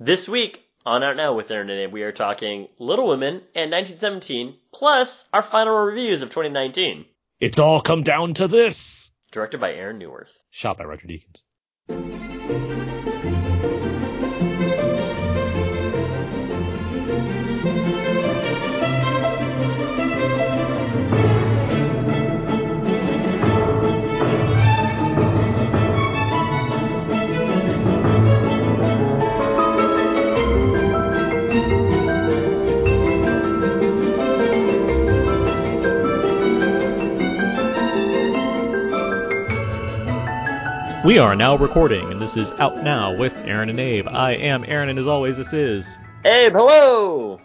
[0.00, 3.70] This week on Out Now with Aaron and Abe, we are talking Little Women and
[3.70, 7.04] 1917, plus our final reviews of 2019.
[7.38, 9.10] It's all come down to this.
[9.30, 10.36] Directed by Aaron Neuwirth.
[10.50, 11.42] Shot by Roger Deakins.
[41.04, 44.08] We are now recording, and this is Out Now with Aaron and Abe.
[44.08, 47.38] I am Aaron, and as always, this is Abe, hello!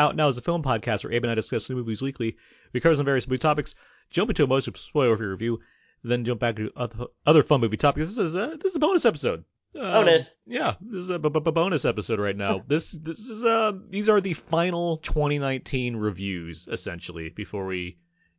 [0.00, 2.36] Out Now is a film podcast where Abe and I discuss new movies weekly.
[2.72, 3.76] We cover some various movie topics,
[4.10, 5.60] jump into a most spoiler-free review,
[6.02, 8.08] then jump back to oth- other fun movie topics.
[8.08, 9.44] This is a, this is a bonus episode.
[9.76, 10.30] Um, Bonus.
[10.44, 12.64] Yeah, this is a b- b- bonus episode right now.
[12.66, 17.98] this this is uh these are the final 2019 reviews essentially before we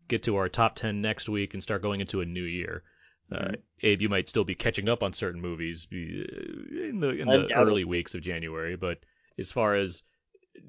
[0.09, 2.83] get to our top 10 next week and start going into a new year.
[3.31, 7.27] Uh, Abe, you might still be catching up on certain movies uh, in the in
[7.27, 7.51] the it.
[7.55, 8.99] early weeks of January, but
[9.37, 10.03] as far as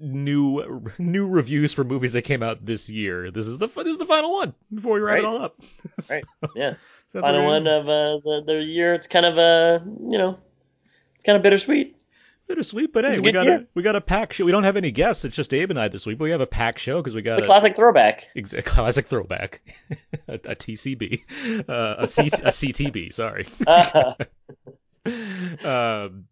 [0.01, 3.99] new new reviews for movies that came out this year, this is the this is
[3.99, 5.61] the final one before we wrap it all up.
[6.01, 6.25] So, Right.
[6.57, 6.75] Yeah.
[7.13, 8.95] that's final one of uh, the, the year.
[8.95, 10.39] It's kind of, uh, you know,
[11.17, 11.97] it's kind of bittersweet.
[12.51, 13.57] Bittersweet, but hey, we got year.
[13.59, 14.45] a we got a pack show.
[14.45, 15.25] We don't have any guests.
[15.25, 17.23] It's just Abe and I this week, but we have a pack show because we
[17.23, 18.27] got The a, classic throwback.
[18.37, 19.61] ex- a classic throwback,
[20.29, 21.23] a, a TCB,
[21.69, 23.13] uh, a, C, a CTB.
[23.13, 23.47] Sorry.
[25.07, 25.07] Uh,
[25.65, 26.25] um,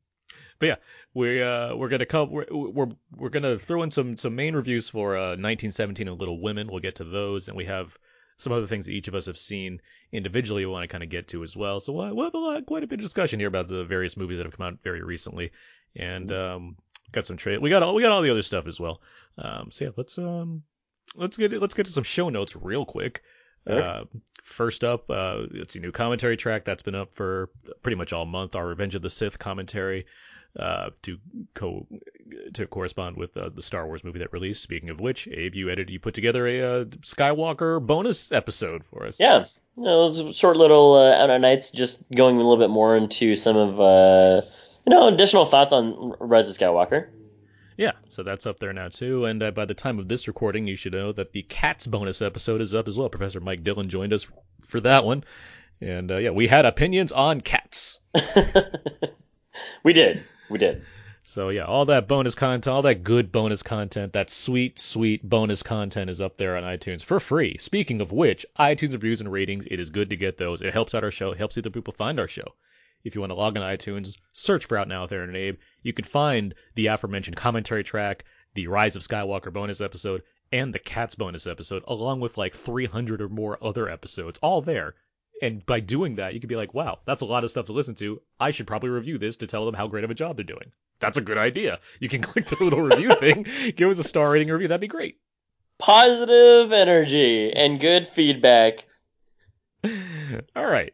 [0.58, 0.74] but yeah,
[1.14, 2.30] we uh, we're gonna come.
[2.30, 6.40] We're, we're we're gonna throw in some some main reviews for uh, 1917 and Little
[6.40, 6.68] Women.
[6.70, 7.96] We'll get to those, and we have
[8.36, 9.80] some other things that each of us have seen
[10.12, 10.64] individually.
[10.66, 11.80] We want to kind of get to as well.
[11.80, 14.16] So we'll, we'll have a lot, quite a bit of discussion here about the various
[14.16, 15.50] movies that have come out very recently,
[15.96, 16.76] and um,
[17.12, 17.58] got some trade.
[17.60, 19.00] We got all we got all the other stuff as well.
[19.36, 20.62] Um, so yeah, let's um
[21.14, 23.22] let's get let's get to some show notes real quick.
[23.66, 24.04] Uh,
[24.42, 27.50] first up, uh, it's a new commentary track that's been up for
[27.82, 28.56] pretty much all month.
[28.56, 30.06] Our Revenge of the Sith commentary
[30.58, 31.18] uh, to
[31.54, 31.86] co
[32.54, 34.62] to correspond with uh, the Star Wars movie that released.
[34.62, 39.06] Speaking of which, Abe, you edited, you put together a uh, Skywalker bonus episode for
[39.06, 39.20] us.
[39.20, 39.44] yeah.
[39.76, 42.70] You know, those are short little uh, out on nights, just going a little bit
[42.70, 44.40] more into some of, uh,
[44.88, 47.08] know, additional thoughts on Rise of Skywalker.
[47.76, 49.24] Yeah, so that's up there now too.
[49.24, 52.20] And uh, by the time of this recording, you should know that the Cats bonus
[52.20, 53.08] episode is up as well.
[53.08, 54.26] Professor Mike Dillon joined us
[54.62, 55.22] for that one,
[55.80, 58.00] and uh, yeah, we had opinions on cats.
[59.84, 60.24] we did.
[60.50, 60.82] We did.
[61.22, 65.62] So yeah, all that bonus content, all that good bonus content, that sweet, sweet bonus
[65.62, 67.58] content is up there on iTunes for free.
[67.58, 70.62] Speaking of which, iTunes reviews and ratings, it is good to get those.
[70.62, 72.54] It helps out our show, it helps other people find our show.
[73.04, 75.58] If you want to log on iTunes, search for Out Now with Aaron and Abe,
[75.82, 80.22] you can find the aforementioned commentary track, the Rise of Skywalker bonus episode,
[80.52, 84.94] and the Cats bonus episode, along with like 300 or more other episodes, all there.
[85.40, 87.72] And by doing that, you could be like, wow, that's a lot of stuff to
[87.72, 88.20] listen to.
[88.40, 90.72] I should probably review this to tell them how great of a job they're doing.
[91.00, 91.78] That's a good idea.
[92.00, 94.68] You can click the little review thing, give us a star rating review.
[94.68, 95.18] That'd be great.
[95.78, 98.84] Positive energy and good feedback.
[100.56, 100.92] all right.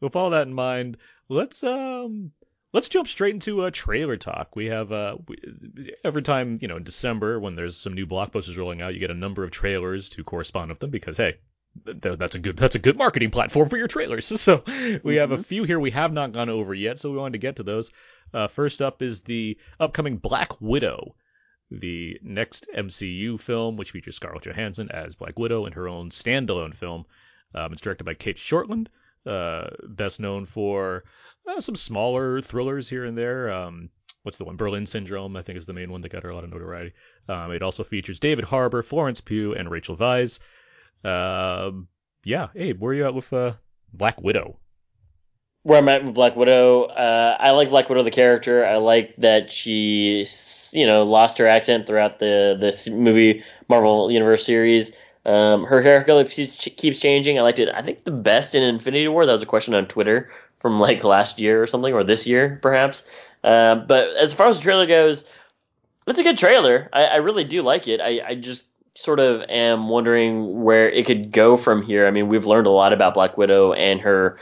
[0.00, 0.98] With all that in mind,
[1.28, 2.32] let's um
[2.72, 4.56] let's jump straight into uh, trailer talk.
[4.56, 5.36] We have uh we,
[6.04, 9.10] every time you know in December when there's some new blockbusters rolling out, you get
[9.10, 11.34] a number of trailers to correspond with them because hey.
[11.84, 12.56] th- That's a good.
[12.56, 14.26] That's a good marketing platform for your trailers.
[14.44, 14.62] So
[15.02, 17.38] we have a few here we have not gone over yet, so we wanted to
[17.38, 17.90] get to those.
[18.32, 21.14] Uh, first up is the upcoming Black Widow,
[21.70, 26.74] the next MCU film, which features Scarlett Johansson as Black Widow in her own standalone
[26.74, 27.04] film.
[27.54, 28.88] Um, it's directed by Cate Shortland,
[29.26, 31.04] uh, best known for
[31.46, 33.52] uh, some smaller thrillers here and there.
[33.52, 33.90] Um,
[34.22, 34.56] what's the one?
[34.56, 36.92] Berlin Syndrome, I think, is the main one that got her a lot of notoriety.
[37.28, 40.38] Um, it also features David Harbour, Florence Pugh, and Rachel Weisz.
[41.04, 41.88] Um,
[42.24, 43.52] yeah, hey, where are you at with uh,
[43.92, 44.58] Black Widow?
[45.64, 46.84] where I'm at with Black Widow.
[46.84, 48.64] Uh, I like Black Widow the character.
[48.64, 50.26] I like that she,
[50.72, 54.92] you know, lost her accent throughout the this movie Marvel Universe series.
[55.26, 57.38] Um, her hair color keeps changing.
[57.38, 57.68] I liked it.
[57.74, 59.24] I think the best in Infinity War.
[59.24, 60.30] That was a question on Twitter
[60.60, 63.08] from like last year or something, or this year perhaps.
[63.42, 65.24] Uh, but as far as the trailer goes,
[66.06, 66.88] it's a good trailer.
[66.92, 68.00] I, I really do like it.
[68.00, 72.06] I, I just sort of am wondering where it could go from here.
[72.06, 74.38] I mean, we've learned a lot about Black Widow and her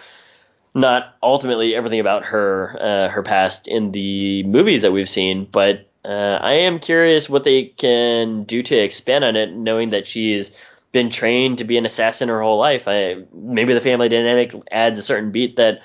[0.74, 5.88] not ultimately everything about her uh, her past in the movies that we've seen, but
[6.04, 10.50] uh, I am curious what they can do to expand on it, knowing that she's
[10.92, 12.86] been trained to be an assassin her whole life.
[12.86, 15.80] I, maybe the family dynamic adds a certain beat that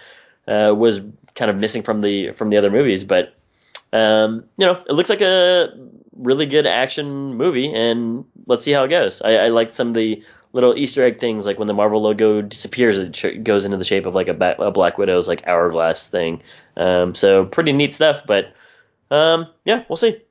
[0.48, 1.02] uh, was
[1.34, 3.34] kind of missing from the from the other movies, but
[3.94, 5.70] um, you know, it looks like a
[6.14, 9.22] really good action movie, and let's see how it goes.
[9.22, 10.24] I, I like some of the
[10.54, 14.06] little Easter egg things, like when the Marvel logo disappears, it goes into the shape
[14.06, 16.42] of like a, ba- a Black Widow's like hourglass thing.
[16.76, 18.54] Um, so pretty neat stuff, but
[19.12, 20.22] um, yeah, we'll see.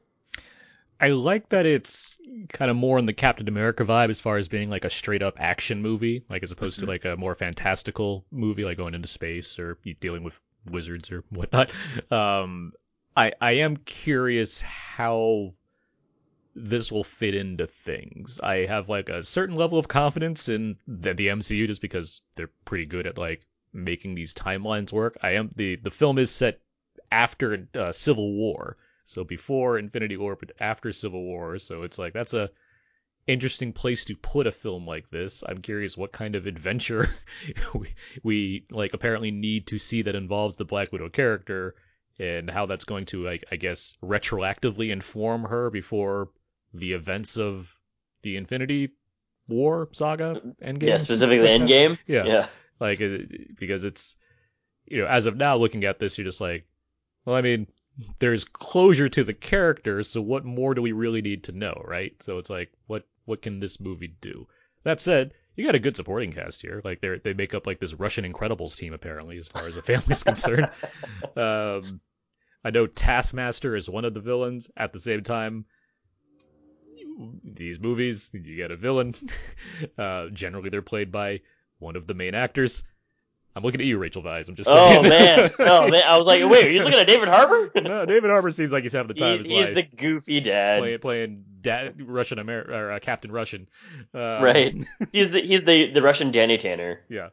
[1.01, 2.16] I like that it's
[2.49, 5.23] kind of more in the Captain America vibe as far as being like a straight
[5.23, 9.09] up action movie, like as opposed to like a more fantastical movie, like going into
[9.09, 10.41] space or dealing with
[10.71, 11.71] wizards or whatnot.
[12.11, 12.73] Um,
[13.17, 15.55] I I am curious how
[16.55, 18.41] this will fit into things.
[18.41, 22.51] I have like a certain level of confidence in the, the MCU just because they're
[22.65, 25.17] pretty good at like making these timelines work.
[25.23, 26.61] I am the the film is set
[27.13, 31.59] after uh, Civil War, so before Infinity War, but after Civil War.
[31.59, 32.51] So it's like that's a
[33.27, 35.43] interesting place to put a film like this.
[35.49, 37.09] I'm curious what kind of adventure
[37.75, 41.77] we, we like apparently need to see that involves the Black Widow character
[42.19, 46.31] and how that's going to like I guess retroactively inform her before
[46.75, 47.75] the events of
[48.23, 48.91] the Infinity
[49.49, 50.89] War saga Endgame.
[50.89, 51.99] Yeah, specifically Endgame.
[52.09, 52.25] yeah.
[52.25, 52.47] yeah.
[52.81, 53.01] Like
[53.59, 54.17] because it's
[54.87, 56.67] you know as of now looking at this you're just like
[57.25, 57.69] well I mean
[58.19, 62.15] there's closure to the characters so what more do we really need to know right?
[62.23, 64.47] So it's like what what can this movie do?
[64.85, 66.83] That said you got a good supporting cast here.
[66.85, 69.83] Like they they make up like this Russian Incredibles team apparently as far as the
[69.91, 70.71] family is concerned.
[71.37, 72.01] Um
[72.65, 74.69] I know Taskmaster is one of the villains.
[74.77, 75.65] At the same time
[77.45, 79.15] these movies you get a villain.
[79.99, 81.41] Uh generally they're played by
[81.79, 82.83] one of the main actors
[83.57, 84.49] I'm looking at you, Rachel Weisz.
[84.51, 84.99] I'm just saying.
[84.99, 86.03] Oh man, oh man!
[86.07, 87.71] I was like, wait, are you looking at David Harbour?
[87.81, 89.75] no, David Harbour seems like he's having the time He- of his he's life.
[89.91, 93.67] the goofy dad, playing playing dad, Russian Amer or uh, Captain Russian.
[94.13, 94.75] Um, right?
[95.13, 97.01] He's the he's the the Russian Danny Tanner.
[97.09, 97.31] Yeah.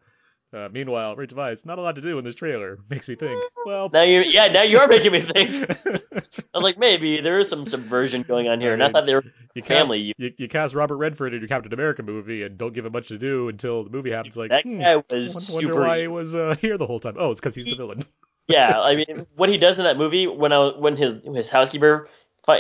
[0.54, 2.78] Uh, meanwhile, Rachel Weisz, not a lot to do in this trailer.
[2.90, 3.42] Makes me think.
[3.66, 5.70] Well, Now you, yeah, now you are making me think.
[5.86, 9.08] I was like, maybe there is some subversion going on here, I and I thought
[9.08, 9.24] they were
[9.56, 10.14] you cast, family.
[10.18, 13.08] you, you cast Robert Redford in your Captain America movie and don't give him much
[13.08, 14.38] to do until the movie happens.
[14.38, 15.80] Like, that hmm, guy was wonder, super.
[15.80, 17.16] why he was uh, here the whole time.
[17.18, 18.06] Oh, it's because he's the villain.
[18.48, 22.10] Yeah, I mean, what he does in that movie when I when his his housekeeper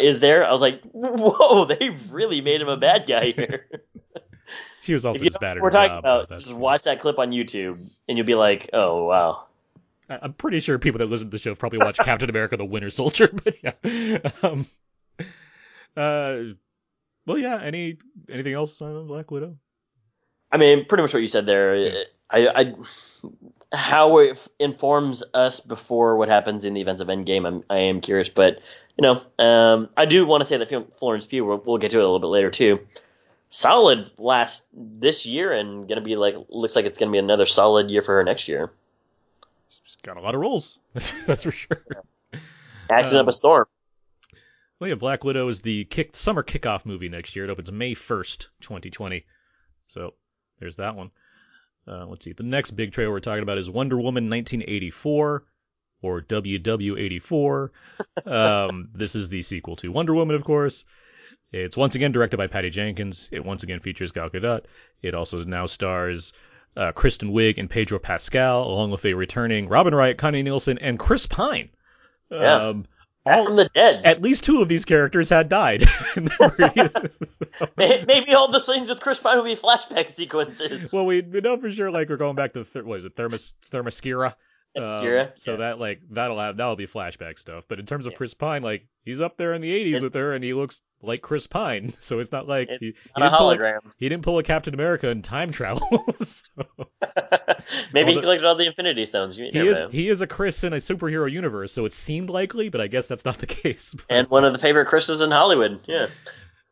[0.01, 3.67] is there, I was like, whoa, they really made him a bad guy here.
[4.83, 5.99] She was also just bad we're talking job.
[5.99, 9.45] about, just watch that clip on YouTube, and you'll be like, oh wow.
[10.09, 12.89] I'm pretty sure people that listen to the show probably watched Captain America: The Winter
[12.89, 14.19] Soldier, but yeah.
[14.43, 14.65] Um,
[15.95, 16.53] uh,
[17.25, 17.61] well, yeah.
[17.63, 17.97] Any
[18.29, 19.57] anything else on Black Widow?
[20.51, 21.77] I mean, pretty much what you said there.
[21.77, 22.03] Yeah.
[22.29, 22.73] I, I,
[23.73, 27.79] how it f- informs us before what happens in the events of Endgame, I'm, I
[27.79, 28.27] am curious.
[28.27, 28.59] But
[28.97, 31.45] you know, um, I do want to say that Florence Pugh.
[31.45, 32.79] We'll, we'll get to it a little bit later too.
[33.55, 37.91] Solid last this year, and gonna be like looks like it's gonna be another solid
[37.91, 38.71] year for her next year.
[39.69, 40.79] She's got a lot of roles.
[41.27, 41.85] That's for sure.
[42.89, 43.67] Action Um, up a storm.
[44.79, 47.45] Well, yeah, Black Widow is the kick summer kickoff movie next year.
[47.45, 49.23] It opens May first, 2020.
[49.87, 50.15] So
[50.59, 51.11] there's that one.
[51.87, 52.33] Uh, let's see.
[52.33, 55.43] The next big trailer we're talking about is Wonder Woman 1984,
[56.01, 57.69] or WW84.
[58.25, 60.85] um, this is the sequel to Wonder Woman, of course.
[61.53, 63.29] It's once again directed by Patty Jenkins.
[63.31, 64.61] It once again features Gal Gadot.
[65.01, 66.33] It also now stars
[66.75, 70.97] uh, Kristen Wiig and Pedro Pascal, along with a returning Robin Wright, Connie Nielsen, and
[70.97, 71.69] Chris Pine.
[72.31, 72.69] Yeah.
[72.69, 72.85] Um,
[73.25, 74.01] all, from the dead.
[74.03, 75.83] at least two of these characters had died.
[76.17, 77.39] in the previous-
[77.77, 80.91] May- Maybe all the scenes with Chris Pine will be flashback sequences.
[80.91, 83.15] well, we, we know for sure, like we're going back to ther- what is it,
[83.15, 84.33] Thermos Thermoscira.
[84.75, 85.57] Themyscira, Um, so yeah.
[85.57, 87.65] that like that'll have that'll be flashback stuff.
[87.67, 88.17] But in terms of Yeah.
[88.17, 90.81] Chris Pine, like he's up there in the '80s It- with her, and he looks
[91.01, 91.93] like Chris Pine.
[92.01, 93.79] So it's not like It's he, he a didn't pull a, hologram.
[93.99, 95.87] he didn't pull a Captain America in time travel.
[96.23, 96.43] so,
[97.93, 99.37] Maybe he Although- collected all the Infinity Stones.
[99.37, 99.89] You he is know.
[99.89, 103.07] he is a Chris in a superhero universe, so it seemed likely, but I guess
[103.07, 103.95] that's not the case.
[104.09, 105.81] and one of the favorite Chris's in Hollywood.
[105.87, 106.07] Yeah.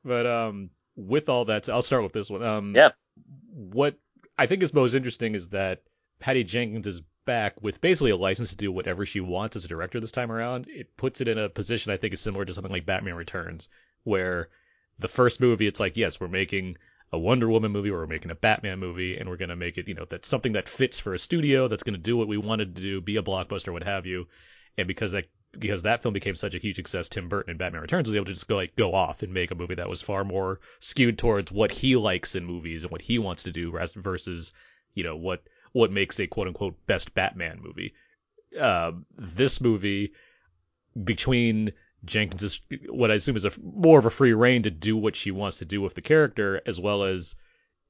[0.03, 2.41] But um, with all that, I'll start with this one.
[2.43, 2.89] Um, Yeah.
[3.53, 3.95] What
[4.37, 5.81] I think is most interesting is that
[6.19, 9.67] Patty Jenkins is back with basically a license to do whatever she wants as a
[9.67, 10.67] director this time around.
[10.69, 13.69] It puts it in a position I think is similar to something like Batman Returns,
[14.03, 14.49] where
[14.99, 16.77] the first movie it's like, yes, we're making
[17.11, 19.87] a Wonder Woman movie or we're making a Batman movie, and we're gonna make it,
[19.87, 22.75] you know, that's something that fits for a studio that's gonna do what we wanted
[22.75, 24.27] to do, be a blockbuster, what have you.
[24.77, 25.25] And because that
[25.59, 28.27] because that film became such a huge success, Tim Burton in Batman Returns was able
[28.27, 31.17] to just go like go off and make a movie that was far more skewed
[31.17, 34.53] towards what he likes in movies and what he wants to do, versus
[34.93, 37.93] you know what what makes a quote unquote best Batman movie.
[38.59, 40.11] Uh, this movie
[41.03, 41.71] between
[42.03, 45.31] Jenkins' what I assume is a more of a free reign to do what she
[45.31, 47.35] wants to do with the character, as well as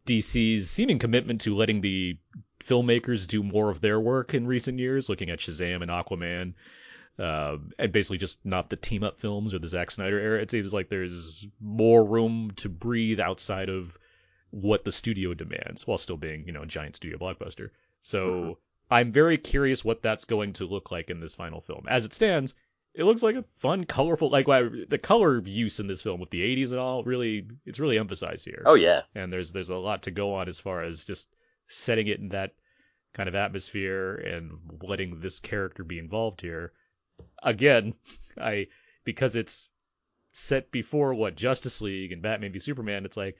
[0.05, 2.17] DC's seeming commitment to letting the
[2.59, 6.53] filmmakers do more of their work in recent years, looking at Shazam and Aquaman.
[7.19, 10.41] uh, and basically just not the team up films or the Zack Snyder era.
[10.41, 13.97] It seems like there's more room to breathe outside of
[14.51, 17.69] what the studio demands, while still being you know a giant studio blockbuster.
[18.01, 18.57] So Mhm.
[18.89, 21.85] I'm very curious what that's going to look like in this final film.
[21.89, 22.53] As it stands,
[22.93, 26.41] it looks like a fun, colorful like the color use in this film with the
[26.41, 27.03] 80s and all.
[27.03, 29.03] Really, it's really emphasized here Oh yeah.
[29.15, 31.29] and there's there's a lot to go on as far as just
[31.67, 32.53] setting it in that
[33.13, 34.51] kind of atmosphere and
[34.83, 36.73] letting this character be involved here.
[37.43, 37.93] Again,
[38.37, 38.67] I
[39.05, 39.69] because it's
[40.33, 43.37] set before what Justice League and Batman v Superman, it's like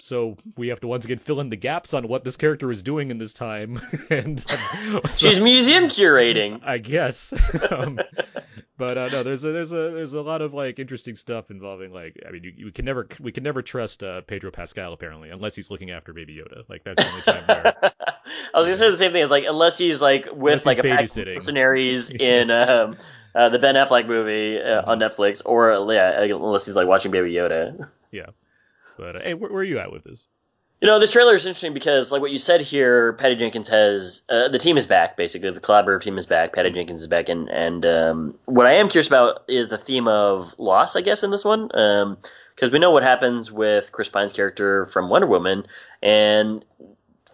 [0.00, 2.82] so we have to once again fill in the gaps on what this character is
[2.82, 3.80] doing in this time,
[4.10, 6.60] and um, so- She's museum curating.
[6.64, 7.32] I guess.
[7.70, 8.00] um,
[8.76, 11.92] but uh, no, there's a there's a there's a lot of like interesting stuff involving
[11.92, 15.28] like I mean you, you can never we can never trust uh, Pedro Pascal apparently
[15.30, 17.92] unless he's looking after Baby Yoda like that's the only time where
[18.54, 19.22] I was gonna say the same thing.
[19.22, 22.96] As like unless he's like with like a pack of mercenaries in um,
[23.34, 27.32] uh, the Ben Affleck movie uh, on Netflix, or yeah, unless he's like watching Baby
[27.34, 27.88] Yoda.
[29.00, 30.26] But uh, hey where, where are you at with this
[30.82, 34.22] You know, this trailer is interesting because, like what you said here, Patty Jenkins has
[34.30, 35.14] uh, the team is back.
[35.14, 36.54] Basically, the collaborative team is back.
[36.54, 40.08] Patty Jenkins is back, and and um, what I am curious about is the theme
[40.08, 40.96] of loss.
[40.96, 45.10] I guess in this one, because we know what happens with Chris Pine's character from
[45.10, 45.66] Wonder Woman,
[46.02, 46.64] and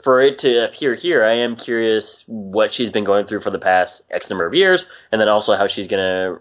[0.03, 3.61] for it to appear here, I am curious what she's been going through for the
[3.61, 6.41] past X number of years, and then also how she's gonna,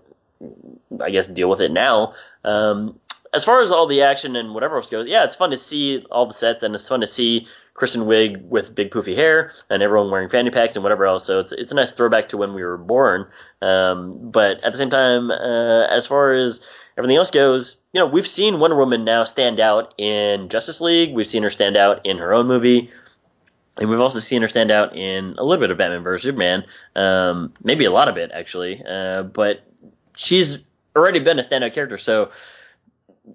[0.99, 2.15] I guess, deal with it now.
[2.43, 2.99] Um,
[3.35, 6.05] as far as all the action and whatever else goes, yeah, it's fun to see
[6.09, 9.83] all the sets, and it's fun to see Kristen Wiig with big poofy hair and
[9.83, 11.25] everyone wearing fanny packs and whatever else.
[11.25, 13.27] So it's it's a nice throwback to when we were born.
[13.61, 16.65] Um, but at the same time, uh, as far as
[16.97, 21.13] everything else goes, you know, we've seen Wonder Woman now stand out in Justice League.
[21.13, 22.89] We've seen her stand out in her own movie.
[23.77, 26.63] And we've also seen her stand out in a little bit of Batman vs Superman,
[26.95, 28.81] um, maybe a lot of it actually.
[28.81, 29.65] Uh, but
[30.15, 30.59] she's
[30.95, 32.31] already been a standout character, so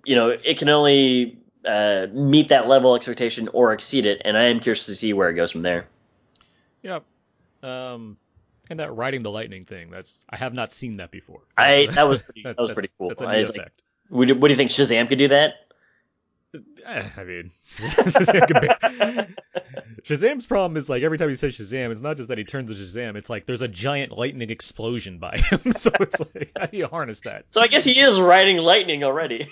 [0.04, 4.22] you know it can only uh, meet that level of expectation or exceed it.
[4.24, 5.86] And I am curious to see where it goes from there.
[6.82, 7.04] Yep.
[7.62, 8.16] Um,
[8.70, 9.90] and that riding the lightning thing.
[9.90, 11.40] That's I have not seen that before.
[11.58, 13.08] I that was pretty, that- that was pretty cool.
[13.08, 13.82] That's a I neat was like, effect.
[14.08, 15.54] what what do you think Shazam could do that?
[16.52, 19.28] Eh, I mean, Shazam
[20.02, 22.70] Shazam's problem is like every time he says Shazam, it's not just that he turns
[22.70, 23.16] to Shazam.
[23.16, 25.72] It's like there's a giant lightning explosion by him.
[25.72, 27.44] so it's like how do you harness that?
[27.50, 29.48] So I guess he is riding lightning already.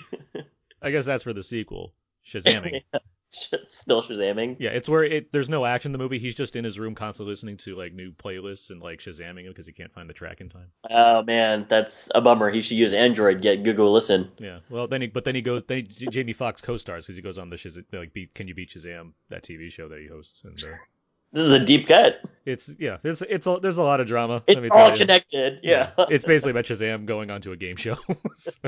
[0.81, 1.93] I guess that's for the sequel,
[2.27, 2.81] Shazamming.
[3.67, 4.57] Still Shazamming.
[4.59, 6.17] yeah, it's where it there's no action in the movie.
[6.17, 9.67] He's just in his room constantly listening to like new playlists and like Shazamming because
[9.67, 10.71] he can't find the track in time.
[10.89, 12.49] Oh man, that's a bummer.
[12.49, 13.41] He should use Android.
[13.41, 14.31] Get Google Listen.
[14.39, 14.59] Yeah.
[14.69, 15.63] Well, then he but then he goes.
[15.67, 18.55] Then he, Jamie Foxx co-stars because he goes on the Shaz- like beat, Can You
[18.55, 20.57] Beat Shazam that TV show that he hosts and.
[20.63, 20.75] Uh,
[21.31, 22.23] This is a deep cut.
[22.43, 24.41] It's yeah, there's it's a, there's a lot of drama.
[24.47, 25.59] It's all connected.
[25.61, 25.91] Yeah.
[26.09, 27.97] it's basically about Shazam going onto a game show.
[28.33, 28.59] So,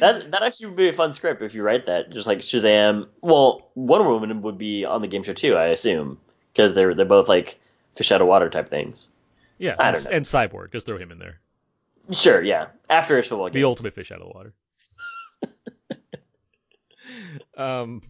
[0.00, 2.10] That that actually would be a fun script if you write that.
[2.10, 3.06] Just like Shazam.
[3.20, 6.18] Well, Wonder Woman would be on the game show too, I assume,
[6.52, 7.58] because they're they're both like
[7.94, 9.08] fish out of water type things.
[9.58, 10.10] yeah, I and, don't know.
[10.16, 11.38] and Cyborg, just throw him in there.
[12.12, 12.68] Sure, yeah.
[12.90, 14.54] After a football game, The ultimate fish out of the water.
[17.56, 18.02] um,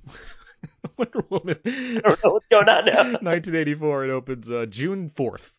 [0.97, 1.59] Wonder Woman.
[1.67, 3.03] I don't know what's going on now.
[3.21, 4.05] 1984.
[4.05, 5.53] It opens uh, June 4th.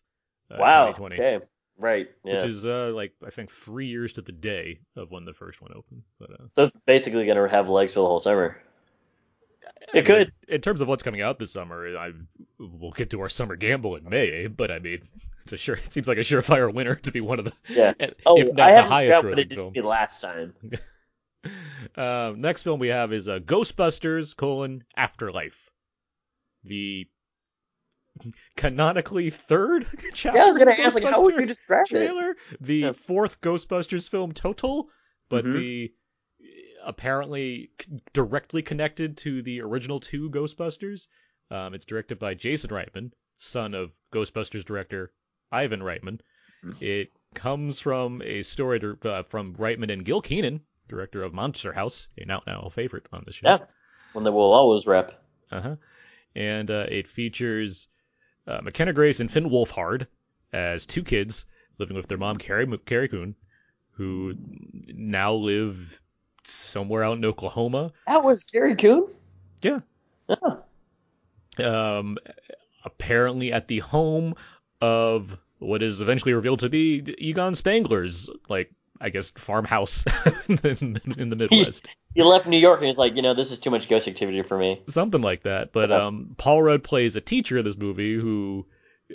[0.50, 0.86] Uh, wow.
[0.86, 1.44] 2020, Okay.
[1.80, 2.10] Right.
[2.24, 2.34] Yeah.
[2.34, 5.62] Which is uh, like I think three years to the day of when the first
[5.62, 6.02] one opened.
[6.18, 8.60] But uh, so it's basically gonna have legs for the whole summer.
[9.94, 10.30] It could.
[10.46, 12.12] in terms of what's coming out this summer, I
[12.58, 14.46] we'll get to our summer gamble in May.
[14.46, 15.00] But I mean,
[15.42, 15.76] it's a sure.
[15.76, 17.94] It seems like a surefire winner to be one of the Yeah.
[17.98, 19.86] if Oh, not I the highest forgot what it grossing did film.
[19.86, 20.54] last time.
[21.96, 25.70] Uh, next film we have is uh, Ghostbusters: colon Afterlife,
[26.64, 27.08] the
[28.56, 30.38] canonically third chapter.
[30.38, 31.90] Yeah, I was gonna ask, like, how would you describe it?
[31.90, 32.36] trailer?
[32.60, 32.92] The Yeah.
[32.92, 34.88] fourth Ghostbusters film total,
[35.28, 35.54] but Mhm.
[35.58, 35.92] the
[36.84, 37.70] apparently
[38.14, 41.08] directly connected to the original two Ghostbusters.
[41.50, 45.12] Um, it's directed by Jason Reitman, son of Ghostbusters director
[45.52, 46.20] Ivan Reitman.
[46.64, 46.80] Mhm.
[46.80, 51.72] It comes from a story to, uh, from Reitman and Gil Kenan, director of Monster
[51.72, 53.48] House, a now now favorite on the show.
[53.48, 53.58] Yeah.
[54.12, 55.22] One that we'll always rep.
[55.50, 55.76] Uh-huh.
[56.34, 57.88] And uh, it features
[58.46, 60.06] uh, McKenna Grace and Finn Wolfhard
[60.52, 61.44] as two kids
[61.78, 63.34] living with their mom, Carrie, Carrie Coon,
[63.92, 64.34] who
[64.94, 66.00] now live
[66.44, 67.92] somewhere out in Oklahoma.
[68.06, 69.06] That was Gary Coon.
[69.62, 69.80] Yeah.
[70.28, 70.62] Oh.
[71.58, 72.18] Um,
[72.84, 74.34] apparently at the home
[74.80, 80.04] of what is eventually revealed to be Egon Spengler's, like, I guess, farmhouse
[80.48, 81.88] in, the, in the Midwest.
[82.14, 84.42] He left New York and he's like, you know, this is too much ghost activity
[84.42, 84.82] for me.
[84.88, 85.72] something like that.
[85.72, 88.66] But um, Paul Rudd plays a teacher in this movie who
[89.10, 89.14] uh,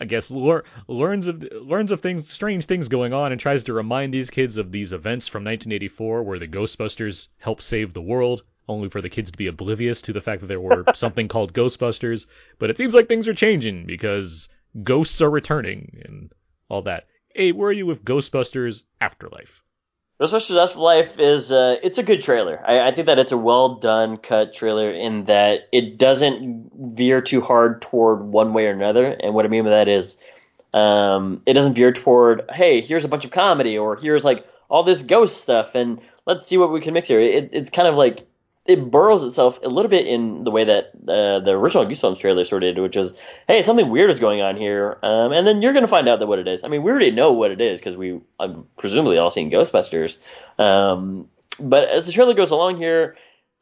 [0.00, 3.72] I guess lear- learns of learns of things, strange things going on, and tries to
[3.72, 8.42] remind these kids of these events from 1984, where the Ghostbusters helped save the world,
[8.68, 11.52] only for the kids to be oblivious to the fact that there were something called
[11.52, 12.26] Ghostbusters.
[12.58, 14.48] But it seems like things are changing because
[14.82, 16.32] ghosts are returning and
[16.68, 17.06] all that.
[17.36, 19.60] Hey, where are you with Ghostbusters Afterlife?
[20.20, 22.62] Ghostbusters Afterlife is uh, it's a good trailer.
[22.64, 27.20] I, I think that it's a well done cut trailer in that it doesn't veer
[27.20, 29.06] too hard toward one way or another.
[29.06, 30.16] And what I mean by that is,
[30.72, 34.84] um, it doesn't veer toward hey, here's a bunch of comedy or here's like all
[34.84, 37.18] this ghost stuff and let's see what we can mix here.
[37.18, 38.28] It, it's kind of like
[38.66, 42.44] it burrows itself a little bit in the way that uh, the original Goosebumps trailer
[42.44, 43.12] sort of did, which is,
[43.46, 46.18] hey, something weird is going on here, um, and then you're going to find out
[46.20, 46.64] that what it is.
[46.64, 50.16] I mean, we already know what it is because we um, presumably all seen Ghostbusters.
[50.58, 51.28] Um,
[51.60, 53.16] but as the trailer goes along here,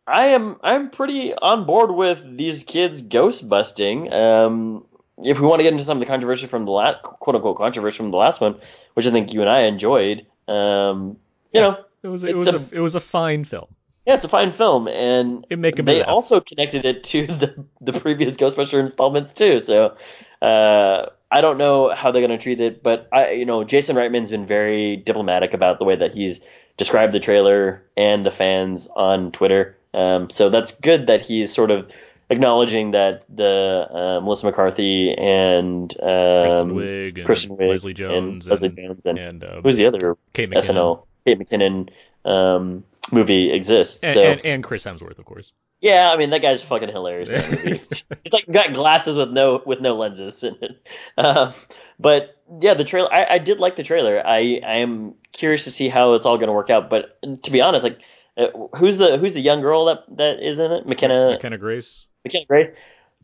[0.06, 4.12] I am I'm pretty on board with these kids ghost busting.
[4.12, 4.84] Um,
[5.18, 7.56] if we want to get into some of the controversy from the last quote unquote
[7.56, 8.58] controversy from the last one,
[8.94, 11.16] which I think you and I enjoyed, um,
[11.52, 13.66] you Yeah, know, It was it was a, a- it was a fine film.
[14.06, 16.08] Yeah, it's a fine film, and It make 'em they laugh.
[16.08, 19.60] also connected it to the the previous Ghostbuster installments too.
[19.60, 19.96] So
[20.40, 23.96] uh, I don't know how they're going to treat it, but I, you know, Jason
[23.96, 26.40] Reitman's been very diplomatic about the way that he's
[26.76, 29.76] described the trailer and the fans on Twitter.
[29.94, 31.90] Um, so that's good that he's sort of
[32.30, 38.46] acknowledging that the uh, Melissa McCarthy and Kristen um, Wiig and Kristen Wiig Leslie Jones
[38.46, 41.90] and Leslie and, Jones and, and uh, who's the other Kate McKinnon SNL Kate McKinnon
[42.24, 44.02] um, movie exists.
[44.02, 45.52] and, so and, and Chris Hemsworth, of course.
[45.80, 47.82] yeah, I mean that guy's fucking hilarious in movie.
[48.24, 50.88] He's like got glasses with no with no lenses in it.
[51.18, 51.52] Um,
[51.98, 54.22] but yeah, the trailer I, I did like the trailer.
[54.24, 56.90] I I am curious to see how it's all going to work out.
[56.90, 58.00] But to be honest, like
[58.36, 60.86] uh, who's the who's the young girl that that is in it?
[60.86, 62.06] McKenna McKenna Grace.
[62.24, 62.70] McKenna Grace.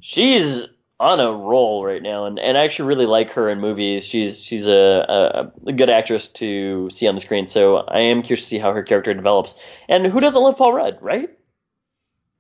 [0.01, 0.67] She's
[1.01, 4.05] on a roll right now, and, and I actually really like her in movies.
[4.07, 4.73] She's she's a,
[5.09, 7.47] a, a good actress to see on the screen.
[7.47, 9.55] So I am curious to see how her character develops.
[9.89, 11.31] And who doesn't love Paul Rudd, right?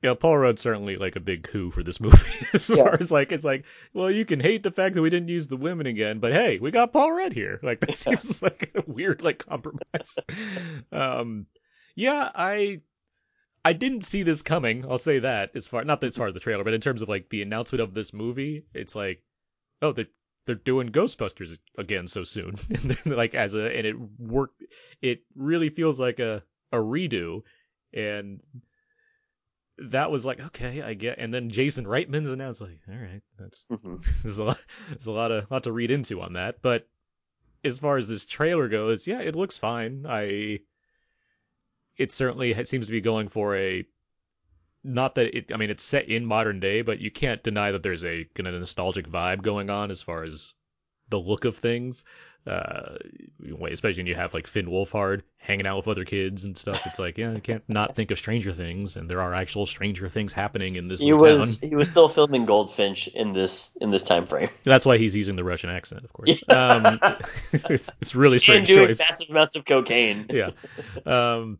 [0.02, 2.16] Yeah, Paul Rudd's certainly like a big coup for this movie.
[2.52, 2.84] as Yeah.
[2.84, 5.48] far as like, it's like, well, you can hate the fact that we didn't use
[5.48, 7.58] the women again, but hey, we got Paul Rudd here.
[7.64, 10.18] Like that seems like a weird like compromise.
[10.92, 11.46] um,
[11.96, 12.80] yeah, I
[13.68, 14.86] I didn't see this coming.
[14.90, 17.08] I'll say that as far not as far as the trailer, but in terms of
[17.10, 19.22] like the announcement of this movie, it's like,
[19.82, 20.06] oh, they're
[20.46, 24.62] they're doing Ghostbusters again so soon, and like as a and it worked.
[25.02, 27.42] It really feels like a a redo,
[27.92, 28.40] and
[29.76, 31.18] that was like okay, I get.
[31.18, 34.02] And then Jason Reitman's announced like, all right, that's Mhm.
[34.22, 36.62] there's a lot, there's a lot of lot to read into on that.
[36.62, 36.88] But
[37.64, 40.06] as far as this trailer goes, yeah, it looks fine.
[40.08, 40.60] I
[41.98, 43.84] it certainly seems to be going for a
[44.84, 45.52] not that it.
[45.52, 48.46] I mean, it's set in modern day, but you can't deny that there's a kind
[48.46, 50.54] of nostalgic vibe going on as far as
[51.10, 52.04] the look of things.
[52.46, 52.96] Uh,
[53.70, 56.80] especially when you have like Finn Wolfhard hanging out with other kids and stuff.
[56.86, 60.08] It's like, yeah, you can't not think of Stranger Things, and there are actual Stranger
[60.08, 61.68] Things happening in this He was town.
[61.68, 64.48] he was still filming Goldfinch in this in this time frame.
[64.64, 66.42] That's why he's using the Russian accent, of course.
[66.48, 66.98] Um,
[67.52, 68.98] it's, it's really and strange doing choice.
[69.00, 70.26] massive amounts of cocaine.
[70.30, 70.52] yeah.
[71.04, 71.58] Um,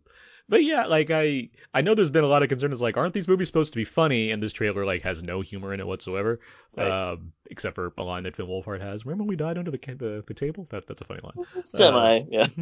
[0.48, 2.72] but yeah, like I, I know there's been a lot of concern.
[2.72, 4.30] It's like, aren't these movies supposed to be funny?
[4.30, 6.40] And this trailer like has no humor in it whatsoever,
[6.76, 7.12] Right.
[7.12, 9.04] um, except for a line that Finn Wolfhard has.
[9.04, 10.66] Remember when we died under the the, the table?
[10.70, 11.44] That that's a funny line.
[11.62, 12.46] Semi, yeah.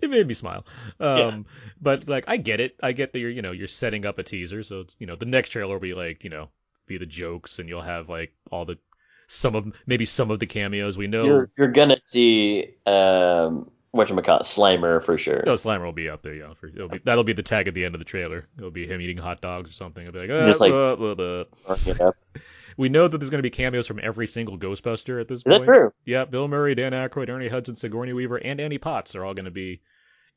[0.00, 0.64] it made me smile.
[1.00, 1.62] Um, Yeah.
[1.80, 2.76] but like I get it.
[2.82, 5.16] I get that you're you know you're setting up a teaser, so it's you know
[5.16, 6.48] the next trailer will be like you know
[6.86, 8.78] be the jokes, and you'll have like all the
[9.26, 11.24] some of maybe some of the cameos we know.
[11.24, 15.42] You're you're gonna see um whatchamacallit, Slimer for sure.
[15.46, 16.54] No, Slimer will be up there, yeah.
[16.54, 18.48] For, be that'll be the tag at the end of the trailer.
[18.58, 20.06] It'll be him eating hot dogs or something.
[20.06, 22.12] It'll be like, Just "Ah, like- blah, blah, blah." Marking
[22.76, 25.42] we know that there's going to be cameos from every single Ghostbuster at this Is
[25.44, 25.62] point.
[25.64, 25.92] that true?
[26.04, 29.46] Yeah, Bill Murray, Dan Aykroyd, Ernie Hudson, Sigourney Weaver, and Annie Potts are all going
[29.46, 29.80] to be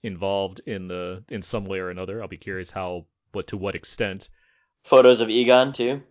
[0.04, 2.22] involved in the in some way or another.
[2.22, 4.30] I'll be curious how, but to what extent.
[4.84, 6.02] Photos of Egon too.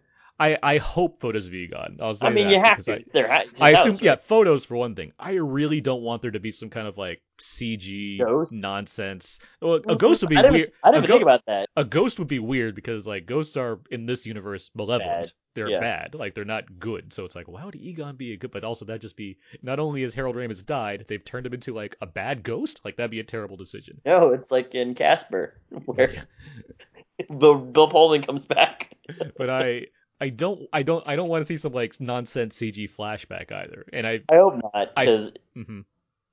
[0.40, 1.98] I, I hope photos of Egon.
[2.00, 2.92] I'll say I mean, that you have to.
[2.92, 4.20] I, It's their ha- I assume, house, yeah, right?
[4.20, 5.12] photos for one thing.
[5.18, 8.58] I really don't want there to be some kind of like CG Ghosts?
[8.58, 9.38] nonsense.
[9.60, 10.72] Well, a ghost would be I weird.
[10.82, 11.68] I didn't even think about that.
[11.76, 15.24] a ghost would be weird because like ghosts are in this universe malevolent.
[15.24, 15.32] Bad.
[15.54, 15.80] They're Yeah.
[15.80, 16.14] bad.
[16.14, 17.12] Like they're not good.
[17.12, 18.50] So it's like, why would Egon be a good?
[18.52, 21.74] But also that just be not only has Harold Ramis died, they've turned him into
[21.74, 22.80] like a bad ghost.
[22.84, 24.00] Like that'd be a terrible decision.
[24.06, 26.26] No, it's like in Casper where.
[27.38, 28.96] Bill, Bill Pullman comes back.
[29.36, 29.86] But I.
[30.20, 33.86] I don't, I don't, I don't want to see some like nonsense CG flashback either.
[33.92, 35.84] And I, I hope not, because mhm.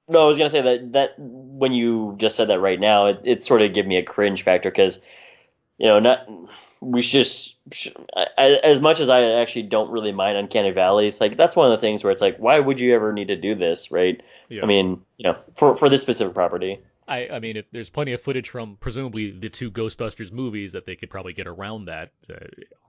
[0.08, 3.22] no, I was gonna say that that when you just said that right now, it,
[3.24, 5.00] it sort of gave me a cringe factor because
[5.78, 6.28] you know, not
[6.80, 7.56] we should just
[8.38, 11.82] as much as I actually don't really mind Uncanny Valleys, like that's one of the
[11.82, 14.22] things where it's like, why would you ever need to do this, right?
[14.50, 14.64] Yeah.
[14.64, 16.80] I mean, you know, for for this specific property.
[17.08, 20.86] I, I mean, if there's plenty of footage from presumably the two Ghostbusters movies that
[20.86, 22.36] they could probably get around that uh,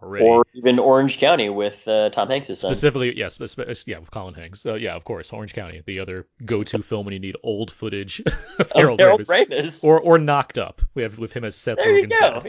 [0.02, 0.24] already.
[0.24, 2.56] Or even Orange County with uh, Tom Hanks' son.
[2.56, 3.38] Specifically, yes,
[3.86, 4.66] yeah, with Colin Hanks.
[4.66, 8.20] Uh, yeah, of course, Orange County, the other go-to film when you need old footage
[8.58, 9.48] of Harold, Harold Ramis.
[9.48, 9.84] Ramis.
[9.84, 10.82] Or or Knocked Up.
[10.94, 12.40] We have with him as Seth there you go.
[12.40, 12.46] dad.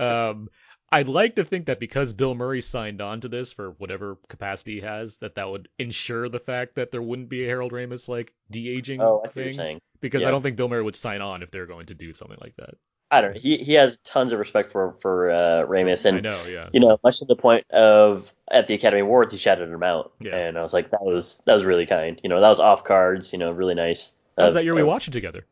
[0.00, 0.28] Yeah.
[0.28, 0.48] um,
[0.92, 4.76] I'd like to think that because Bill Murray signed on to this for whatever capacity
[4.76, 8.08] he has, that that would ensure the fact that there wouldn't be a Harold Ramis
[8.08, 9.80] like de aging Oh, I see what you're saying.
[10.00, 10.28] Because Yeah.
[10.28, 12.54] I don't think Bill Murray would sign on if they're going to do something like
[12.56, 12.74] that.
[13.10, 13.40] I don't know.
[13.40, 16.68] He he has tons of respect for for uh, Ramis, I and know, yeah.
[16.72, 20.12] you know, much to the point of at the Academy Awards, he shouted him out,
[20.20, 20.36] Yeah.
[20.36, 22.20] and I was like, that was that was really kind.
[22.24, 23.32] You know, that was off cards.
[23.32, 24.12] You know, really nice.
[24.36, 25.46] That was Of- that year we watched it together.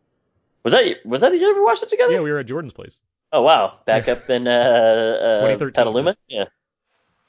[0.64, 2.12] Was that was that the year we watched it together?
[2.12, 3.00] Yeah, we were at Jordan's place.
[3.32, 5.72] Oh wow, back up in uh, uh 2013.
[5.72, 6.16] Petaluma.
[6.26, 6.50] Yeah, that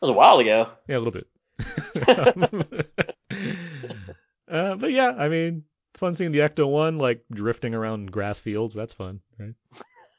[0.02, 0.69] was a while ago.
[0.88, 1.28] Yeah, a little bit.
[4.50, 8.39] uh, but yeah, I mean, it's fun seeing the Ecto One like drifting around grass
[8.39, 8.74] fields.
[8.74, 9.54] That's fun, right?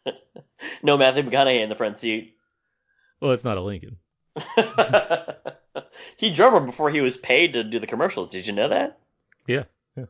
[0.82, 2.34] No Matthew McConaughey in the front seat.
[3.20, 3.98] Well, it's not a Lincoln.
[6.16, 8.30] he drove him before he was paid to do the commercials.
[8.30, 8.98] Did you know that?
[9.46, 9.64] Yeah.
[9.96, 10.04] yeah.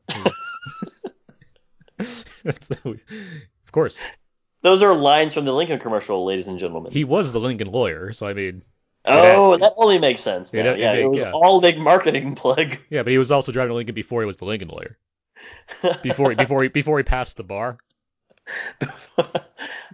[2.45, 4.03] Of course.
[4.63, 6.93] Those are lines from the Lincoln commercial, ladies and gentlemen.
[6.93, 8.63] He was the Lincoln lawyer, so I mean,
[9.05, 10.53] oh, that only makes sense.
[10.53, 10.73] It- Now.
[10.73, 11.33] it yeah, make- it was yeah.
[11.33, 12.77] all big marketing plug.
[12.91, 14.99] yeah, but he was also driving a Lincoln before he was the Lincoln lawyer.
[16.03, 17.79] Before he, before he, before he passed the bar.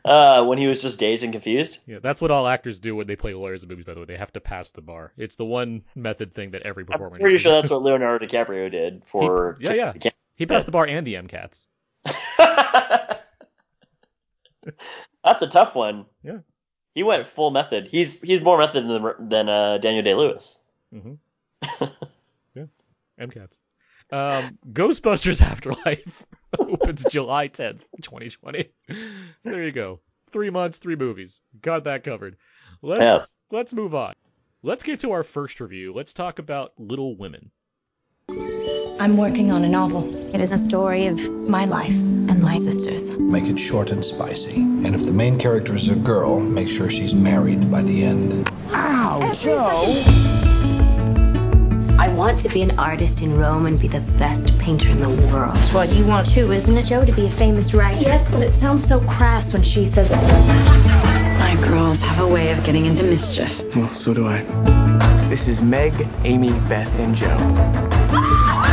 [0.05, 1.79] uh, when he was just dazed and confused.
[1.87, 3.85] Yeah, that's what all actors do when they play lawyers in movies.
[3.85, 5.13] By the way, they have to pass the bar.
[5.17, 7.17] It's the one method thing that every performer.
[7.17, 9.57] I'm pretty sure that's what Leonardo DiCaprio did for.
[9.59, 10.11] He- yeah, yeah.
[10.37, 11.67] He passed the bar and the MCATs.
[15.25, 16.07] That's a tough one.
[16.23, 16.39] Yeah.
[16.95, 17.87] He went full method.
[17.89, 20.59] He's he's more method than than uh, Daniel Day Lewis.
[20.93, 21.15] hmm
[22.55, 22.67] yeah,
[23.21, 23.57] MCATs.
[24.11, 26.27] Um, Ghostbusters Afterlife
[26.59, 28.69] opens July 10th, 2020.
[29.43, 30.01] There you go.
[30.33, 31.41] Three months, three movies.
[31.63, 32.37] Got that covered.
[32.83, 33.57] Let's Yeah.
[33.57, 34.13] let's move on.
[34.63, 35.95] Let's get to our first review.
[35.95, 37.51] Let's talk about Little Women.
[39.03, 40.33] I'm working on a novel.
[40.33, 43.11] It is a story of my life and my sister's.
[43.19, 44.55] Make it short and spicy.
[44.55, 48.49] And if the main character is a girl, make sure she's married by the end.
[48.71, 50.05] Ow, Jo!
[51.99, 55.09] I want to be an artist in Rome and be the best painter in the
[55.09, 55.57] world.
[55.57, 56.87] That's what you want too, isn't it?
[56.87, 58.03] Jo to be a famous writer.
[58.03, 60.17] Yes, but it sounds so crass when she says it.
[61.41, 63.65] My girls have a way of getting into mischief.
[63.75, 64.43] Well, so do I.
[65.29, 68.69] This is Meg, Amy, Beth, and Jo.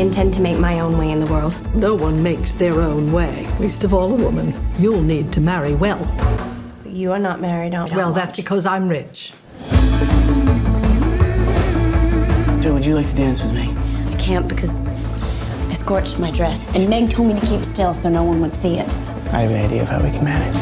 [0.00, 1.54] I intend to make my own way in the world.
[1.76, 4.54] No one makes their own way, least of all a woman.
[4.78, 5.98] You'll need to marry well.
[6.82, 9.30] But you are not married, are Well, that's because I'm rich.
[12.62, 13.74] Jo, would you like to dance with me?
[14.06, 16.74] I can't because I scorched my dress.
[16.74, 18.88] And Meg told me to keep still so no one would see it.
[19.34, 20.56] I have an idea of how we can manage.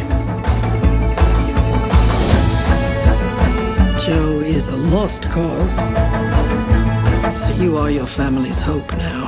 [4.04, 5.78] Jo is a lost cause.
[7.36, 9.24] So you are your family's hope now.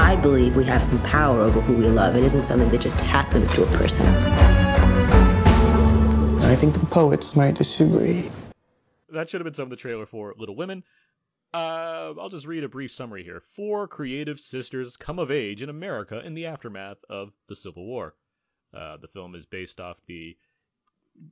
[0.00, 2.16] I believe we have some power over who we love.
[2.16, 4.06] It isn't something that just happens to a person.
[6.44, 8.30] I think the poets might disagree.
[9.10, 10.84] That should have been some of the trailer for Little Women.
[11.52, 13.42] Uh, I'll just read a brief summary here.
[13.54, 18.14] Four creative sisters come of age in America in the aftermath of the Civil War.
[18.72, 20.36] Uh, the film is based off the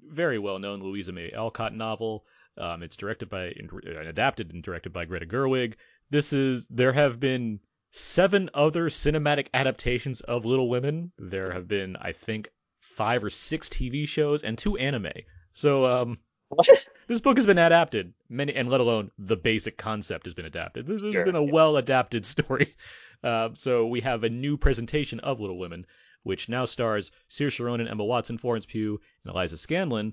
[0.09, 2.25] very well known Louisa May Alcott novel.
[2.59, 3.71] Um, it's directed by and
[4.07, 5.75] adapted and directed by Greta Gerwig.
[6.11, 7.61] This is there have been
[7.93, 11.13] seven other cinematic adaptations of Little Women.
[11.19, 15.13] There have been, I think, five or six TV shows and two anime.
[15.55, 16.69] So, um, What?
[17.07, 20.87] this book has been adapted, many, and let alone the basic concept has been adapted.
[20.87, 22.75] This Sure, has been a well adapted story.
[23.23, 25.87] Uh, so we have a new presentation of Little Women,
[26.23, 30.13] which now stars Saoirse Ronan, Emma Watson, Florence Pugh, and Eliza Scanlen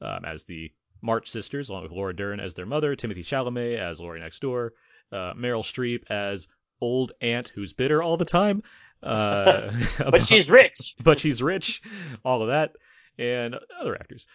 [0.00, 0.72] um, as the
[1.06, 4.74] March sisters, along with Laura Dern as their mother, Timothy Chalamet as Laurie Next Door,
[5.12, 6.48] uh, Meryl Streep as
[6.80, 8.62] old aunt who's bitter all the time.
[9.02, 10.96] Uh, But she's rich.
[11.02, 11.80] but she's rich,
[12.24, 12.76] all of that,
[13.18, 14.26] and other actors.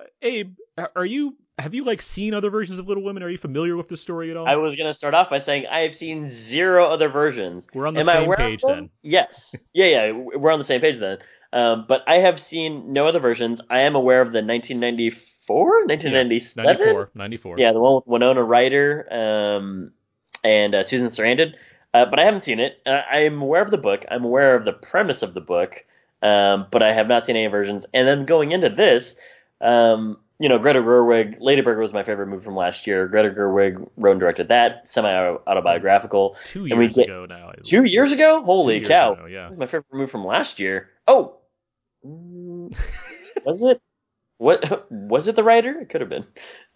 [0.00, 0.54] Uh, Abe,
[0.96, 3.22] are you have you like seen other versions of Little Women?
[3.22, 4.46] Are you familiar with the story at all?
[4.46, 7.66] I was gonna start off by saying I have seen zero other versions.
[7.74, 8.90] We're on the Am same page then.
[9.02, 9.54] Yes.
[9.74, 10.12] Yeah, yeah.
[10.12, 11.18] We're on the same page then.
[11.52, 13.60] Um, but I have seen no other versions.
[13.68, 16.64] I am aware of the 1994, 1997.
[16.64, 17.58] 94, 94.
[17.58, 19.90] Yeah, the one with Winona Ryder um,
[20.44, 21.54] and uh, Susan Sarandon.
[21.92, 22.80] Uh, but I haven't seen it.
[22.86, 24.04] Uh, I'm aware of the book.
[24.10, 25.84] I'm aware of the premise of the book.
[26.22, 27.86] um, but I have not seen any versions.
[27.94, 29.16] And then going into this,
[29.60, 33.08] um, you know, Greta Gerwig, Lady Bird was my favorite movie from last year.
[33.08, 35.10] Greta Gerwig wrote and directed that, semi
[35.46, 36.36] autobiographical.
[36.44, 37.52] Two years get- ago now.
[37.62, 38.42] Two years ago?
[38.44, 39.14] Holy years cow!
[39.14, 39.50] ago, yeah.
[39.50, 40.88] My favorite movie from last year.
[41.08, 41.36] Oh,
[42.04, 42.76] Mm,
[43.44, 43.80] was it?
[44.38, 45.36] What was it?
[45.36, 45.80] The writer?
[45.80, 46.24] It could have been.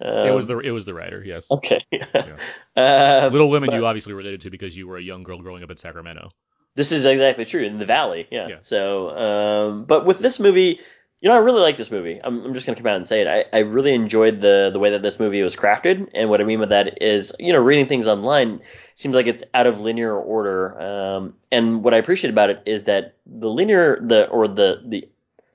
[0.04, 1.22] Um, it was the it was the writer.
[1.24, 1.50] Yes.
[1.50, 1.82] okay.
[2.76, 5.70] uh, Little Women, you obviously related to because you were a young girl growing up
[5.70, 6.28] in Sacramento.
[6.74, 8.26] This is exactly true in the valley.
[8.30, 8.48] Yeah.
[8.48, 8.56] Yeah.
[8.60, 10.80] So, um, but with this movie,
[11.20, 12.20] you know, I really like this movie.
[12.22, 13.26] I'm, I'm just gonna come out and say it.
[13.26, 16.44] I, I really enjoyed the the way that this movie was crafted, and what I
[16.44, 18.60] mean by that is, you know, reading things online
[18.94, 20.78] seems like it's out of linear order.
[20.78, 25.08] Um, and what I appreciate about it is that the linear, the or the the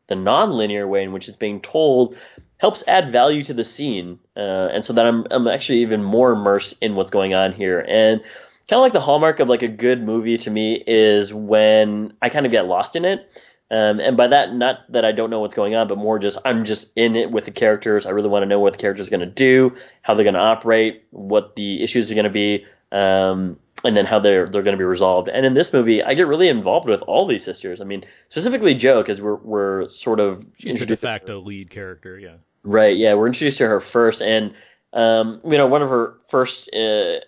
[0.10, 2.18] the non-linear way in which it's being told
[2.58, 6.34] helps add value to the scene, uh, and so that I'm I'm actually even more
[6.34, 7.80] immersed in what's going on here.
[7.88, 8.22] And
[8.68, 12.30] kind of like the hallmark of like a good movie to me is when I
[12.30, 13.28] kind of get lost in it.
[13.72, 16.40] Um, and by that, not that I don't know what's going on, but more just
[16.44, 18.06] I'm just in it with the characters.
[18.06, 20.34] I really want to know what the characters are going to do, how they're going
[20.34, 24.64] to operate, what the issues are going to be, um, and then how they're they're
[24.64, 25.30] going to be resolved.
[25.30, 27.80] And in this movie, I get really involved with all these sisters.
[27.82, 31.70] I mean, specifically Jo, because we're we're sort of She's the de introduced facto lead
[31.70, 32.20] character.
[32.20, 32.36] Yeah.
[32.64, 32.98] Right.
[32.98, 34.54] Yeah, we're introduced to her first, and
[34.92, 37.20] um, you know, one of her first uh,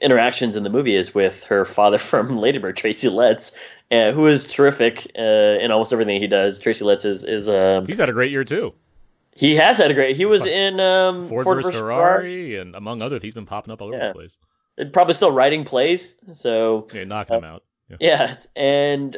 [0.00, 3.52] interactions in the movie is with her father from Lady Bird, Tracy Letts,
[3.90, 5.22] uh, who is terrific uh,
[5.60, 6.58] in almost everything he does.
[6.58, 8.72] Tracy Letts is is um, He's had a great year too.
[9.34, 10.16] he has had a great.
[10.16, 11.80] He was in um, Ford, Ford vs vs.
[11.80, 14.08] Ferrari, and among others, he's been popping up all over Yeah.
[14.08, 14.38] the place.
[14.92, 16.14] Probably still writing plays.
[16.32, 17.64] So Yeah, knocking him uh, out.
[17.88, 17.96] Yeah.
[18.00, 19.16] Yeah, and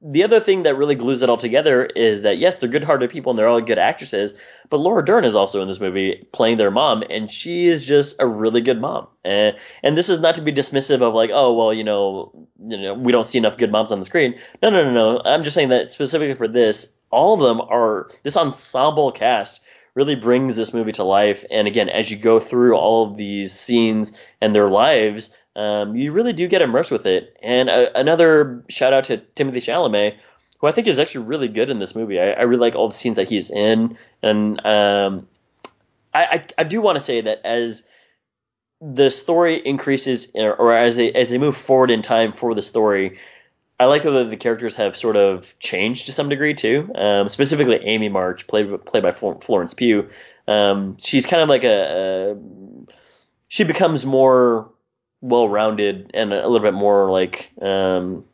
[0.00, 3.30] the other thing that really glues it all together is that yes, they're good-hearted people
[3.30, 4.34] and they're all good actresses,
[4.70, 8.14] but Laura Dern is also in this movie playing their mom, and she is just
[8.20, 9.08] a really good mom.
[9.24, 12.76] And and this is not to be dismissive of like, oh well, you know, you
[12.76, 14.38] know, we don't see enough good moms on the screen.
[14.62, 15.22] No, no, no, no.
[15.24, 19.60] I'm just saying that specifically for this, all of them are this ensemble cast
[19.98, 21.44] really brings this movie to life.
[21.50, 26.12] And again, as you go through all of these scenes and their lives, um, you
[26.12, 27.36] really do get immersed with it.
[27.42, 30.14] And uh, another shout out to Timothy Chalamet,
[30.60, 32.20] who I think is actually really good in this movie.
[32.20, 35.26] I, I really like all the scenes that he's in, and um,
[36.14, 37.82] I, I I do want to say that as
[38.80, 43.18] the story increases, or, as they as they move forward in time for the story.
[43.80, 46.90] I like that the characters have sort of changed to some degree too.
[46.94, 50.08] Um, specifically, Amy March, played played by Florence Pugh.
[50.48, 52.36] Um, she's kind of like a, a
[53.48, 54.70] she becomes more
[55.20, 58.24] well-rounded and a little bit more like um,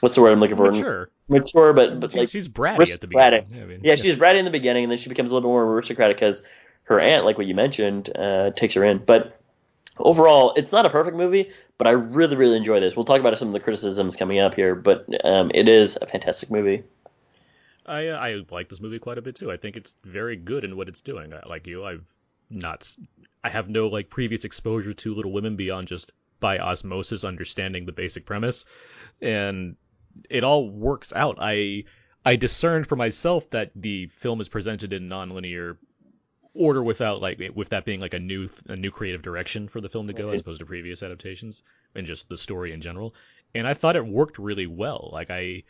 [0.00, 0.70] what's the word I'm looking for?
[0.70, 1.10] Mature.
[1.28, 3.46] Mature, but but she's, like she's bratty at the beginning.
[3.54, 5.52] I mean, yeah, she's bratty in the beginning, and then she becomes a little bit
[5.52, 6.42] more aristocratic because
[6.84, 8.98] her aunt, like what you mentioned, uh, takes her in.
[8.98, 9.37] But
[9.98, 12.96] overall, it's not a perfect movie, but I really, really enjoy this.
[12.96, 16.06] We'll talk about some of the criticisms coming up here, but um, it is a
[16.06, 16.84] fantastic movie.
[17.86, 19.50] I uh, I like this movie quite a bit too.
[19.50, 21.32] I think it's very good in what it's doing.
[21.32, 22.04] I, like you, I've
[22.50, 22.94] not
[23.42, 27.92] I have no like previous exposure to Little Women beyond just by osmosis understanding the
[27.92, 28.64] basic premise,
[29.22, 29.76] and
[30.28, 31.38] it all works out.
[31.40, 31.84] I
[32.24, 35.78] I discerned for myself that the film is presented in nonlinear
[36.54, 39.88] order without like with that being like a new a new creative direction for the
[39.88, 41.62] film to go as opposed to previous adaptations
[41.94, 43.14] and just the story in general.
[43.54, 45.10] And I thought it worked really well.
[45.12, 45.62] Like I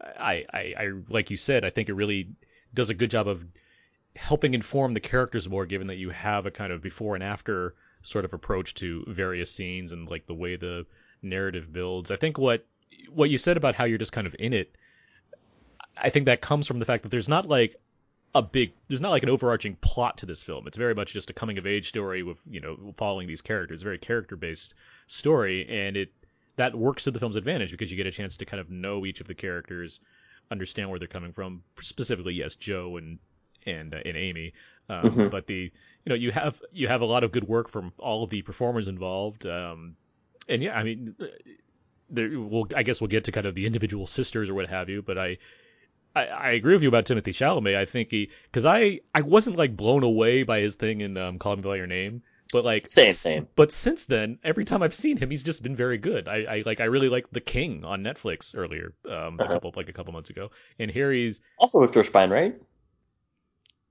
[0.00, 2.28] I, I, I like you said, I think it really
[2.74, 3.44] does a good job of
[4.16, 7.74] helping inform the characters more, given that you have a kind of before and after
[8.02, 10.86] sort of approach to various scenes and like the way the
[11.22, 12.10] narrative builds.
[12.10, 12.66] I think what
[13.10, 14.76] what you said about how you're just kind of in it,
[15.96, 17.76] I think that comes from the fact that there's not like
[18.34, 20.66] a big there's not like an overarching plot to this film.
[20.66, 23.82] It's very much just a coming of age story with, you know, following these characters,
[23.82, 24.74] very character based
[25.06, 26.12] story and it
[26.56, 29.06] that works to the film's advantage because you get a chance to kind of know
[29.06, 30.00] each of the characters,
[30.50, 31.62] understand where they're coming from.
[31.80, 33.18] Specifically, yes, Jo and
[33.66, 34.52] and uh, and Amy,
[34.88, 35.30] um, Mhm.
[35.30, 35.62] but the
[36.04, 38.42] you know you have you have a lot of good work from all of the
[38.42, 39.96] performers involved, um,
[40.48, 41.26] and yeah, I mean, uh,
[42.10, 44.88] there we'll I guess we'll get to kind of the individual sisters or what have
[44.88, 45.38] you, but I.
[46.18, 47.76] I, I agree with you about Timothy Chalamet.
[47.76, 51.38] I think he, because I, I wasn't like blown away by his thing in um,
[51.38, 53.48] Call Me by Your Name, but like Same, same.
[53.56, 56.28] But since then, every time I've seen him, he's just been very good.
[56.28, 59.48] I, I like I really liked The King on Netflix earlier, um, a Uh-huh.
[59.48, 62.60] couple like a couple months ago, and here he's Also with George Pine, right?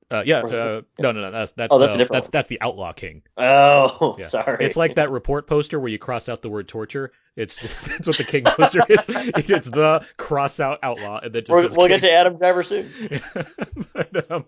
[0.10, 2.48] uh, yeah, uh, no, no, no, that's that's Oh, that's a the, different that's that's
[2.50, 3.24] the Outlaw King.
[3.38, 4.32] Oh, Yeah.
[4.32, 4.58] sorry.
[4.60, 7.12] It's like that report poster where you cross out the word torture.
[7.38, 9.08] It's that's what the King poster is.
[9.58, 12.00] It's the cross out Outlaw, and then just We're, says we'll King.
[12.00, 12.92] get to Adam Driver soon.
[13.94, 14.46] but, um,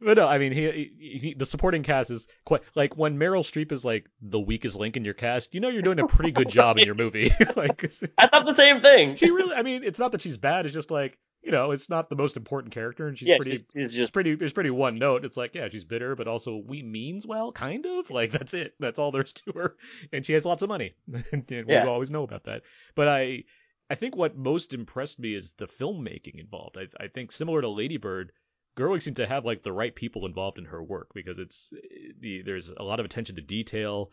[0.00, 3.42] but no, I mean, he, he, he the supporting cast is quite like when Meryl
[3.42, 5.54] Streep is like the weakest link in your cast.
[5.54, 7.32] You know, you're doing a pretty good job in your movie.
[7.56, 7.82] like,
[8.18, 9.16] I thought the same thing.
[9.16, 9.54] she really.
[9.54, 10.66] I mean, it's not that she's bad.
[10.66, 13.56] It's just like you know, it's not the most important character, and she's yeah, pretty.
[13.58, 14.32] she's, she's It's just pretty.
[14.40, 15.24] It's pretty one note.
[15.24, 18.10] It's like, yeah, she's bitter, but also we means well, kind of.
[18.10, 18.74] Like that's it.
[18.78, 19.76] That's all there's to her,
[20.12, 20.94] and she has lots of money.
[21.32, 21.86] and we Yeah.
[21.86, 22.62] always know about that.
[22.94, 23.44] But I,
[23.90, 26.76] I think what most impressed me is the filmmaking involved.
[26.78, 28.32] I, I think similar to Lady Bird,
[28.76, 31.72] Gerwig seemed to have like the right people involved in her work because it's
[32.20, 34.10] the there's a lot of attention to detail.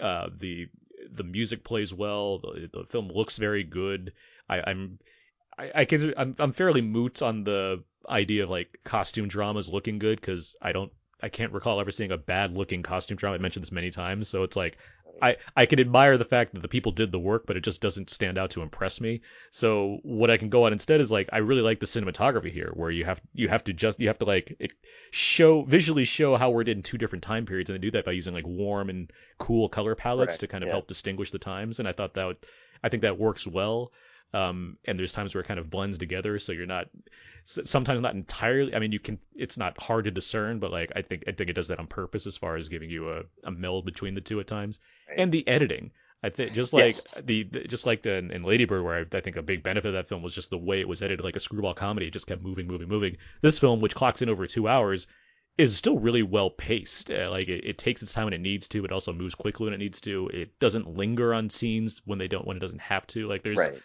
[0.00, 0.66] Uh, the
[1.12, 2.38] the music plays well.
[2.38, 4.12] The, the film looks very good.
[4.48, 4.98] I, I'm
[5.58, 9.98] I, I can I'm I'm fairly moot on the idea of like costume dramas looking
[9.98, 13.36] good because I don't I can't recall ever seeing a bad looking costume drama.
[13.36, 14.76] I mentioned this many times, so it's like
[15.20, 17.80] I I can admire the fact that the people did the work, but it just
[17.80, 19.20] doesn't stand out to impress me.
[19.52, 22.72] So what I can go on instead is like I really like the cinematography here,
[22.74, 24.72] where you have you have to just you have to like it
[25.12, 28.12] show visually show how we're in two different time periods, and they do that by
[28.12, 30.74] using like warm and cool color palettes Correct, to kind of yeah.
[30.74, 31.78] help distinguish the times.
[31.78, 32.38] And I thought that would,
[32.82, 33.92] I think that works well.
[34.34, 36.86] Um, and there's times where it kind of blends together, so you're not
[37.44, 38.74] sometimes not entirely.
[38.74, 39.18] I mean, you can.
[39.34, 41.86] It's not hard to discern, but like I think I think it does that on
[41.86, 44.80] purpose as far as giving you a, a meld between the two at times.
[45.16, 45.90] And the editing,
[46.22, 47.14] I think just like Yes.
[47.24, 49.88] the, the just like the in Lady Bird, where I, I think a big benefit
[49.88, 52.06] of that film was just the way it was edited, like a screwball comedy.
[52.06, 53.16] It just kept moving, moving, moving.
[53.42, 55.06] This film, which clocks in over two hours,
[55.58, 57.10] is still really well paced.
[57.10, 58.84] Uh, like it, it takes its time when it needs to.
[58.84, 60.28] It also moves quickly when it needs to.
[60.32, 63.28] It doesn't linger on scenes when they don't when it doesn't have to.
[63.28, 63.82] Like there's right.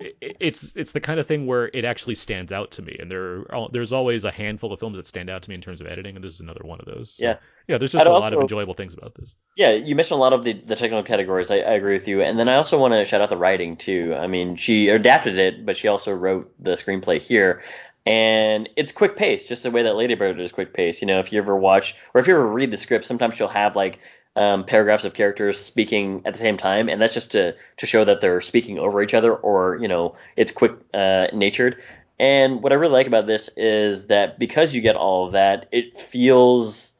[0.00, 3.10] It- it's it's the kind of thing where it actually stands out to me, and
[3.10, 5.80] there are, there's always a handful of films that stand out to me in terms
[5.80, 7.14] of editing, and this is another one of those.
[7.14, 7.36] So, Yeah.
[7.68, 7.78] yeah.
[7.78, 9.34] There's just I'd a lot of enjoyable things about this.
[9.56, 11.50] Yeah, you mentioned a lot of the, the technical categories.
[11.50, 12.22] I, I agree with you.
[12.22, 14.14] And then I also want to shout out the writing too.
[14.18, 17.62] I mean, she adapted it, but she also wrote the screenplay here.
[18.06, 21.02] And it's quick pace, just the way that Lady Bird is quick pace.
[21.02, 23.46] You know, if you ever watch or if you ever read the script, sometimes she'll
[23.48, 23.98] have like
[24.36, 28.04] um, paragraphs of characters speaking at the same time, and that's just to to show
[28.04, 31.82] that they're speaking over each other, or you know, it's quick uh, natured.
[32.18, 35.68] And what I really like about this is that because you get all of that,
[35.72, 36.92] it feels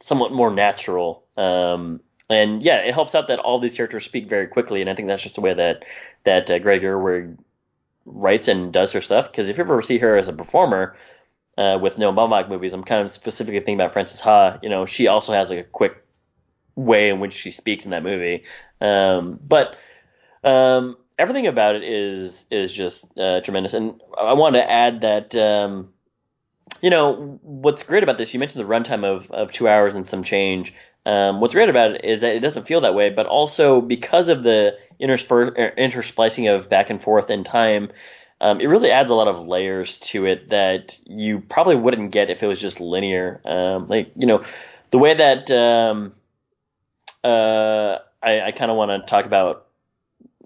[0.00, 1.24] somewhat more natural.
[1.36, 4.94] Um, and yeah, it helps out that all these characters speak very quickly, and I
[4.94, 5.84] think that's just the way that
[6.24, 7.38] that uh, Greta Gerwig
[8.06, 9.30] writes and does her stuff.
[9.30, 10.94] Because if you ever see her as a performer
[11.56, 14.58] uh, with Noah Baumbach movies, I'm kind of specifically thinking about Frances Ha.
[14.62, 16.03] You know, she also has like a quick
[16.76, 18.44] way in which she speaks in that movie.
[18.80, 19.76] Um, but
[20.42, 23.74] um, everything about it is is just uh, tremendous.
[23.74, 25.92] And I wanted to add that um,
[26.82, 28.34] you know what's great about this.
[28.34, 30.74] You mentioned the runtime of of two hours and some change.
[31.06, 34.30] Um, what's great about it is that it doesn't feel that way, but also because
[34.30, 37.90] of the interspur- er, intersplicing of back and forth in time,
[38.40, 42.30] um, it really adds a lot of layers to it that you probably wouldn't get
[42.30, 43.40] if it was just linear.
[43.44, 44.42] Um, like you know,
[44.90, 46.14] the way that um,
[47.24, 49.66] uh, I, I kind of want to talk about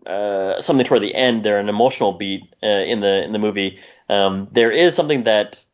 [0.07, 1.45] uh, something toward the end.
[1.45, 3.79] There, an emotional beat uh, in the in the movie.
[4.09, 5.65] Um, there is something that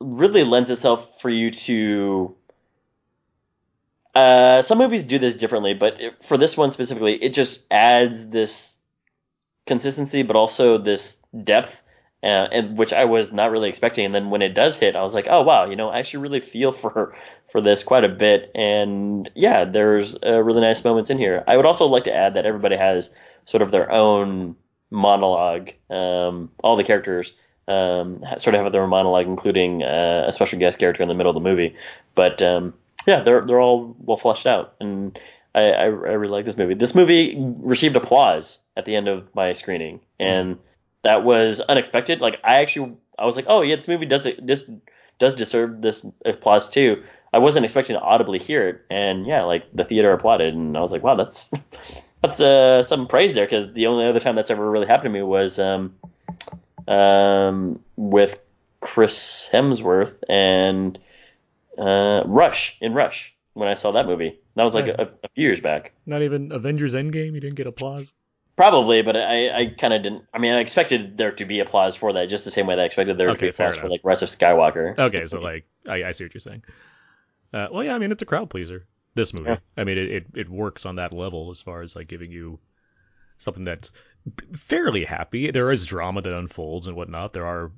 [0.00, 2.34] really lends itself for you to.
[4.14, 8.26] Uh, some movies do this differently, but it, for this one specifically, it just adds
[8.26, 8.76] this
[9.66, 11.82] consistency, but also this depth,
[12.26, 14.04] and which I was not really expecting.
[14.04, 16.22] And then when it does hit, I was like, oh wow, you know, I actually
[16.22, 17.14] really feel for
[17.50, 18.50] for this quite a bit.
[18.54, 21.44] And yeah, there's uh, really nice moments in here.
[21.46, 24.56] I would also like to add that everybody has sort of their own
[24.90, 25.70] monologue.
[25.90, 27.34] Um, all the characters
[27.68, 31.14] um, sort of have their own monologue, including uh, a special guest character in the
[31.14, 31.76] middle of the movie.
[32.14, 32.74] But um,
[33.06, 35.18] yeah, they're they're all well fleshed out, and
[35.54, 36.74] I, I, I really like this movie.
[36.74, 40.58] This movie received applause at the end of my screening, and
[41.06, 42.20] that was unexpected.
[42.20, 44.68] Like I actually, I was like, oh yeah, this movie does it this
[45.20, 47.02] does deserve this applause too.
[47.32, 50.80] I wasn't expecting to audibly hear it, and yeah, like the theater applauded, and I
[50.80, 51.48] was like, wow, that's
[52.22, 55.10] that's uh, some praise there because the only other time that's ever really happened to
[55.10, 55.94] me was um,
[56.88, 58.38] um, with
[58.80, 60.98] Chris Hemsworth and
[61.78, 64.38] uh, Rush in Rush when I saw that movie.
[64.54, 65.00] That was like Right.
[65.00, 65.92] a, a few years back.
[66.06, 67.34] Not even Avengers Endgame.
[67.34, 68.12] You didn't get applause.
[68.56, 70.24] Probably, but I, I kind of didn't.
[70.32, 72.82] I mean, I expected there to be applause for that, just the same way that
[72.82, 74.98] I expected there to be applause for like Rise of Skywalker.
[74.98, 76.62] Okay, so like I, I see what you're saying.
[77.52, 78.86] Uh, well, yeah, I mean it's a crowd pleaser.
[79.14, 79.58] This movie, Yeah.
[79.76, 82.58] I mean it, it it works on that level as far as like giving you
[83.38, 83.90] something that's
[84.56, 85.50] fairly happy.
[85.50, 87.34] There is drama that unfolds and whatnot.
[87.34, 87.70] There are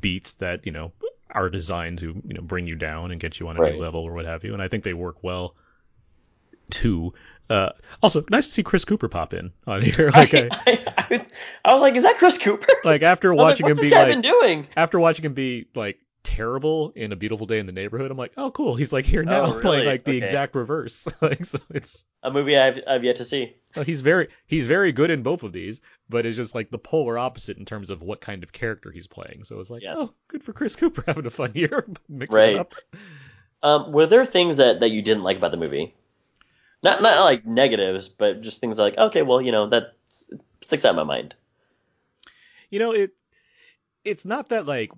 [0.00, 0.92] beats that you know
[1.30, 3.74] are designed to you know bring you down and get you on a Right.
[3.74, 4.52] new level or what have you.
[4.52, 5.54] And I think they work well
[6.70, 7.14] too.
[7.50, 7.70] Uh,
[8.02, 10.10] also, nice to see Chris Cooper pop in on here.
[10.14, 11.26] Like, I, I, I,
[11.64, 12.66] I was like, is that Chris Cooper?
[12.84, 14.66] like after was like, watching him be like doing?
[14.76, 18.10] after watching him be like terrible in A Beautiful Day in the Neighborhood.
[18.10, 18.76] I'm like, oh, cool.
[18.76, 20.18] He's like here now Oh, playing like the Okay.
[20.24, 21.06] exact reverse.
[21.20, 23.54] like, so it's A movie I've I've yet to see.
[23.84, 27.18] he's very he's very good in both of these, but it's just like the polar
[27.18, 29.44] opposite in terms of what kind of character he's playing.
[29.44, 29.94] So it's like, Yeah.
[29.98, 32.52] oh, good for Chris Cooper having a fun year, mixing Right.
[32.54, 32.72] it up.
[33.62, 35.94] Um, were there things that, that you didn't like about the movie?
[36.84, 39.94] Not not like negatives, but just things like okay, well, you know that
[40.60, 41.34] sticks out in my mind.
[42.70, 43.12] You know, it
[44.04, 44.90] it's not that like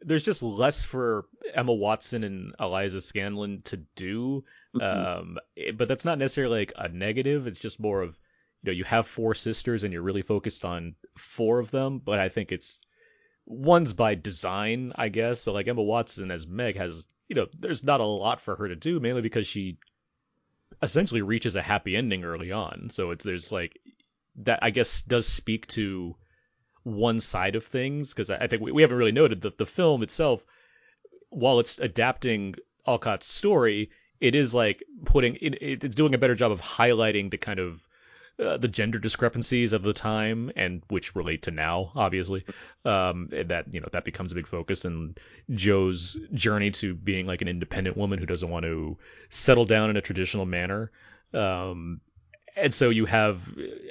[0.00, 4.44] there's just less for Emma Watson and Eliza Scanlen to do.
[4.80, 7.46] Um, it- but that's not necessarily like a negative.
[7.46, 8.18] It's just more of
[8.62, 11.98] you know you have four sisters and you're really focused on four of them.
[11.98, 12.78] But I think it's
[13.44, 15.44] one's by design, I guess.
[15.44, 18.68] But like Emma Watson as Meg has, you know, there's not a lot for her
[18.68, 19.78] to do, mainly because she
[20.82, 22.88] essentially reaches a happy ending early on.
[22.90, 23.78] So it's there's like
[24.36, 26.14] that I guess does speak to
[26.84, 29.66] one side of things because I I think we, we haven't really noted that the
[29.66, 30.44] film itself,
[31.30, 32.54] while it's adapting
[32.86, 33.90] Alcott's story,
[34.20, 37.58] it is like putting it, it- it's doing a better job of highlighting the kind
[37.60, 37.86] of
[38.44, 42.44] uh, the gender discrepancies of the time and which relate to now obviously.
[42.84, 44.84] Um that you know that becomes a big focus.
[44.84, 45.18] And
[45.50, 48.96] Jo's journey to being like an independent woman who doesn't want to
[49.28, 50.90] settle down in a traditional manner.
[51.34, 52.00] Um
[52.56, 53.40] and so you have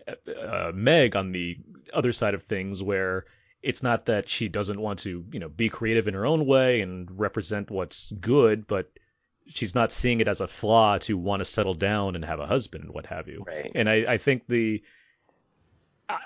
[0.08, 1.58] uh, uh, meg on the
[1.94, 3.26] other side of things where
[3.64, 6.82] it's not that she doesn't want to you know be creative in her own way
[6.82, 8.92] and represent what's good but
[9.48, 12.48] she's not seeing it as a flaw to want to settle down and have a
[12.48, 13.72] husband and what have you Right.
[13.76, 14.82] and I, I think the,
[16.10, 16.20] I,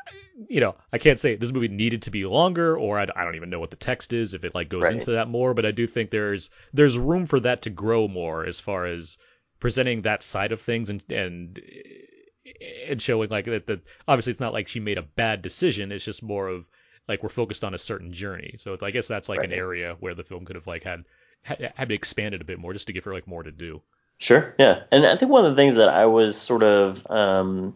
[0.47, 3.35] you know, I can't say this movie needed to be longer, or I, I don't
[3.35, 4.93] even know what the text is if it like goes Right.
[4.93, 5.53] into that more.
[5.53, 9.17] But I do think there's there's room for that to grow more as far as
[9.59, 11.59] presenting that side of things and and
[12.87, 15.91] and showing like that that obviously it's not like she made a bad decision.
[15.91, 16.65] It's just more of
[17.07, 18.55] like we're focused on a certain journey.
[18.57, 21.05] So I guess that's like an area where the film could have like had
[21.43, 23.81] had, had expanded a bit more just to give her like more to do.
[24.17, 27.73] Sure, yeah, and I think one of the things that I was sort of um,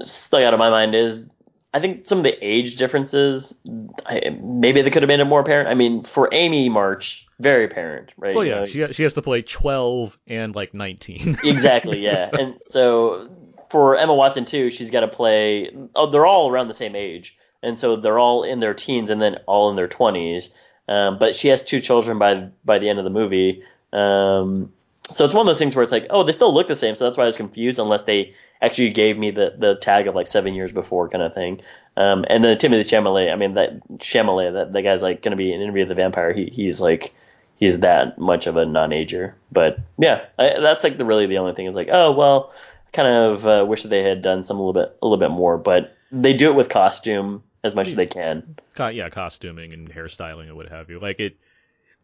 [0.00, 1.30] stuck out of my mind is
[1.72, 3.58] I think some of the age differences.
[4.06, 5.68] I, maybe they could have made it more apparent.
[5.68, 8.34] I mean, for Amy March, very apparent, right?
[8.34, 11.36] Well, You yeah, know, she she has to play twelve and like nineteen.
[11.44, 13.28] exactly, yeah, So- and so
[13.70, 15.70] for Emma Watson too, she's got to play.
[15.94, 19.20] Oh, they're all around the same age, and so they're all in their teens and
[19.20, 20.54] then all in their twenties.
[20.88, 23.62] Um, but she has two children by by the end of the movie.
[23.92, 24.72] Um,
[25.10, 26.94] so it's one of those things where it's like, oh, they still look the same,
[26.94, 27.78] so that's why I was confused.
[27.78, 31.34] Unless they actually gave me the, the tag of like seven years before kind of
[31.34, 31.60] thing.
[31.96, 35.36] Um, and then Timothée Chalamet, I mean that Chalamet, that that guy's like going to
[35.36, 36.32] be in Interview with the Vampire.
[36.32, 37.14] He he's like
[37.56, 39.34] he's that much of a non-ager.
[39.50, 42.52] But yeah, I, that's like the really the only thing is like, oh well,
[42.88, 45.18] I kind of uh, wish that they had done some a little bit a little
[45.18, 48.56] bit more, but they do it with costume as much as they can.
[48.74, 50.98] Co- yeah, costuming and hairstyling and what have you.
[51.00, 51.36] Like it,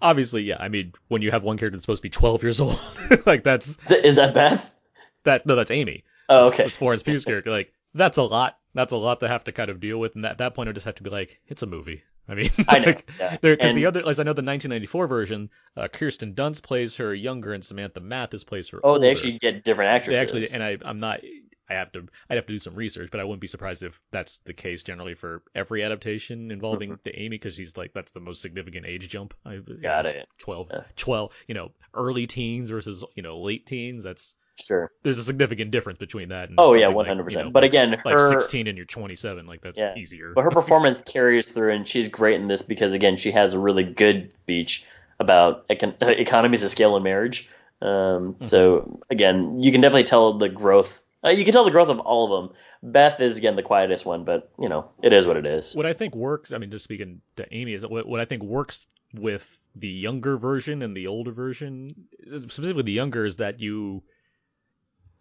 [0.00, 0.56] obviously, yeah.
[0.60, 2.78] I mean, when you have one character that's supposed to be twelve years old,
[3.26, 4.74] like that's Is, that- is that Beth?
[5.24, 5.46] that.
[5.46, 6.04] No, that's Amy.
[6.28, 6.64] Oh, okay.
[6.64, 7.50] That's Florence Pugh's character.
[7.50, 8.58] Like that's a lot.
[8.74, 10.14] That's a lot to have to kind of deal with.
[10.16, 12.02] And at that point, I just have to be like, it's a movie.
[12.28, 13.36] I mean, I know, like, yeah.
[13.36, 17.52] because the other, as I know, the 1994 version, uh, Kirsten Dunst plays her younger,
[17.52, 18.80] and Samantha Mathis plays her.
[18.82, 19.00] Oh, older.
[19.00, 21.20] they actually get different They actually, and I, I'm not.
[21.70, 22.06] I have to.
[22.28, 24.82] I'd have to do some research, but I wouldn't be surprised if that's the case
[24.82, 29.08] generally for every adaptation involving the Amy, because she's like that's the most significant age
[29.08, 29.34] jump.
[29.46, 29.80] I, Mm-hmm.
[29.82, 30.28] Got it.
[30.38, 30.80] 12, Yeah.
[30.96, 34.02] 12, You know, early teens versus you know late teens.
[34.02, 34.90] That's sure.
[35.02, 36.48] there's a significant difference between that.
[36.50, 37.30] And Oh, yeah, 100%.
[37.30, 39.94] you know, But like- again, like 16 and you're 27, like that's Yeah.
[39.96, 40.32] easier.
[40.34, 43.58] But her performance carries through, and she's great in this because again, she has a
[43.58, 44.84] really good speech
[45.20, 47.48] about econ- economies of scale in marriage.
[47.80, 48.44] Um, Mm-hmm.
[48.44, 51.01] So again, you can definitely tell the growth.
[51.24, 52.56] Uh, you can tell the growth of all of them.
[52.82, 55.74] Beth is again the quietest one, but you know it is what it is.
[55.74, 58.42] what I think works, I mean, just speaking to Amy, is what, what I think
[58.42, 61.94] works with the younger version and the older version,
[62.48, 64.02] specifically the younger, is that you,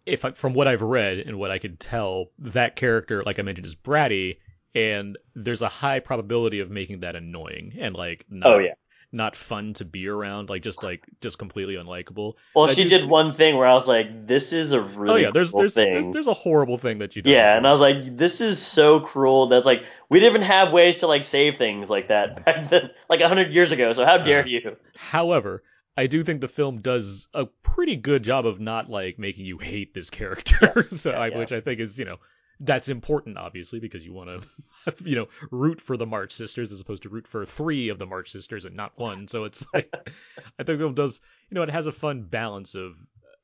[0.06, 3.42] if I, from what I've read and what I could tell, that character, like I
[3.42, 4.38] mentioned, is bratty,
[4.74, 8.74] and there's a high probability of making that annoying and like not, Oh yeah.
[9.14, 12.34] Not fun to be around, like just like just completely unlikable.
[12.54, 15.16] Well, I she did one thing where I was like, "This is a really oh
[15.26, 17.30] yeah, there's there's, thing." there's there's a horrible thing that you do.
[17.30, 20.72] yeah, and I was like, "This is so cruel." That's like we didn't even have
[20.72, 23.92] ways to like save things like that back then, like a hundred years ago.
[23.92, 24.76] So how dare Uh, you?
[24.96, 25.62] However,
[25.96, 29.58] I do think the film does a pretty good job of not like making you
[29.58, 30.86] hate this character.
[30.96, 31.38] so, Yeah, I, yeah.
[31.38, 32.16] which I think is you know
[32.64, 34.30] that's important, obviously, because you want
[34.86, 37.98] to you know root for the March sisters as opposed to root for three of
[37.98, 39.28] the March sisters and not one.
[39.28, 39.92] So it's like
[40.58, 42.94] I think it does you know it has a fun balance of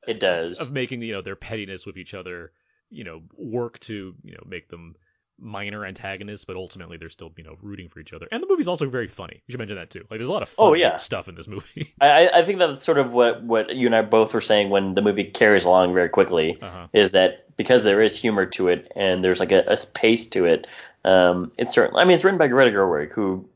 [0.07, 0.61] It does.
[0.61, 2.53] of making you know their pettiness with each other
[2.91, 4.95] you know work to you know make them
[5.41, 8.27] minor antagonists, but ultimately they're still you know rooting for each other.
[8.33, 9.43] And the movie's also very funny.
[9.47, 10.01] You should mention that too.
[10.11, 10.97] Like there's a lot of Oh, yeah.
[10.97, 11.95] stuff in this movie.
[12.01, 14.95] I, I think that's sort of what, what you and I both were saying when
[14.95, 16.89] the movie carries along very quickly Uh-huh.
[16.93, 20.45] is that because there is humor to it and there's like a, a pace to
[20.47, 20.67] it,
[21.05, 23.49] um, it's certainly, I mean, it's written by Greta Gerwig, who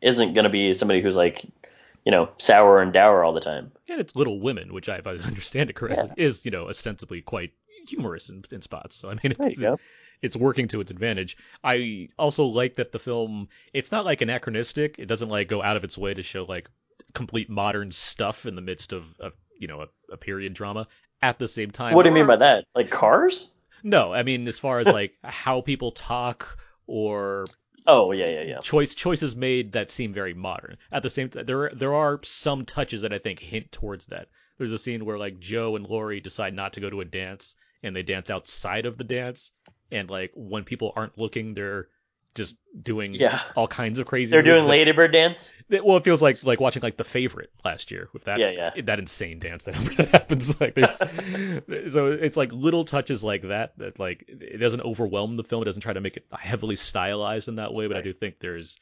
[0.00, 1.44] isn't going to be somebody who's like,
[2.04, 3.72] you know, sour and dour all the time.
[3.88, 7.20] and it's Little Women, which I, if I understand it correctly, is you know ostensibly
[7.20, 7.52] quite
[7.86, 8.96] humorous in, in spots.
[8.96, 9.60] So I mean, it's.
[10.22, 11.36] It's working to its advantage.
[11.64, 14.96] I also like that the film it's not like anachronistic.
[14.98, 16.70] It doesn't like go out of its way to show like
[17.12, 20.86] complete modern stuff in the midst of, of you know a, a period drama.
[21.20, 22.64] At the same time, What do you mean by that?
[22.74, 23.50] Like cars?
[23.84, 27.46] No, I mean as far as like how people talk or
[27.86, 28.58] Oh, yeah, yeah, yeah.
[28.60, 30.76] choice choices made that seem very modern.
[30.92, 34.28] At the same time, there there are some touches that I think hint towards that.
[34.58, 37.56] There's a scene where like Jo and Laurie decide not to go to a dance,
[37.82, 39.50] and they dance outside of the dance,
[39.92, 41.86] and like when people aren't looking, they're
[42.34, 43.42] just doing Yeah.
[43.56, 44.22] all kinds of crazy.
[44.22, 44.30] Things.
[44.30, 45.52] They're doing moves Ladybird dance?
[45.68, 48.50] that- well, it feels like like watching like The Favorite last year with that Yeah,
[48.74, 48.82] yeah.
[48.84, 49.74] that insane dance that,
[50.12, 50.58] happens.
[50.58, 50.96] Like there's
[51.92, 55.60] so it's like little touches like that that like it doesn't overwhelm the film.
[55.62, 57.86] It doesn't try to make it heavily stylized in that way.
[57.86, 58.78] But I do think there's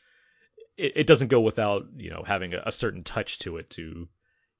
[0.77, 4.09] it, it doesn't go without you know having a, a certain touch to it to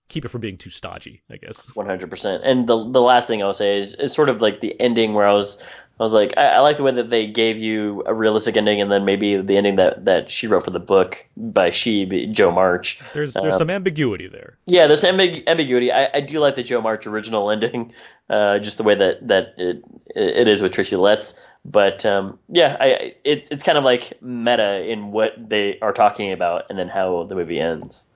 [0.09, 1.23] keep it from being too stodgy.
[1.31, 1.73] I guess.
[1.77, 2.43] One hundred percent.
[2.45, 5.29] And the the last thing I'll say is, is sort of like the ending where
[5.29, 5.63] I was
[6.01, 8.81] I was like I, I like the way that they gave you a realistic ending
[8.81, 12.51] and then maybe the ending that, that she wrote for the book by she Jo
[12.51, 13.01] March.
[13.13, 14.57] There's there's Um, some ambiguity there.
[14.65, 15.93] Yeah, there's ambig- ambiguity.
[15.93, 17.93] I, I do like the Jo March original ending,
[18.31, 19.85] uh, just the way that that it
[20.17, 21.39] it is with Tracy Letts.
[21.67, 25.93] But um, yeah, I I- it's it's kind of like meta in what they are
[25.93, 28.07] talking about and then how the movie ends.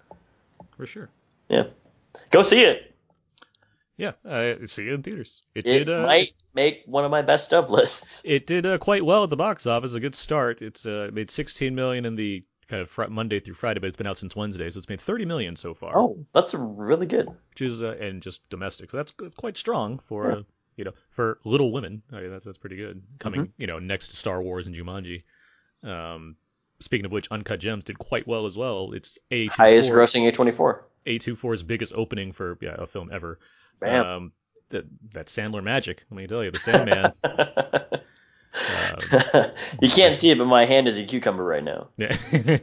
[0.79, 1.11] For sure.
[1.51, 1.65] Yeah,
[2.31, 2.94] go see it.
[3.97, 5.43] Yeah, I see it in theaters.
[5.55, 5.91] It, It did.
[5.91, 8.23] Uh, might make one of my best of lists.
[8.25, 9.95] It did uh, quite well at the box office.
[9.95, 10.63] A good start.
[10.63, 13.97] It's uh, made 16 million in the kind of fr- Monday through Friday, but it's
[13.97, 15.97] been out since Wednesday, so it's made 30 million so far.
[15.97, 17.29] Oh, that's really good.
[17.51, 18.91] which is uh, and just domestic.
[18.91, 20.43] So that's that's quite strong for uh,
[20.77, 22.03] you know for Little Women.
[22.13, 23.01] I mean, that's that's pretty good.
[23.21, 23.61] Coming Mm-hmm.
[23.61, 25.23] you know next to Star Wars and Jumanji.
[25.85, 26.35] Um,
[26.81, 28.93] speaking of which, Uncut Gems did quite well as well.
[28.93, 30.81] It's A Highest grossing A24.
[31.07, 33.39] A24's biggest opening for yeah, a film ever.
[33.81, 34.07] Bam.
[34.07, 34.33] Um,
[34.71, 36.05] that that Sandler magic.
[36.11, 37.13] Let me tell you, the Sandman.
[37.25, 39.51] um,
[39.81, 41.89] you can't see it, but my hand is a cucumber right now.
[41.97, 42.17] Yeah.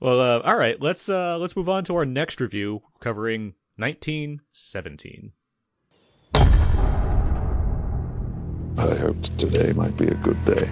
[0.00, 0.80] well, uh, all right.
[0.80, 5.32] Let's uh, let's move on to our next review, covering 1917.
[8.78, 10.68] I hoped today might be a good day.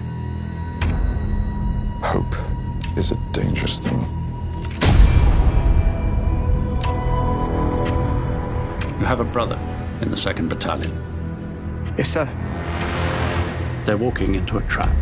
[2.01, 2.35] Hope
[2.95, 4.16] is a dangerous thing.
[8.99, 9.59] You have a brother
[10.01, 10.91] in the 2nd Battalion.
[11.97, 12.25] Yes, sir.
[13.85, 14.95] They're walking into a trap.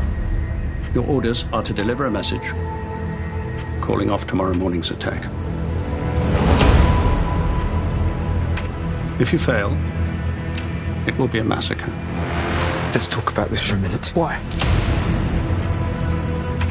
[0.94, 2.44] Your orders are to deliver a message
[3.82, 5.24] calling off tomorrow morning's attack.
[9.20, 9.72] If you fail,
[11.08, 11.92] it will be a massacre.
[12.94, 14.12] Let's talk about this for a minute.
[14.14, 14.38] Why?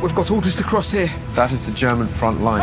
[0.03, 1.11] We've got orders to cross here.
[1.31, 2.63] That is the German front line.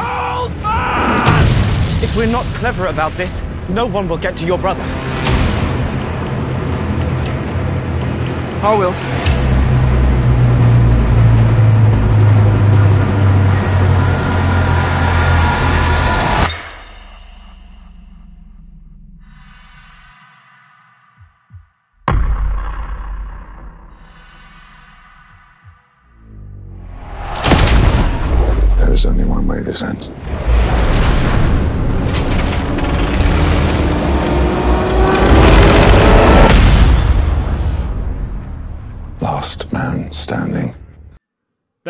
[2.03, 3.41] If we're not clever about this,
[3.73, 4.83] no one will get to your brother.
[8.63, 8.91] I will.
[28.77, 30.11] There is only one way this ends.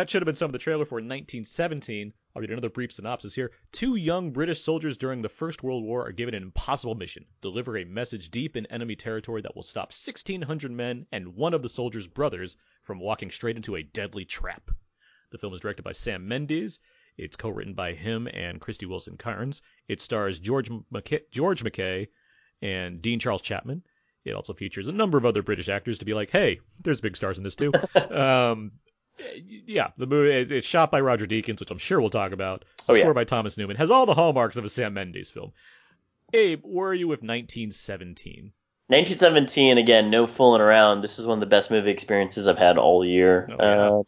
[0.02, 2.12] That should have been some of the trailer for 1917.
[2.36, 3.52] I'll read another brief synopsis here.
[3.72, 7.78] Two young British soldiers during the First World War are given an impossible mission deliver
[7.78, 11.70] a message deep in enemy territory that will stop 1,600 men and one of the
[11.70, 14.72] soldiers' brothers from walking straight into a deadly trap.
[15.30, 16.80] The film is directed by Sam Mendes.
[17.16, 19.62] It's co written by him and Krysty Wilson Cairns.
[19.88, 22.08] It stars George McKay, George McKay
[22.64, 23.84] and Dean Charles Chapman.
[24.26, 27.16] It also features a number of other British actors to be like, hey, there's big
[27.16, 27.72] stars in this too.
[28.10, 28.72] um,
[29.66, 32.66] yeah, the movie it- it's shot by Roger Deakins, which I'm sure we'll talk about.
[32.90, 33.02] Oh, yeah.
[33.02, 33.78] Scored by Thomas Newman.
[33.78, 35.52] Has all the hallmarks of a Sam Mendes film.
[36.34, 38.52] Abe, where are you with 1917?
[38.88, 41.02] 1917 again, no fooling around.
[41.02, 43.50] This is one of the best movie experiences I've had all year.
[43.52, 43.90] Oh, yeah.
[43.90, 44.04] Uh,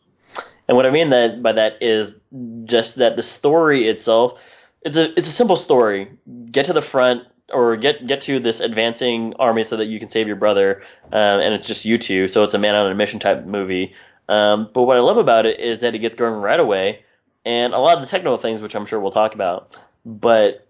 [0.68, 2.20] and what I mean that by that is
[2.66, 4.42] just that the story itself,
[4.82, 6.10] it's a it's a simple story.
[6.52, 10.10] Get to the front, or get get to this advancing army so that you can
[10.10, 12.28] save your brother, um, and it's just you two.
[12.30, 13.94] So it's a man on a mission type movie.
[14.30, 17.04] Um, but what I love about it is that it gets going right away,
[17.46, 19.78] and a lot of the technical things, which I'm sure we'll talk about.
[20.06, 20.68] But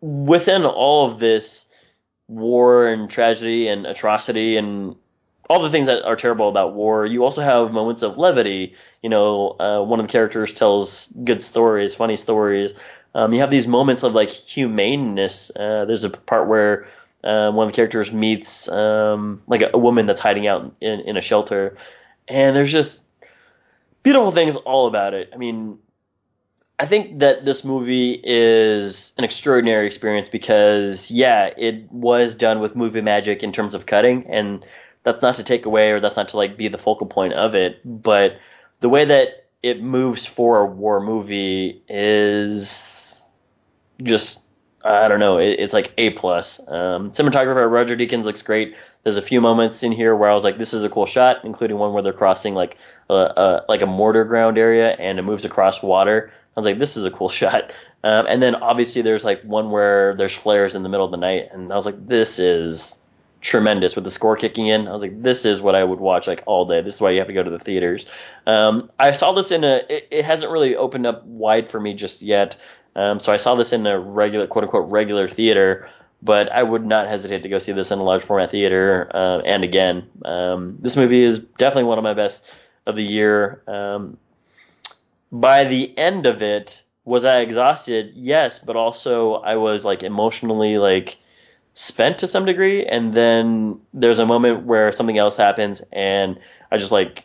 [0.00, 1.70] within all of this
[2.28, 4.96] war and tragedy and atrocity and
[5.50, 8.74] all the things that are terrible about war, you also have moments of levity.
[9.02, 12.72] You know, uh, one of the characters tells good stories, funny stories.
[13.14, 15.50] Um, you have these moments of like humaneness.
[15.54, 16.86] Uh, there's a part where
[17.22, 21.00] uh, one of the characters meets um, like a, a, woman that's hiding out in,
[21.00, 21.76] in a shelter,
[22.28, 23.02] and there's just
[24.02, 25.30] beautiful things all about it.
[25.32, 25.78] I mean,
[26.78, 32.74] I think that this movie is an extraordinary experience because, yeah, it was done with
[32.74, 34.66] movie magic in terms of cutting, and
[35.04, 37.54] that's not to take away or that's not to like be the focal point of
[37.54, 38.38] it, but
[38.80, 43.26] the way that it moves for a war movie is
[44.02, 44.40] just
[44.84, 45.38] I don't know.
[45.38, 46.60] It, it's like a plus.
[46.68, 48.74] Um, cinematographer Roger Deakins looks great.
[49.04, 51.44] There's a few moments in here where I was like, "This is a cool shot,"
[51.44, 52.76] including one where they're crossing like
[53.08, 56.32] a, a like a mortar ground area and it moves across water.
[56.56, 59.70] I was like, "This is a cool shot." Um, and then obviously there's like one
[59.70, 62.98] where there's flares in the middle of the night, and I was like, "This is
[63.44, 64.88] tremendous with the score kicking in.
[64.88, 66.80] I was like, this is what I would watch like all day.
[66.80, 68.06] This is why you have to go to the theaters.
[68.46, 69.82] Um, I saw this in a.
[69.88, 72.56] It, it, hasn't really opened up wide for me just yet.
[72.96, 75.90] Um, so I saw this in a regular, quote unquote, regular theater.
[76.24, 79.10] But I would not hesitate to go see this in a large format theater.
[79.12, 82.50] Uh, and again, um, this movie is definitely one of my best
[82.86, 83.62] of the year.
[83.68, 84.16] Um,
[85.30, 88.12] by the end of it, was I exhausted?
[88.14, 91.18] Yes, but also I was like emotionally like
[91.74, 96.38] spent to some degree, and then there's a moment where something else happens, and
[96.70, 97.24] I just like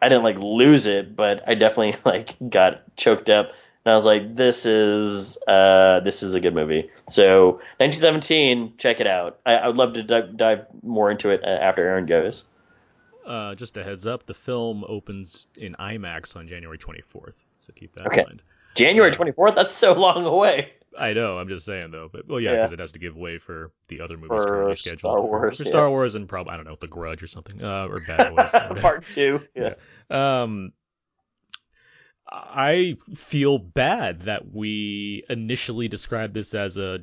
[0.00, 3.52] I didn't like lose it, but I definitely like got choked up.
[3.88, 6.90] And I was like, this is uh, this is a good movie.
[7.08, 9.38] So 1917, check it out.
[9.46, 12.50] I, I would love to dive, dive more into it uh, after Aaron goes.
[13.24, 17.94] Uh, just a heads up, the film opens in IMAX on January 24th, so keep
[17.94, 18.20] that okay.
[18.20, 18.42] in mind.
[18.74, 19.52] January 24th?
[19.52, 20.72] Uh, That's so long away.
[20.98, 21.38] I know.
[21.38, 22.74] I'm just saying though, but well, yeah, because yeah.
[22.74, 25.62] it has to give way for the other movies for currently scheduled Star Wars, for,
[25.62, 25.68] yeah.
[25.70, 28.82] Star Wars and probably I don't know, The Grudge or something, uh, or Bad Boys,
[28.82, 29.40] Part Two.
[29.54, 29.76] Yeah.
[30.10, 30.42] yeah.
[30.42, 30.72] Um,
[32.30, 37.00] I feel bad that we initially described this as a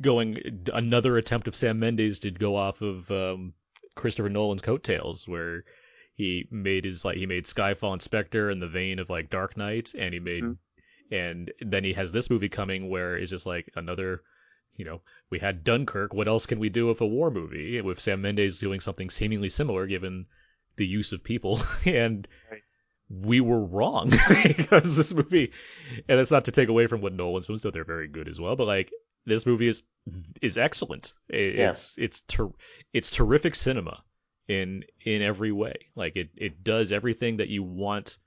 [0.00, 3.54] going another attempt of Sam Mendes to go off of um,
[3.94, 5.64] Christopher Nolan's coattails, where
[6.14, 9.56] he made his like he made Skyfall and Spectre in the vein of like Dark
[9.56, 10.44] Knight, and he made.
[10.44, 10.52] Mm-hmm
[11.10, 14.22] and then he has this movie coming where it's just like another
[14.76, 18.00] you know we had dunkirk what else can we do with a war movie with
[18.00, 20.26] sam mendes doing something seemingly similar given
[20.76, 22.62] the use of people and right.
[23.10, 24.10] We were wrong
[24.46, 25.52] because this movie
[26.08, 28.40] and it's not to take away from what nolan's films do they're very good as
[28.40, 28.90] well but like
[29.26, 29.82] this movie is
[30.40, 32.04] is excellent it's yeah.
[32.04, 32.52] it's ter-
[32.92, 34.02] it's terrific cinema
[34.48, 38.18] in in every way like it it does everything that you want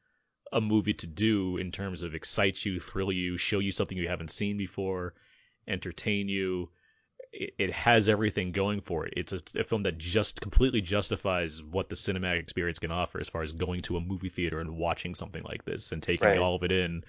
[0.53, 4.07] a movie to do in terms of excite you, thrill you, show you something you
[4.07, 5.15] haven't seen before,
[5.67, 6.69] entertain you.
[7.33, 9.13] It, it has everything going for it.
[9.17, 13.27] It's a, a, film that just completely justifies what the cinematic experience can offer as
[13.27, 16.37] far as going to a movie theater and watching something like this and taking right.
[16.37, 17.03] all of it in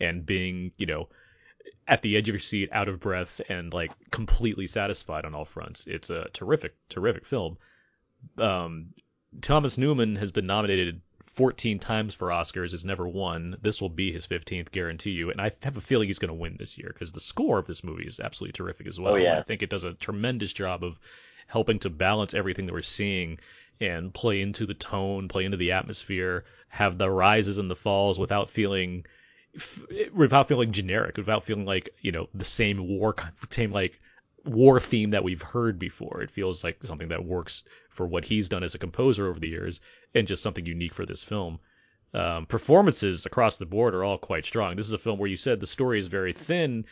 [0.00, 1.08] and being, you know,
[1.86, 5.44] at the edge of your seat, out of breath, and like completely satisfied on all
[5.44, 5.86] fronts.
[5.86, 7.58] It's a terrific, terrific film.
[8.38, 8.94] Um,
[9.40, 11.00] Thomas Newman has been nominated
[11.34, 13.56] 14 times for Oscars, has never won.
[13.62, 15.30] This will be his 15th, guarantee you.
[15.30, 17.66] And I have a feeling he's going to win this year because the score of
[17.66, 19.14] this movie is absolutely terrific as well.
[19.14, 19.38] Oh, yeah.
[19.38, 20.98] I think it does a tremendous job of
[21.46, 23.38] helping to balance everything that we're seeing
[23.80, 28.18] and play into the tone, play into the atmosphere, have the rises and the falls
[28.18, 29.04] without feeling
[30.14, 33.14] without feeling generic, without feeling like, you know, the same war
[33.50, 34.00] same like
[34.44, 36.22] war theme that we've heard before.
[36.22, 39.48] It feels like something that works for what he's done as a composer over the
[39.48, 39.80] years
[40.14, 41.58] and just something unique for this film.
[42.12, 44.76] Um, performances across the board are all quite strong.
[44.76, 46.84] This is a film where you said the story is very thin,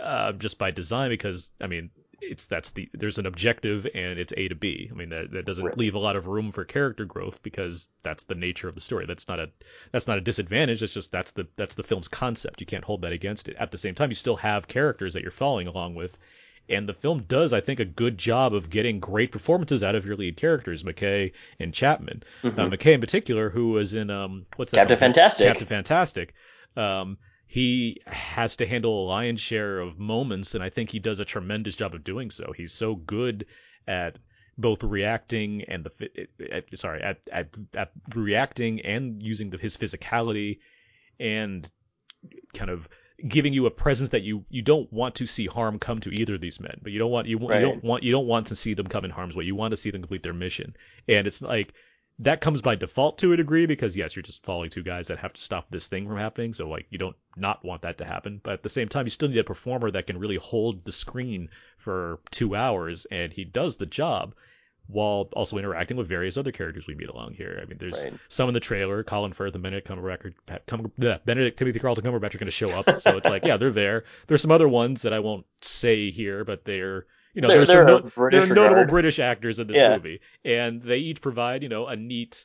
[0.00, 1.90] uh, just by design, because I mean,
[2.22, 4.88] it's that's the there's an objective and it's A to B.
[4.90, 8.24] I mean that that doesn't leave a lot of room for character growth because that's
[8.24, 9.06] the nature of the story.
[9.06, 9.50] That's not a
[9.90, 10.82] that's not a disadvantage.
[10.82, 12.60] It's just that's the that's the film's concept.
[12.60, 13.56] You can't hold that against it.
[13.58, 16.16] At the same time, you still have characters that you're following along with,
[16.68, 20.06] and the film does, I think, a good job of getting great performances out of
[20.06, 22.22] your lead characters, McKay and Chapman.
[22.42, 22.60] Mm-hmm.
[22.60, 24.78] Uh, McKay in particular, who was in um, what's that?
[24.78, 24.98] Captain?
[24.98, 25.46] Fantastic.
[25.46, 26.34] Captain Fantastic.
[26.76, 31.20] Um, he has to handle a lion's share of moments, and I think he does
[31.20, 32.52] a tremendous job of doing so.
[32.56, 33.44] He's so good
[33.86, 34.18] at
[34.56, 40.60] both reacting and the at, sorry at, at at reacting and using the, his physicality
[41.18, 41.68] and
[42.54, 42.88] kind of
[43.28, 46.34] giving you a presence that you you don't want to see harm come to either
[46.34, 47.60] of these men, but you don't want you, right.
[47.60, 49.44] you don't want you don't want to see them come in harm's way.
[49.44, 50.76] You want to see them complete their mission,
[51.08, 51.74] and it's like
[52.18, 55.18] that comes by default to a degree because yes, you're just following two guys that
[55.18, 56.52] have to stop this thing from happening.
[56.52, 59.10] So like you don't not want that to happen, but at the same time, you
[59.10, 61.48] still need a performer that can really hold the screen
[61.78, 64.34] for two hours, and he does the job
[64.86, 67.58] while also interacting with various other characters we meet along here.
[67.62, 68.14] I mean, there's right.
[68.28, 69.02] some in the trailer.
[69.02, 70.32] Colin Firth and Benedict Cumberbatch,
[70.66, 73.70] Cum, Benedict Timothy Carlton Cumberbatch are going to show up, so it's like, yeah, they're
[73.70, 74.04] there.
[74.26, 77.84] There's some other ones that I won't say here, but they're you know, they're, they're,
[77.84, 79.96] no, they're notable British actors in this yeah.
[79.96, 82.44] movie, and they each provide you know a neat.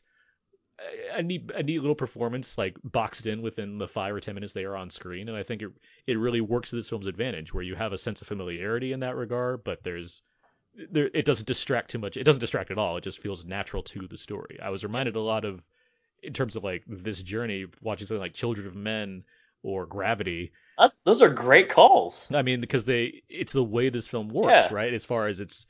[1.12, 4.54] A neat, a neat little performance, like boxed in within the five or ten minutes
[4.54, 5.72] they are on screen, and I think it
[6.06, 9.00] it really works to this film's advantage, where you have a sense of familiarity in
[9.00, 10.22] that regard, but there's
[10.91, 12.17] there, it doesn't distract too much.
[12.17, 12.97] It doesn't distract at all.
[12.97, 14.59] It just feels natural to the story.
[14.61, 15.67] I was reminded a lot of,
[16.23, 19.23] in terms of like this journey, watching something like Children of Men
[19.63, 22.32] or Gravity, that's, those are great calls.
[22.32, 24.73] I mean, because they it's the way this film works, Yeah.
[24.73, 24.93] right?
[24.93, 25.65] As far as it's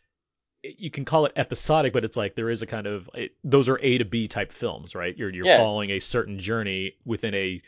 [0.63, 3.69] you can call it episodic, but it's like there is a kind of it, those
[3.69, 5.15] are A to B type films, right?
[5.15, 5.57] You're you're Yeah.
[5.57, 7.61] following a certain journey within a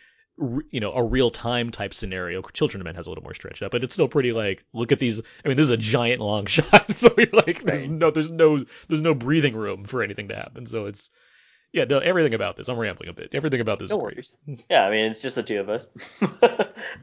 [0.71, 2.41] you know a real time type scenario.
[2.41, 4.91] Children of Men has a little more stretched out, but it's still pretty like look
[4.91, 5.19] at these.
[5.43, 7.97] I mean, this is a giant long shot, so you're like there's Right.
[7.97, 10.65] no there's no there's no breathing room for anything to happen.
[10.65, 11.09] So it's
[11.71, 12.67] yeah, no, everything about this.
[12.67, 13.29] I'm rambling a bit.
[13.33, 14.39] Everything about this No worries.
[14.69, 15.85] Yeah, I mean it's just the two of us.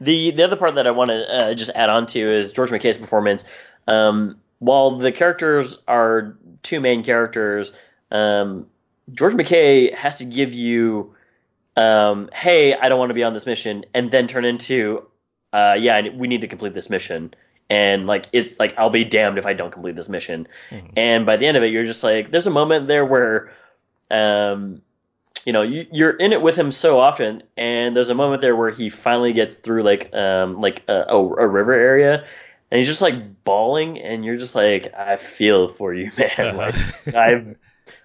[0.01, 2.69] the the other part that I want to uh, just add on to is George
[2.71, 3.45] McKay's performance.
[3.87, 7.71] Um, while the characters are two main characters,
[8.11, 8.67] um,
[9.11, 11.15] George McKay has to give you,
[11.77, 15.05] um, hey, I don't want to be on this mission, and then turn into,
[15.53, 17.33] uh, yeah, we need to complete this mission.
[17.69, 20.47] And like it's like I'll be damned if I don't complete this mission.
[20.71, 20.91] Mhm.
[20.97, 23.51] And by the end of it, you're just like, there's a moment there where,
[24.09, 24.81] um,
[25.45, 28.55] you know, you, you're in it with him so often, and there's a moment there
[28.55, 32.25] where he finally gets through like um like a, a, a river area,
[32.71, 36.55] and he's just like bawling, and you're just like, I feel for you, man.
[36.57, 36.75] like
[37.13, 37.55] I've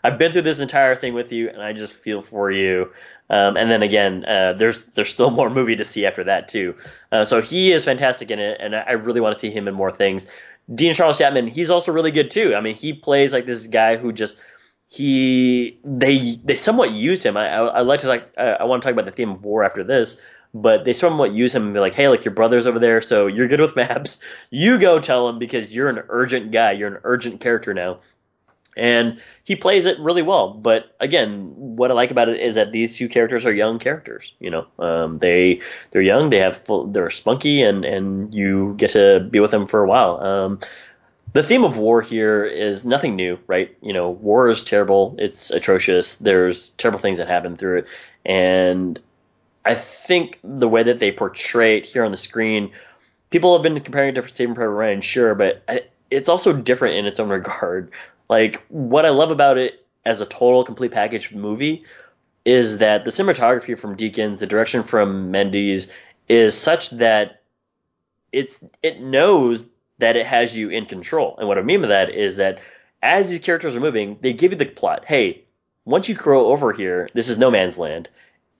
[0.05, 2.91] I've been through this entire thing with you, and I just feel for you.
[3.31, 6.75] Um, and then again, uh, there's there's still more movie to see after that too.
[7.11, 9.75] Uh, so he is fantastic in it, and I, really want to see him in
[9.75, 10.27] more things.
[10.73, 12.55] Dean Charles Chapman, he's also really good too.
[12.55, 14.41] I mean, he plays like this guy who just
[14.89, 17.37] he they they somewhat used him.
[17.37, 19.43] I I, I like to like I, I want to talk about the theme of
[19.43, 20.21] war after this,
[20.53, 23.27] but they somewhat use him and be like, hey, like your brother's over there, so
[23.27, 24.23] you're good with maps.
[24.51, 26.73] You go tell him because you're an urgent guy.
[26.73, 28.01] You're an urgent character now.
[28.77, 30.55] And he plays it really well.
[30.55, 34.33] But again, what I like about it is that these two characters are young characters.
[34.41, 35.61] You know, um, they
[35.91, 39.67] they're young, they have full, they're spunky, and and you get to be with them
[39.67, 40.21] for a while.
[40.23, 40.61] Um,
[41.35, 43.77] the theme of war here is nothing new, right?
[43.83, 45.17] You know, war is terrible.
[45.19, 46.17] It's atrocious.
[46.17, 47.87] There's terrible things that happen through it,
[48.25, 48.99] and
[49.65, 52.73] I think the way that they portray it here on the screen,
[53.31, 56.97] people have been comparing it to Saving Private Ryan, sure, but I, it's also different
[56.97, 57.91] in its own regard.
[58.33, 61.85] Like what I love about it as a total complete package movie
[62.47, 65.93] is that the cinematography from Deakins, the direction from Mendes
[66.31, 67.43] is such that
[68.33, 69.69] it's it knows
[69.99, 71.37] that it has you in control.
[71.37, 72.61] And what I mean by that is that
[73.03, 75.05] as these characters are moving, they give you the plot.
[75.05, 75.45] Hey,
[75.85, 78.09] once you crow over here, this is no man's land,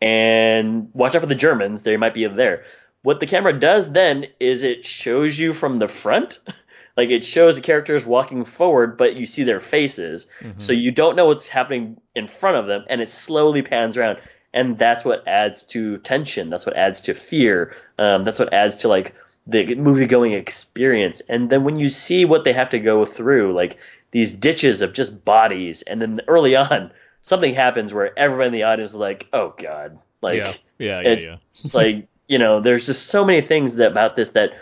[0.03, 1.81] and watch out for the Germans.
[1.81, 2.65] They might be there.
[3.05, 6.41] What the camera does then is it shows you from the front.
[6.97, 10.61] Like it shows the characters walking forward, but you see their faces, Mhm.
[10.61, 14.19] so you don't know what's happening in front of them, and it slowly pans around,
[14.53, 16.51] and that's what adds to tension.
[16.51, 17.75] That's what adds to fear.
[17.99, 19.15] Um, that's what adds to like
[19.47, 21.23] the movie going experience.
[21.29, 23.79] And then when you see what they have to go through, like
[24.11, 26.91] these ditches of just bodies, and then early on
[27.23, 31.09] something happens where everyone in the audience is like, "Oh God!" Like yeah, yeah, yeah,
[31.09, 31.27] it's
[31.75, 31.81] yeah.
[31.81, 34.53] like you know, there's just so many things that, about this that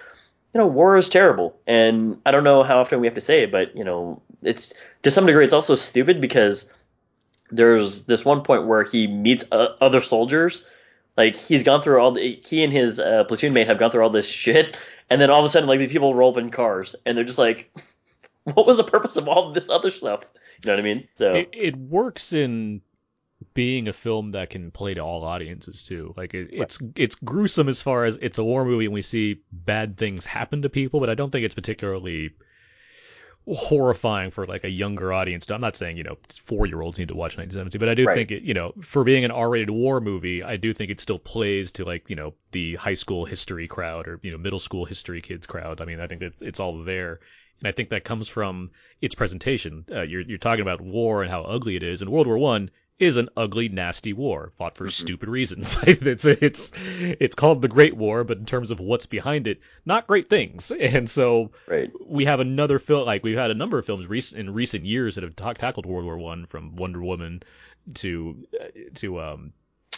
[0.55, 3.44] you know, war is terrible, and I don't know how often we have to say
[3.44, 6.72] it, but you know, it's to some degree it's also stupid because
[7.51, 10.66] there's this one point where he meets uh, other soldiers.
[11.16, 14.03] Like he's gone through all the he and his uh, platoon mate have gone through
[14.03, 14.76] all this shit,
[15.09, 17.24] and then all of a sudden like these people roll up in cars, and they're
[17.24, 17.70] just like,
[18.44, 20.24] what was the purpose of all this other stuff?
[20.64, 21.09] You know what I mean?
[21.14, 22.82] So It, it works in
[23.55, 26.14] being a film that can play to all audiences too.
[26.16, 29.41] Like it, it's it's gruesome as far as it's a war movie and we see
[29.53, 32.30] bad things happen to people, but I don't think it's particularly
[33.47, 35.51] horrifying for like a younger audience.
[35.51, 38.07] I'm not saying you know four year olds need to watch 1917, but I do
[38.07, 38.14] Right.
[38.14, 41.01] think it you know for being an R rated war movie, I do think it
[41.01, 44.59] still plays to like you know the high school history crowd or you know middle
[44.59, 45.80] school history kids crowd.
[45.80, 47.20] I mean, I think that it's all there.
[47.61, 48.70] And I think that comes from
[49.03, 49.84] its presentation.
[49.91, 52.03] Uh, you're you're talking about war and how ugly it is.
[52.03, 52.70] In World War One,
[53.01, 55.76] is an ugly, nasty war fought for stupid reasons.
[55.82, 60.07] it's it's it's called the Great War, but in terms of what's behind it, not
[60.07, 60.70] great things.
[60.80, 61.90] And so Right.
[62.07, 65.14] we have another film like we've had a number of films recent in recent years
[65.14, 67.42] that have ta- tackled World War One, from Wonder Woman
[67.94, 69.53] to uh, to um,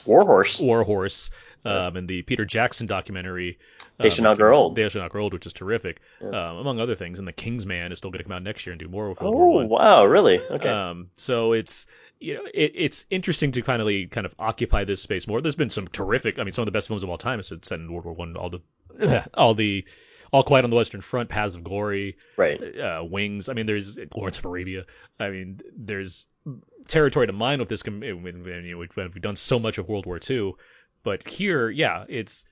[0.06, 0.60] Warhorse.
[0.60, 1.30] Warhorse,
[1.64, 3.58] um, and the Peter Jackson documentary.
[3.98, 4.74] They um, Should Not Grow Old.
[4.74, 7.18] They Should Not Grow Old, which is terrific, um, among other things.
[7.18, 9.20] And the Kingsman is still going to come out next year and do more with
[9.20, 9.68] World War Oh One.
[9.68, 10.40] wow, really?
[10.40, 10.68] Okay.
[10.68, 11.86] Um, so it's
[12.22, 15.40] you know it, it's interesting to finally kind of occupy this space more.
[15.40, 16.38] There's been some terrific.
[16.38, 18.14] I mean, some of the best films of all time is set in World War
[18.14, 18.36] One.
[18.36, 19.84] All the all the
[20.32, 22.60] All Quiet on the Western Front, Paths of Glory, right?
[22.78, 23.48] Uh, Wings.
[23.48, 24.84] I mean, there's Lawrence of Arabia.
[25.20, 26.26] I mean, there's
[26.88, 27.82] territory to mine with this.
[27.82, 30.52] com- when- when, you know, we've, done so much of World War II,
[31.04, 32.44] but here, yeah, it's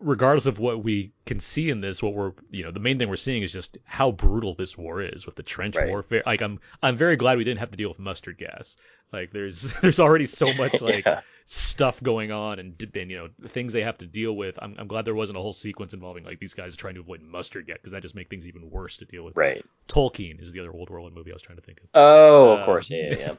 [0.00, 3.08] regardless of what we can see in this, what we're you know the main thing
[3.08, 5.88] we're seeing is just how brutal this war is with the trench Right.
[5.88, 6.22] warfare.
[6.24, 8.76] Like I'm I'm very glad we didn't have to deal with mustard gas.
[9.12, 11.20] Like there's there's already so much like Yeah.
[11.46, 14.58] stuff going on and, and you know things they have to deal with.
[14.62, 17.22] I'm I'm glad there wasn't a whole sequence involving like these guys trying to avoid
[17.22, 19.34] mustard yet because that just make things even worse to deal with.
[19.34, 19.64] Right.
[19.88, 21.88] Tolkien is the other old World movie I was trying to think of.
[21.94, 22.90] Oh, of Um, course.
[22.90, 23.32] Yeah, yeah,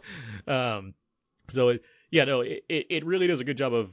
[0.47, 0.75] yeah.
[0.77, 0.93] um,
[1.49, 3.91] so it, yeah, no, it, it really does a good job of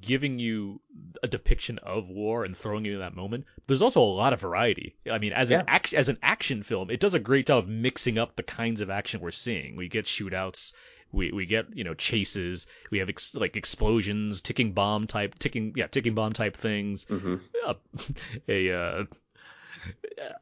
[0.00, 0.80] giving you
[1.22, 3.44] a depiction of war and throwing you in that moment.
[3.66, 4.96] There's also a lot of variety.
[5.10, 5.64] I mean, as an Yeah.
[5.66, 8.80] act, as an action film, it does a great job of mixing up the kinds
[8.80, 9.76] of action we're seeing.
[9.76, 10.72] We get shootouts.
[11.12, 12.66] We, we get you know chases.
[12.90, 17.04] We have ex- like explosions, ticking bomb type, ticking yeah, ticking bomb type things.
[17.04, 17.36] hmm
[17.66, 17.74] Uh,
[18.48, 19.04] a uh,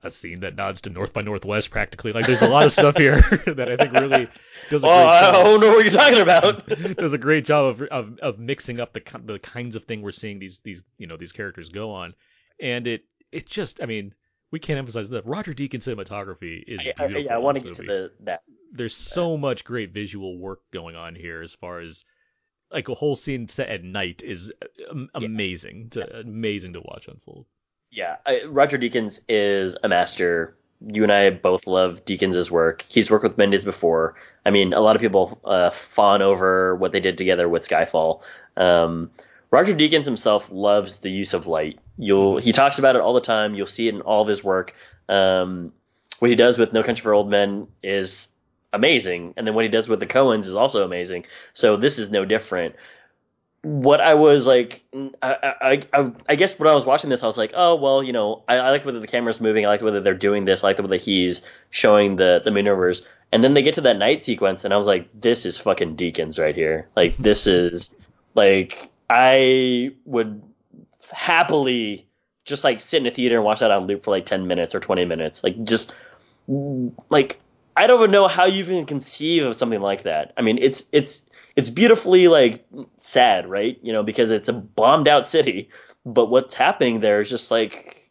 [0.02, 2.12] a scene that nods to North by Northwest practically.
[2.12, 4.28] Like there's a lot of stuff here that I think really
[4.70, 6.66] does a Oh, great job I don't know what you're talking about.
[6.96, 10.12] does a great job of, of of mixing up the the kinds of thing we're
[10.12, 12.14] seeing these these you know these characters go on,
[12.60, 14.14] and it it just I mean
[14.50, 17.22] we can't emphasize that Roger Deakins cinematography is I, I, beautiful.
[17.24, 18.42] yeah, I want to get to the that.
[18.72, 22.04] There's so much great visual work going on here as far as
[22.70, 24.52] like a whole scene set at night is
[24.90, 27.46] um, amazing to amazing to watch unfold.
[27.90, 30.56] Yeah, I, Roger Deakins is a master.
[30.86, 32.84] You and I both love Deakins' work.
[32.86, 34.14] He's worked with Mendes before.
[34.44, 38.22] I mean, a lot of people uh, fawn over what they did together with Skyfall.
[38.56, 39.10] Um,
[39.50, 41.78] Roger Deakins himself loves the use of light.
[41.96, 43.54] You'll he talks about it all the time.
[43.54, 44.74] You'll see it in all of his work.
[45.08, 45.72] Um,
[46.18, 48.28] what he does with No Country for Old Men is
[48.72, 51.24] amazing, and then what he does with the Coens is also amazing.
[51.52, 52.74] So this is no different.
[53.62, 54.84] What I was like,
[55.20, 58.02] I, I, I, I guess when I was watching this, I was like, oh well,
[58.02, 60.62] you know, I, I like whether the camera's moving, I like whether they're doing this,
[60.62, 63.80] I like the way that he's showing the the maneuvers, and then they get to
[63.82, 67.46] that night sequence, and I was like, this is fucking Deakins right here, like this
[67.46, 67.94] is
[68.34, 70.42] like I would
[71.10, 72.06] happily
[72.44, 74.74] just like sit in a theater and watch that on loop for like ten minutes
[74.74, 75.96] or twenty minutes, like just
[77.10, 77.40] like
[77.78, 80.32] I don't even know how you even conceive of something like that.
[80.36, 81.22] I mean, it's it's
[81.54, 82.66] it's beautifully like
[82.96, 83.78] sad, right?
[83.82, 85.70] You know, because it's a bombed out city,
[86.04, 88.10] but what's happening there is just like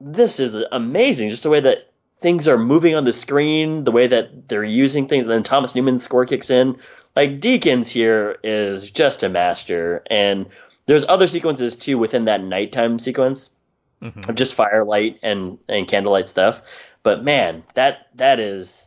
[0.00, 1.30] this is amazing.
[1.30, 5.08] Just the way that things are moving on the screen, the way that they're using
[5.08, 6.78] things, and then Thomas Newman's score kicks in.
[7.16, 10.46] Like Deakins here is just a master, and
[10.86, 13.50] there's other sequences too within that nighttime sequence
[14.00, 14.30] mm-hmm.
[14.30, 16.62] of just firelight and and candlelight stuff.
[17.02, 18.84] But man, that that is.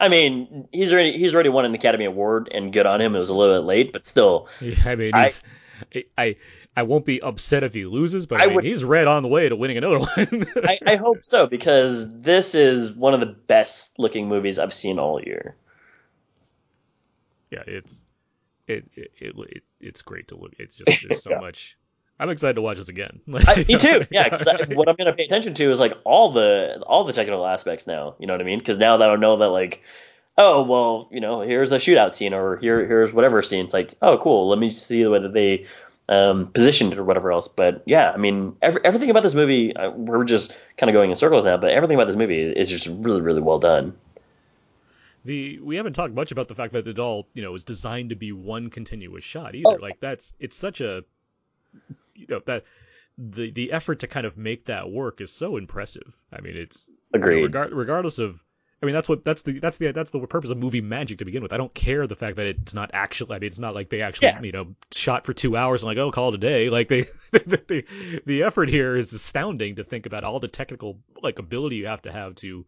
[0.00, 3.14] I mean, he's already he's already won an Academy Award, and good on him.
[3.14, 4.48] It was a little bit late, but still.
[4.60, 5.30] Yeah, I mean, I-
[6.16, 6.36] I,
[6.76, 9.28] I won't be upset if he loses, but I mean, would- he's right on the
[9.28, 10.46] way to winning another one.
[10.64, 14.98] I, I hope so because this is one of the best looking movies I've seen
[14.98, 15.56] all year.
[17.50, 18.04] yeah, it's
[18.66, 20.52] it, it it it it's great to look.
[20.58, 21.40] It's just there's so Yeah.
[21.40, 21.76] much.
[22.24, 23.20] I'm excited to watch this again.
[23.46, 24.06] I, me too.
[24.10, 27.12] Yeah, because what I'm going to pay attention to is like all the all the
[27.12, 28.14] technical aspects now.
[28.18, 28.60] You know what I mean?
[28.60, 29.82] Because now that I know that like,
[30.38, 33.66] oh well, you know, here's the shootout scene or here here's whatever scene.
[33.66, 34.48] It's like, oh cool.
[34.48, 35.66] Let me see the way that they
[36.08, 37.46] um, positioned or whatever else.
[37.48, 41.10] But yeah, I mean, every, everything about this movie, uh, we're just kind of going
[41.10, 41.58] in circles now.
[41.58, 43.94] But everything about this movie is just really really well done.
[45.26, 48.08] the we haven't talked much about the fact that it all you know is designed
[48.08, 49.68] to be one continuous shot either.
[49.68, 51.04] Oh, like that's it's such a
[52.14, 52.64] you know that
[53.18, 56.20] the the effort to kind of make that work is so impressive.
[56.32, 57.42] I mean, it's you know, Agreed.
[57.42, 58.42] regard, regardless of.
[58.82, 61.24] I mean that's what that's the that's the that's the purpose of movie magic to
[61.24, 61.54] begin with.
[61.54, 63.34] I don't care the fact that it's not actually.
[63.34, 64.42] I mean, it's not like they actually Yeah.
[64.42, 66.68] you know shot for two hours and like oh call it a day.
[66.78, 67.84] Like they the
[68.26, 72.02] the effort here is astounding to think about all the technical like ability you have
[72.02, 72.66] to have to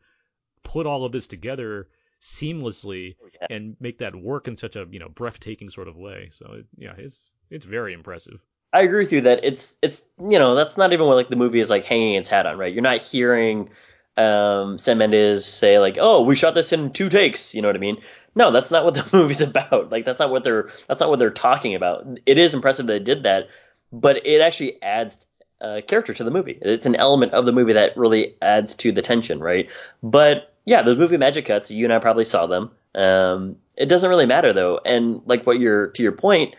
[0.62, 1.88] put all of this together
[2.22, 3.46] seamlessly Yeah.
[3.50, 6.28] and make that work in such a you know breathtaking sort of way.
[6.32, 8.40] So it, yeah, it's it's very impressive.
[8.72, 11.36] I agree with you that it's it's you know that's not even what like the
[11.36, 12.72] movie is like hanging its hat on, right?
[12.72, 13.70] You're not hearing
[14.16, 17.76] um, Sam Mendes say like, "Oh, we shot this in two takes," you know what
[17.76, 17.98] I mean?
[18.36, 19.90] no, that's not what the movie's about.
[19.90, 22.06] Like that's not what they're that's not what they're talking about.
[22.26, 23.48] It is impressive they did that,
[23.92, 25.26] but it actually adds
[25.60, 26.56] uh, character to the movie.
[26.60, 29.68] It's an element of the movie that really adds to the tension, right?
[30.02, 31.70] But yeah, the movie magic cuts.
[31.70, 32.70] You and I probably saw them.
[32.94, 36.54] Um, it doesn't really matter though, and like what you're to your point,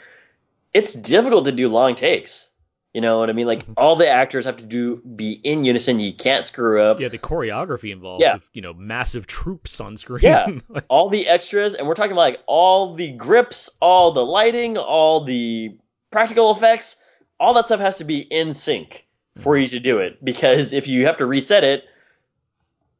[0.77, 2.51] it's difficult to do long takes.
[2.93, 3.47] You know what I mean?
[3.47, 5.99] Like all the actors have to do be in unison.
[5.99, 6.99] You can't screw up.
[6.99, 8.21] Yeah, the choreography involved.
[8.21, 8.35] Yeah.
[8.35, 10.23] with, you know, massive troops on screen.
[10.23, 10.47] Yeah,
[10.87, 15.23] all the extras, and we're talking about like all the grips, all the lighting, all
[15.23, 15.77] the
[16.11, 17.03] practical effects.
[17.39, 19.05] All that stuff has to be in sync
[19.37, 20.23] for you to do it.
[20.23, 21.83] Because if you have to reset it,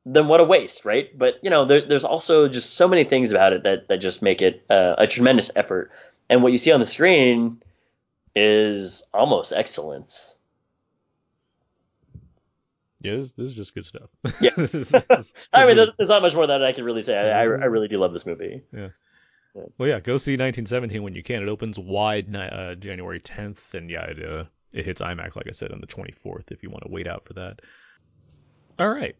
[0.06, 1.16] then what a waste, right?
[1.18, 4.22] But you know, there, there's also just so many things about it that that just
[4.22, 5.92] make it uh, a tremendous effort.
[6.30, 7.62] And what you see on the screen
[8.38, 10.38] is almost excellence.
[13.02, 14.10] Yeah, this, this is just good stuff.
[14.42, 14.52] Yeah.
[14.58, 17.02] This is- this is I mean, there's, there's not much more that I can really
[17.04, 17.18] say.
[17.18, 18.64] I, I, I really do love this movie.
[18.74, 18.90] Yeah.
[19.78, 21.42] Well, yeah, go see 1917 when you can.
[21.42, 25.52] It opens wide uh, January 10th, and yeah, it, uh, it hits IMAX, like I
[25.52, 27.62] said, on the 24th if you want to wait out for that.
[28.78, 29.16] All right.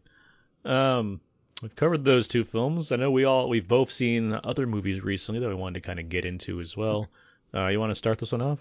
[0.64, 1.20] Um,
[1.60, 2.92] we've covered those two films.
[2.92, 5.98] I know we all we've both seen other movies recently that we wanted to kind
[5.98, 7.08] of get into as well.
[7.52, 8.60] Uh, you want to start this one off?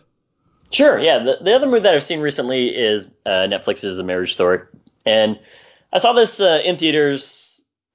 [0.72, 1.20] Sure, yeah.
[1.20, 4.62] The, the other movie that I've seen recently is uh, Netflix's A Marriage Story,
[5.06, 5.40] and
[5.94, 7.46] I saw this uh, in theaters.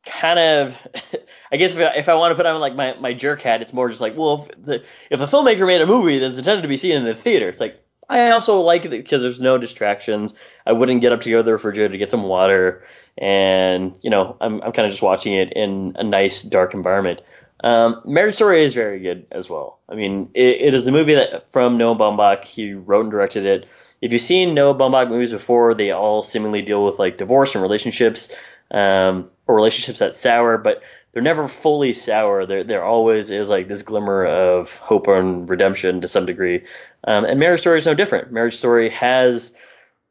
[0.05, 0.77] Kind of,
[1.53, 3.63] I guess if I, if I want to put on like my, my jerk hat,
[3.63, 6.63] it's more just like, well, if the if a filmmaker made a movie that's intended
[6.63, 9.59] to be seen in the theater, it's like I also like it because there's no
[9.59, 10.35] distractions.
[10.67, 12.85] I wouldn't get up to go to the refrigerator to get some water,
[13.17, 17.21] and you know, I'm I'm kind of just watching it in a nice dark environment.
[17.63, 19.79] Um, Marriage Story is very good as well.
[19.89, 22.45] I mean, it, it is a movie that from Noah Baumbach.
[22.45, 23.69] He wrote and directed it.
[24.01, 27.63] If you've seen Noah Baumbach movies before, they all seemingly deal with like divorce and
[27.63, 28.35] relationships,
[28.71, 30.83] um, or relationships that sour, but
[31.13, 32.47] they're never fully sour.
[32.47, 36.65] There, there always is like this glimmer of hope and redemption to some degree.
[37.05, 38.33] Um, and Marriage Story is no different.
[38.33, 39.57] Marriage Story has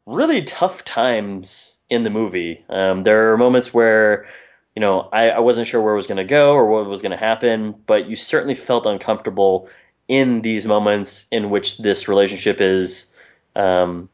[0.06, 2.64] really tough times in the movie.
[2.70, 4.28] Um, there are moments where
[4.76, 7.02] you know, I, I wasn't sure where it was going to go or what was
[7.02, 9.70] going to happen, but you certainly felt uncomfortable
[10.08, 13.14] in these moments in which this relationship is
[13.56, 14.10] um,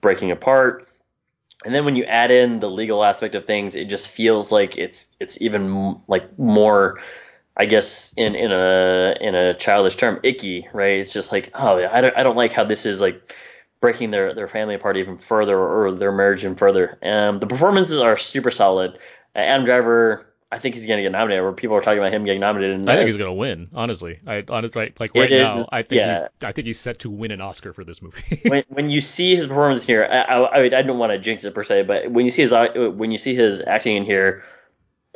[0.00, 0.88] breaking apart.
[1.64, 4.76] And then when you add in the legal aspect of things, it just feels like
[4.76, 7.00] it's it's even like more,
[7.56, 10.98] I guess in in a in a childish term, icky, right?
[10.98, 13.32] It's just like, oh, I don't I don't like how this is like
[13.80, 16.98] breaking their their family apart even further or their marriage even further.
[17.00, 18.98] Um, the performances are super solid.
[19.34, 21.42] Adam Driver, I think he's going to get nominated.
[21.42, 22.76] Where people are talking about him getting nominated.
[22.76, 23.68] And I think he's gonna win.
[23.72, 26.14] Honestly, I honestly like, like right now, is- I think yeah.
[26.14, 28.40] he's I think he's set to win an Oscar for this movie.
[28.48, 31.54] when when you see his performance here, I, I, I don't want to jinx it
[31.54, 34.44] per se, but when you see his when you see his acting in here,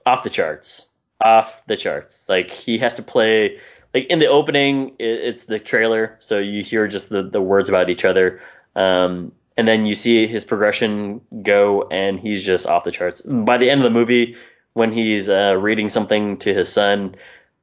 [0.07, 0.89] off the charts,
[1.21, 2.29] off the charts.
[2.29, 3.59] Like he has to play
[3.93, 7.69] like in the opening, it, it's the trailer, so you hear just the the words
[7.69, 8.41] about each other,
[8.75, 13.23] um, and then you see his progression go, and he's just off the charts.
[13.23, 14.37] By the end of the movie,
[14.75, 17.17] when he's uh, reading something to his son,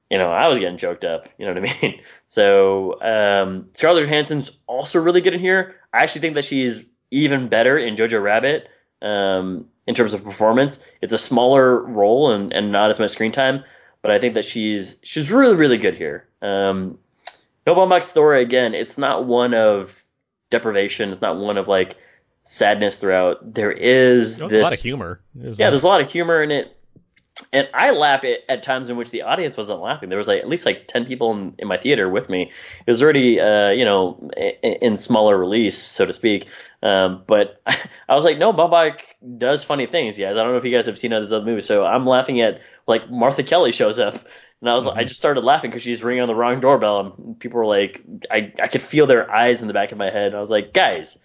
[0.09, 1.29] you know, I was getting choked up.
[1.37, 2.01] You know what I mean?
[2.27, 5.75] So um, Scarlett Johansson's also really good in here.
[5.93, 8.67] I actually think that she's even better in Jojo Rabbit
[9.03, 10.83] um, in terms of performance.
[10.99, 13.63] It's a smaller role and, and not as much screen time,
[14.01, 16.27] but I think that she's she's really really good here.
[16.41, 16.97] Um,
[17.67, 20.02] Noah Baumbach's story again, it's not one of
[20.53, 21.11] deprivation.
[21.11, 21.95] It's not one of like
[22.45, 23.53] sadness throughout.
[23.53, 25.19] There is this a lot of humor.
[25.35, 26.77] There's yeah, a- there's a lot of humor in it.
[27.51, 30.09] And I laughed at, at times in which the audience wasn't laughing.
[30.09, 32.43] There was like at least like ten people in, in my theater with me.
[32.43, 36.47] It was already, uh, you know, in, in smaller release, so to speak.
[36.83, 39.01] Um, but I was like, no, Baumbach
[39.37, 40.37] does funny things, guys.
[40.37, 41.65] I don't know if you guys have seen those other movies.
[41.65, 44.15] So I'm laughing at like Martha Kelly shows up,
[44.63, 47.37] and I was I just started laughing because she's ringing on the wrong doorbell, and
[47.37, 48.01] people were like,
[48.31, 50.33] I I could feel their eyes in the back of my head.
[50.33, 51.17] I was like, guys,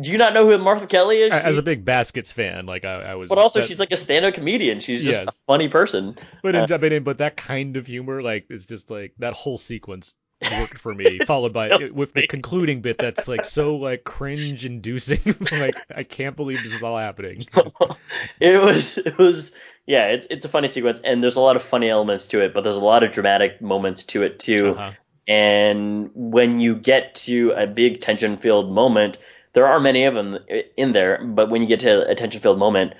[0.00, 1.32] do you not know who Martha Kelly is?
[1.32, 3.30] as a big Baskets fan, like I, I was.
[3.30, 4.78] but also, that- she's like a stand-up comedian.
[4.78, 5.40] She's just Yes.
[5.40, 6.16] a funny person.
[6.40, 10.14] But Uh, in, but that kind of humor, like, is just like that whole sequence
[10.58, 11.18] worked for me.
[11.26, 15.36] followed by with the concluding bit that's like so like cringe-inducing.
[15.52, 17.42] like, I can't believe this is all happening.
[18.40, 19.52] it was it was
[19.86, 22.52] yeah it's it's a funny sequence and there's a lot of funny elements to it
[22.54, 24.92] but there's a lot of dramatic moments to it too Uh-huh.
[25.26, 29.16] and when you get to a big tension filled moment
[29.54, 30.38] there are many of them
[30.76, 32.92] in there but when you get to a tension filled moment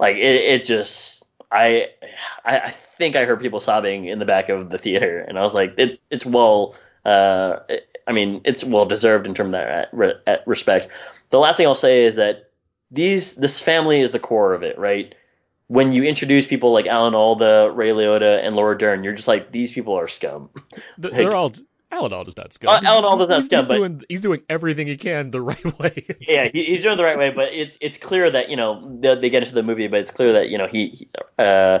[0.00, 1.88] like it, it just I,
[2.44, 5.42] I I think I heard people sobbing in the back of the theater and I
[5.42, 6.74] was like it's it's well
[7.04, 7.58] uh
[8.06, 10.88] I mean it's well deserved in terms of that re- at respect
[11.30, 12.50] the last thing I'll say is that
[12.90, 15.14] these this family is the core of it, right?
[15.72, 19.50] when you introduce people like Alan Alda, Ray Liotta, and Laura Dern, you're just like
[19.52, 20.50] these people are scum.
[20.98, 21.52] They're like, all
[21.92, 22.70] Alan Alda's not scum.
[22.70, 25.40] Uh, Alan Alda's not he's, scum, he's but doing, he's doing everything he can the
[25.52, 26.04] right way.
[26.20, 27.30] yeah, he, he's doing it the right way.
[27.30, 30.10] But it's it's clear that you know they, they get into the movie, but it's
[30.10, 31.80] clear that you know he, he uh,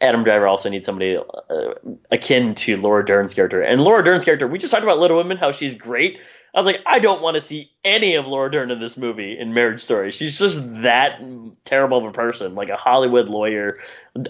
[0.00, 1.74] Adam Driver also needs somebody uh,
[2.10, 3.62] akin to Laura Dern's character.
[3.62, 6.18] And Laura Dern's character, we just talked about Little Women, how she's great.
[6.54, 9.38] I was like, I don't want to see any of Laura Dern in this movie
[9.38, 10.10] in Marriage Story.
[10.10, 11.22] She's just that
[11.64, 13.78] terrible of a person, like a Hollywood lawyer,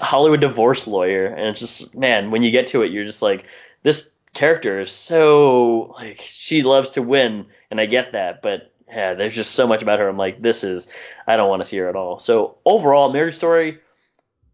[0.01, 1.27] Hollywood divorce lawyer.
[1.27, 3.47] And it's just, man, when you get to it, you're just like,
[3.83, 9.15] this character is so, like, she loves to win, and I get that, but yeah,
[9.15, 10.09] there's just so much about her.
[10.09, 10.87] I'm like, this is,
[11.27, 12.19] I don't want to see her at all.
[12.19, 13.79] So overall, Marriage Story,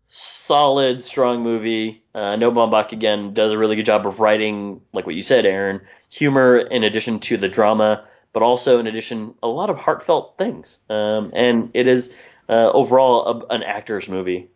[0.08, 2.02] solid, strong movie.
[2.14, 5.44] Uh, Noah Baumbach again does a really good job of writing, like what you said,
[5.44, 10.38] Aaron, humor in addition to the drama, but also in addition a lot of heartfelt
[10.38, 10.78] things.
[10.88, 12.16] Um, and it is
[12.48, 14.48] uh, overall a, an actor's movie.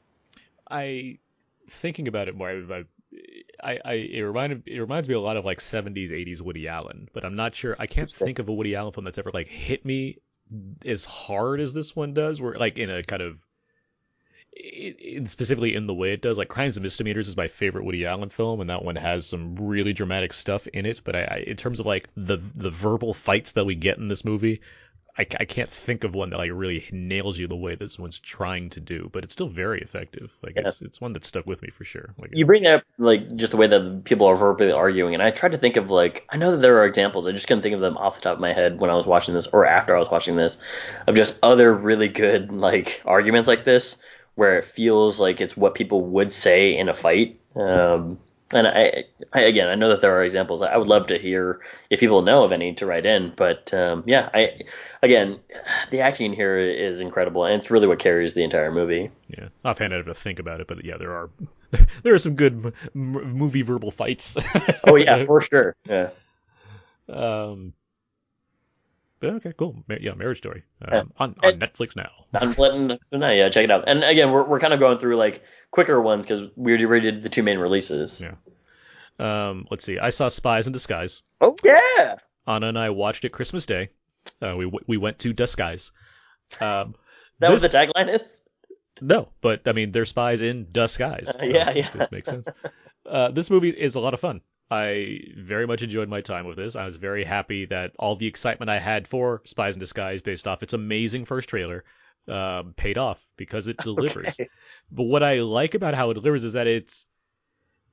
[0.70, 1.18] I
[1.68, 2.50] thinking about it more.
[2.50, 2.84] I, I,
[3.62, 7.24] I, it reminded it reminds me a lot of like 70s 80s Woody Allen, but
[7.24, 7.76] I'm not sure.
[7.78, 10.18] I can't think of a Woody Allen film that's ever like hit me
[10.84, 12.40] as hard as this one does.
[12.40, 13.38] Where like in a kind of
[14.52, 16.36] it, it, specifically in the way it does.
[16.36, 19.56] Like Crimes and Misdemeanors is my favorite Woody Allen film, and that one has some
[19.56, 21.00] really dramatic stuff in it.
[21.04, 24.08] But I, I in terms of like the the verbal fights that we get in
[24.08, 24.60] this movie,
[25.18, 28.18] I, I can't think of one that like really nails you the way this one's
[28.18, 29.10] trying to do.
[29.12, 30.30] But it's still very effective.
[30.42, 30.62] Like yeah.
[30.66, 32.14] it's it's one that stuck with me for sure.
[32.18, 35.30] Like you bring up like just the way that people are verbally arguing, and I
[35.30, 37.26] tried to think of like I know that there are examples.
[37.26, 39.06] I just couldn't think of them off the top of my head when I was
[39.06, 40.56] watching this or after I was watching this
[41.06, 43.98] of just other really good like arguments like this
[44.34, 47.38] where it feels like it's what people would say in a fight.
[47.54, 48.18] Um,
[48.54, 50.62] and I, I, again, I know that there are examples.
[50.62, 53.32] I would love to hear if people know of any to write in.
[53.36, 54.60] But um, yeah, I,
[55.02, 55.38] again,
[55.90, 59.10] the acting here is incredible, and it's really what carries the entire movie.
[59.28, 61.30] Yeah, offhand, I have to think about it, but yeah, there are
[62.02, 64.36] there are some good m- movie verbal fights.
[64.86, 65.74] oh yeah, for sure.
[65.88, 66.10] Yeah.
[67.08, 67.72] Um,
[69.28, 69.84] okay, cool.
[70.00, 71.02] Yeah, Marriage Story um, yeah.
[71.18, 72.10] on, on Netflix now.
[72.34, 73.84] on Netflix now, yeah, check it out.
[73.86, 77.22] And again, we're we're kind of going through like quicker ones because we already did
[77.22, 78.20] the two main releases.
[78.20, 78.34] Yeah.
[79.18, 79.98] Um, let's see.
[79.98, 81.22] I saw Spies in Disguise.
[81.40, 82.16] Oh yeah.
[82.46, 83.90] Anna and I watched it Christmas Day.
[84.40, 85.92] Uh, we we went to Disguise.
[86.60, 86.94] Um,
[87.38, 88.42] that this, was the tagline is.
[89.00, 91.26] No, but I mean they're spies in disguise.
[91.32, 92.48] So uh, yeah, yeah, it just makes sense.
[93.04, 94.40] Uh, this movie is a lot of fun.
[94.72, 96.76] I very much enjoyed my time with this.
[96.76, 100.48] I was very happy that all the excitement I had for Spies in Disguise, based
[100.48, 101.84] off its amazing first trailer,
[102.26, 104.34] um, paid off because it delivers.
[104.40, 104.48] Okay.
[104.90, 107.06] But what I like about how it delivers is that it's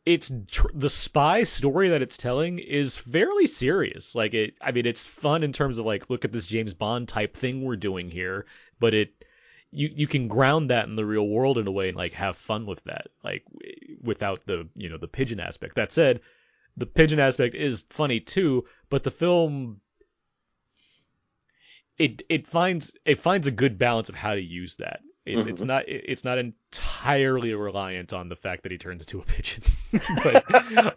[0.05, 4.15] it's tr- the spy story that it's telling is fairly serious.
[4.15, 7.09] Like it, I mean, it's fun in terms of like, look at this James Bond
[7.09, 8.45] type thing we're doing here,
[8.79, 9.25] but it
[9.71, 12.37] you you can ground that in the real world in a way and like have
[12.37, 13.43] fun with that, like
[14.01, 15.75] without the you know the pigeon aspect.
[15.75, 16.21] That said
[16.79, 19.81] the pigeon aspect is funny too, but the film
[21.97, 25.01] it it finds it finds a good balance of how to use that.
[25.25, 25.49] It, mm-hmm.
[25.49, 29.63] It's not it's not entirely reliant on the fact that he turns into a pigeon.
[30.23, 30.45] but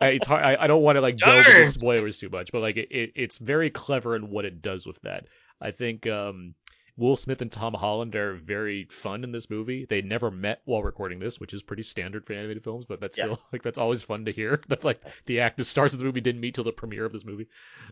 [0.00, 2.62] I, it's hard, I, I don't want to like delve into spoilers too much, but
[2.62, 5.26] like it, it, it's very clever in what it does with that.
[5.60, 6.54] I think um,
[6.96, 9.86] Will Smith and Tom Holland are very fun in this movie.
[9.86, 13.16] They never met while recording this, which is pretty standard for animated films, but that's
[13.16, 13.24] yeah.
[13.24, 16.20] still like that's always fun to hear that like the actor stars of the movie
[16.20, 17.48] didn't meet till the premiere of this movie.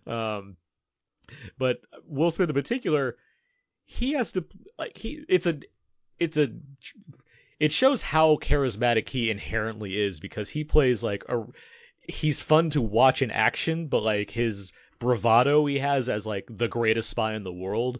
[0.06, 0.56] Um,
[1.58, 3.16] but Will Smith in particular,
[3.84, 4.44] he has to
[4.78, 5.60] like he it's a
[6.18, 6.50] it's a
[7.58, 11.46] it shows how charismatic he inherently is because he plays like a
[12.02, 16.68] he's fun to watch in action, but like his bravado he has as like the
[16.68, 17.98] greatest spy in the world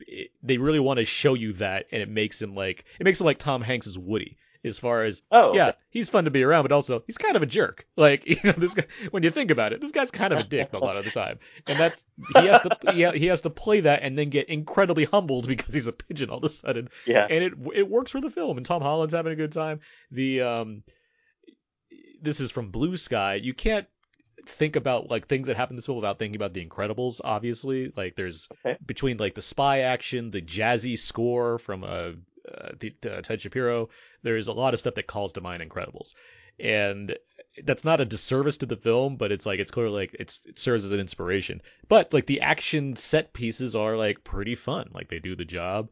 [0.00, 3.20] it, they really want to show you that, and it makes him like it makes
[3.20, 4.38] him like Tom Hanks Hanks's Woody.
[4.64, 7.42] As far as oh yeah, he's fun to be around, but also he's kind of
[7.42, 7.86] a jerk.
[7.96, 10.42] Like you know, this guy when you think about it, this guy's kind of a
[10.42, 13.50] dick a lot of the time, and that's he has to he, he has to
[13.50, 16.88] play that and then get incredibly humbled because he's a pigeon all of a sudden.
[17.06, 19.80] Yeah, and it it works for the film, and Tom Holland's having a good time.
[20.10, 20.82] The um,
[22.20, 23.36] this is from Blue Sky.
[23.36, 23.86] You can't
[24.48, 27.20] think about like things that happen this film without thinking about the Incredibles.
[27.22, 28.76] Obviously, like there's okay.
[28.84, 32.12] between like the spy action, the jazzy score from uh,
[32.52, 33.88] uh, the, uh, Ted Shapiro.
[34.22, 36.14] There's a lot of stuff that calls to mind Incredibles,
[36.58, 37.16] and
[37.64, 40.58] that's not a disservice to the film, but it's like it's clearly like it's it
[40.58, 41.60] serves as an inspiration.
[41.88, 44.90] But like the action set pieces are like pretty fun.
[44.92, 45.90] Like they do the job.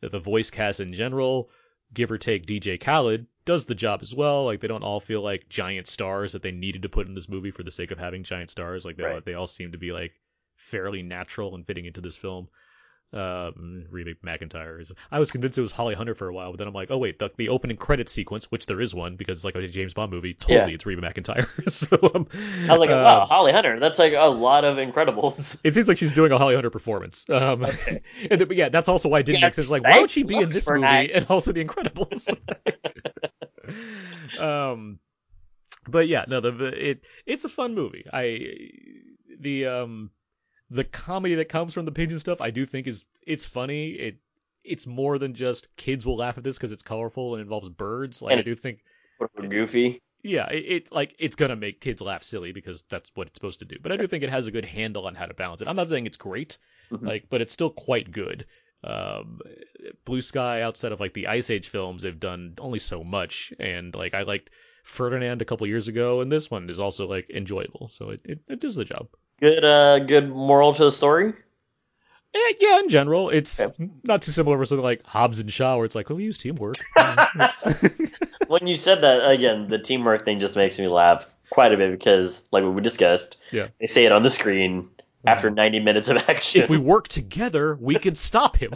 [0.00, 1.48] The voice cast in general,
[1.94, 4.44] give or take DJ Khaled, does the job as well.
[4.44, 7.28] Like they don't all feel like giant stars that they needed to put in this
[7.28, 8.84] movie for the sake of having giant stars.
[8.84, 9.14] Like they right.
[9.14, 10.12] all, they all seem to be like
[10.56, 12.48] fairly natural and fitting into this film.
[13.14, 14.80] Um, Reba McEntire.
[14.80, 16.90] Is, I was convinced it was Holly Hunter for a while, but then I'm like,
[16.90, 19.68] oh wait, the, the opening credit sequence, which there is one because it's like a
[19.68, 20.74] James Bond movie, totally Yeah.
[20.74, 21.46] it's Reba McEntire.
[21.70, 22.26] so um,
[22.68, 23.78] I was like, wow, Holly Hunter.
[23.78, 25.60] That's like a lot of Incredibles.
[25.64, 27.28] It seems like she's doing a Holly Hunter performance.
[27.28, 27.64] Um,
[28.30, 29.70] and then, but yeah, that's also why I didn't make sense.
[29.70, 31.10] Like, why would she be in this movie that.
[31.10, 32.28] and also The Incredibles?
[34.40, 34.98] um,
[35.88, 38.06] but yeah, no, the, the it it's a fun movie.
[38.12, 38.70] I
[39.40, 40.10] the um
[40.72, 43.90] the comedy that comes from the pigeon stuff, I do think is it's funny.
[43.90, 44.16] It
[44.64, 48.22] it's more than just kids will laugh at this because it's colorful and involves birds.
[48.22, 48.80] Like And I do think
[49.48, 50.00] Goofy.
[50.22, 53.58] yeah, it, it like it's gonna make kids laugh silly because that's what it's supposed
[53.58, 53.76] to do.
[53.82, 55.68] But I do think it has a good handle on how to balance it.
[55.68, 56.58] I'm not saying it's great,
[56.90, 57.06] Mhm.
[57.06, 58.46] like, but it's still quite good.
[58.84, 59.40] Um,
[60.04, 63.94] Blue Sky, outside of like the Ice Age films, they've done only so much, and
[63.94, 64.50] like I liked
[64.82, 68.38] Ferdinand a couple years ago, and this one is also like enjoyable, so it it,
[68.48, 69.08] it does the job.
[69.40, 71.32] Good, uh, good moral to the story.
[72.34, 73.90] Eh, yeah, in general, it's Okay.
[74.04, 76.38] not too similar to something like Hobbs and Shaw, where it's like, oh, we use
[76.38, 76.76] teamwork.
[78.48, 81.90] When you said that again, the teamwork thing just makes me laugh quite a bit
[81.90, 83.68] because, like what we discussed, Yeah.
[83.80, 84.88] they say it on the screen
[85.26, 86.62] after 90 minutes of action.
[86.62, 88.72] if we work together, we can stop him.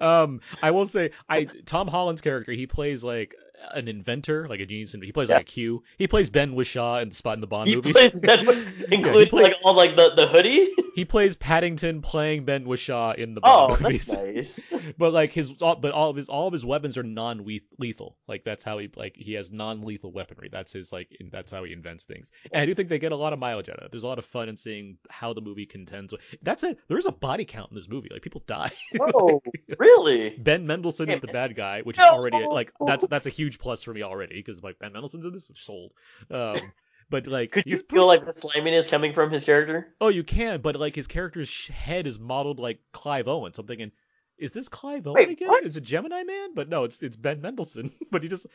[0.00, 3.34] um, I will say, I Tom Holland's character, he plays like
[3.72, 4.92] an inventor, like a genius.
[4.92, 5.82] He plays like a Q.
[5.98, 7.92] He plays Ben Whishaw in the spot in the Bond he movies.
[7.92, 8.46] plays Ben,
[8.90, 10.68] including played- like all like the, the hoodie.
[11.00, 14.08] He plays Paddington playing Ben Whishaw in the Bond Oh, movies.
[14.12, 14.60] nice.
[14.98, 17.46] but like his, all- but all of his all of his weapons are non
[17.78, 18.18] lethal.
[18.28, 20.50] Like that's how he like he has non lethal weaponry.
[20.52, 22.30] That's his like in, that's how he invents things.
[22.52, 23.90] And I do think they get a lot of mileage out of it.
[23.92, 26.12] There's a lot of fun in seeing how the movie contends.
[26.12, 26.78] with- That's it.
[26.88, 28.10] there's a body count in this movie.
[28.12, 28.70] Like people die.
[29.00, 29.40] Oh,
[29.78, 30.36] really?
[30.38, 33.82] Ben Mendelsohn is the bad guy, which is already like that's that's a huge plus
[33.82, 35.92] for me already because like Ben Mendelsohn's in this, sold.
[36.30, 36.56] Um,
[37.10, 39.94] but like, Could you feel like the sliminess coming from his character?
[40.00, 43.52] Oh, you can, but like his character's head is modeled like Clive Owen.
[43.52, 43.90] So I'm thinking,
[44.38, 45.48] is this Clive Owen Wait, again?
[45.48, 45.64] what?
[45.64, 46.54] Is it Gemini Man?
[46.54, 47.90] But no, it's it's Ben Mendelsohn.
[48.10, 48.46] but he just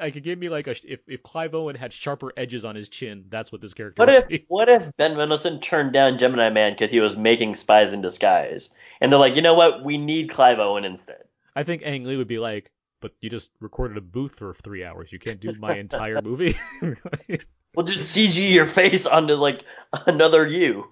[0.00, 2.88] like it gave me like a if if Clive Owen had sharper edges on his
[2.88, 4.44] chin, that's what this character What if be.
[4.48, 8.68] what if Ben Mendelsohn turned down Gemini Man because he was making spies in disguise,
[9.00, 11.24] and they're like, you know what, we need Clive Owen instead.
[11.56, 12.70] I think Ang Lee would be like,
[13.00, 15.10] but you just recorded a booth for three hours.
[15.10, 16.56] You can't do my entire movie.
[17.74, 19.64] We'll just CG your face onto like
[20.06, 20.88] another you.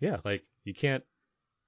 [0.00, 1.04] yeah, like you can't.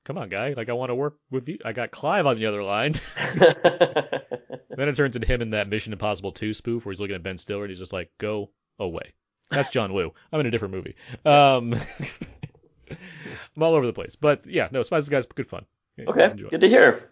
[0.05, 0.53] Come on, guy.
[0.53, 1.59] Like I want to work with you.
[1.65, 2.93] I got Clive on the other line.
[3.35, 7.23] then it turns into him in that Mission Impossible 2 spoof where he's looking at
[7.23, 9.15] Ben Stiller and he's just like, "Go away."
[9.51, 10.13] That's John Woo.
[10.33, 10.97] I'm in a different movie.
[11.25, 11.75] Um,
[12.91, 15.65] I'm all over the place, but yeah, no, Spies Guys, good fun.
[15.99, 17.11] Okay, good to hear.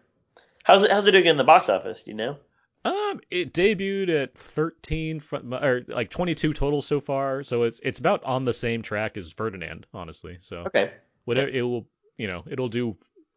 [0.63, 2.05] How's it how's it doing in the box office?
[2.05, 2.37] Do you know?
[2.85, 7.98] Um, it debuted at 13 fr- or like 22 total so far, so it's it's
[7.98, 10.36] about on the same track as Ferdinand, honestly.
[10.40, 10.93] So Okay.
[11.24, 11.86] whatever it will,
[12.19, 12.97] you know, it'll do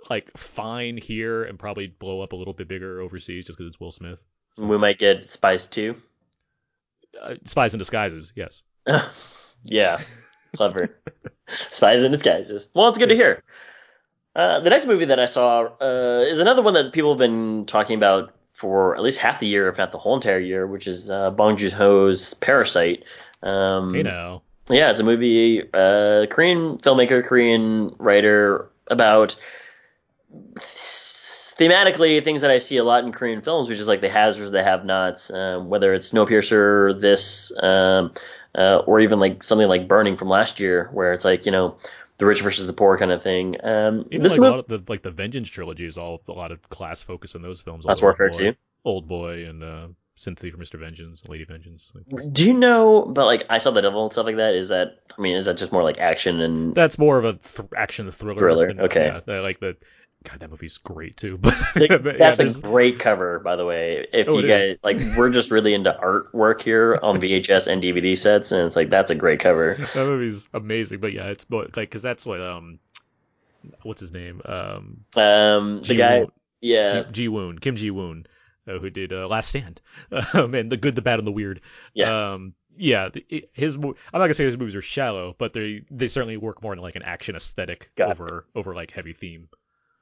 [0.09, 3.79] like fine here and probably blow up a little bit bigger overseas just because it's
[3.79, 4.19] Will Smith.
[4.57, 5.95] We might get Spies 2.
[7.21, 8.63] Uh, Spies in Disguises, yes.
[9.63, 9.99] yeah,
[10.55, 10.89] clever.
[11.47, 12.67] Spies in disguises.
[12.73, 13.41] Well, it's good to hear.
[14.35, 17.65] Uh, the next movie that I saw uh, is another one that people have been
[17.65, 20.87] talking about for at least half the year, if not the whole entire year, which
[20.87, 23.03] is uh, Bong Joon Ho's Parasite.
[23.43, 24.41] Um, Hey now.
[24.67, 29.37] Yeah, it's a movie, uh, Korean filmmaker, Korean writer about
[30.57, 34.51] thematically things that I see a lot in Korean films, which is like the hazards,
[34.51, 38.11] the have-nots, um, whether it's Snowpiercer, this, um,
[38.55, 41.77] uh, or even like something like Burning from last year, where it's like you know
[42.17, 43.55] the rich versus the poor kind of thing.
[43.63, 46.31] Um, Even this like a lot of the like the Vengeance trilogy is all a
[46.31, 47.85] lot of class focus in those films.
[47.87, 48.55] Old Warfare Boy, too.
[48.85, 50.79] Old Boy and uh, Sympathy for Mr.
[50.79, 51.91] Vengeance, Lady Vengeance.
[51.93, 53.03] Like, do you know?
[53.05, 54.55] But like I saw the devil and stuff like that.
[54.55, 57.33] Is that I mean, is that just more like action and that's more of a
[57.33, 58.39] th- action thriller.
[58.39, 59.21] Thriller, than- okay.
[59.27, 59.77] Yeah, like the.
[60.23, 61.37] God, that movie's great too.
[61.41, 64.07] But yeah, that's there's- a great cover, by the way.
[64.11, 64.79] If Oh, you guys is.
[64.83, 68.89] like, we're just really into artwork here on VHS and DVD sets, and it's like
[68.89, 69.75] that's a great cover.
[69.93, 70.99] that movie's amazing.
[70.99, 72.79] But yeah, it's like because that's what um,
[73.83, 74.41] what's his name?
[74.45, 76.31] Um, Um, the guy, Woon-
[76.61, 78.25] yeah, Ji, Woon, Kim Ji Woon,
[78.67, 79.79] uh, who did uh, Last Stand,
[80.33, 81.61] um, and the good, the bad, and the weird.
[81.93, 82.33] Yeah.
[82.33, 83.09] Um, yeah,
[83.53, 83.75] his.
[83.75, 86.79] I'm not gonna say his movies are shallow, but they they certainly work more in
[86.79, 88.11] like an action aesthetic Got it.
[88.11, 89.47] over over like heavy theme.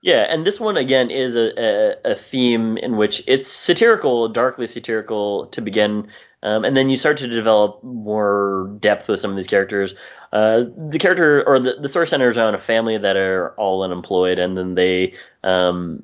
[0.06, 4.68] Yeah, and this one again is a, a a theme in which it's satirical, darkly
[4.68, 6.10] satirical to begin,
[6.44, 9.96] um, and then you start to develop more depth with some of these characters.
[10.32, 14.38] Uh, the character or the, the story centers on a family that are all unemployed,
[14.38, 16.04] and then they um,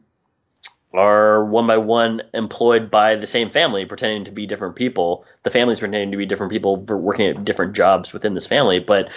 [0.96, 5.26] are one by one employed by the same family, pretending to be different people.
[5.44, 8.80] The families pretending to be different people, working at different jobs within this family.
[8.80, 9.12] But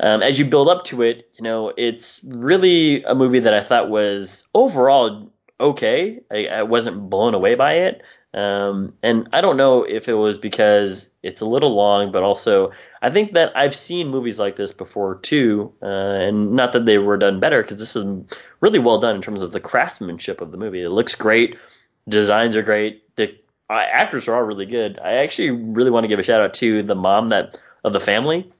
[0.00, 3.62] um, as you build up to it, you know, it's really a movie that I
[3.62, 6.20] thought was overall okay.
[6.30, 8.02] I, I wasn't blown away by it.
[8.32, 12.70] Um, and I don't know if it was because it's a little long, but also
[13.02, 16.98] I think that I've seen movies like this before too, uh, and not that they
[16.98, 18.04] were done better because this is
[18.60, 20.82] really well done in terms of the craftsmanship of the movie.
[20.82, 21.58] It looks great,
[22.08, 23.36] designs are great, the
[23.68, 24.98] uh, actors are all really good.
[25.02, 28.00] I actually really want to give a shout out to the mom that of the
[28.00, 28.50] family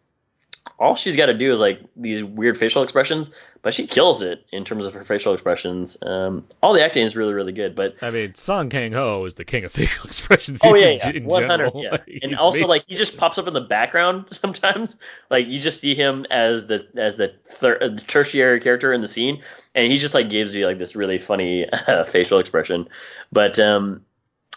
[0.80, 3.30] all she's got to do is like these weird facial expressions,
[3.60, 5.98] but she kills it in terms of her facial expressions.
[6.02, 7.76] Um, all the acting is really, really good.
[7.76, 10.60] But I mean, Song Kang Ho is the king of facial expressions.
[10.64, 11.20] Oh yeah, yeah.
[11.22, 11.72] one hundred.
[11.74, 12.68] Yeah, and also amazing.
[12.68, 14.96] like he just pops up in the background sometimes.
[15.28, 19.02] Like you just see him as the as the, thir- uh, the tertiary character in
[19.02, 19.42] the scene,
[19.74, 22.88] and he just like gives you like this really funny uh, facial expression.
[23.30, 24.00] But um,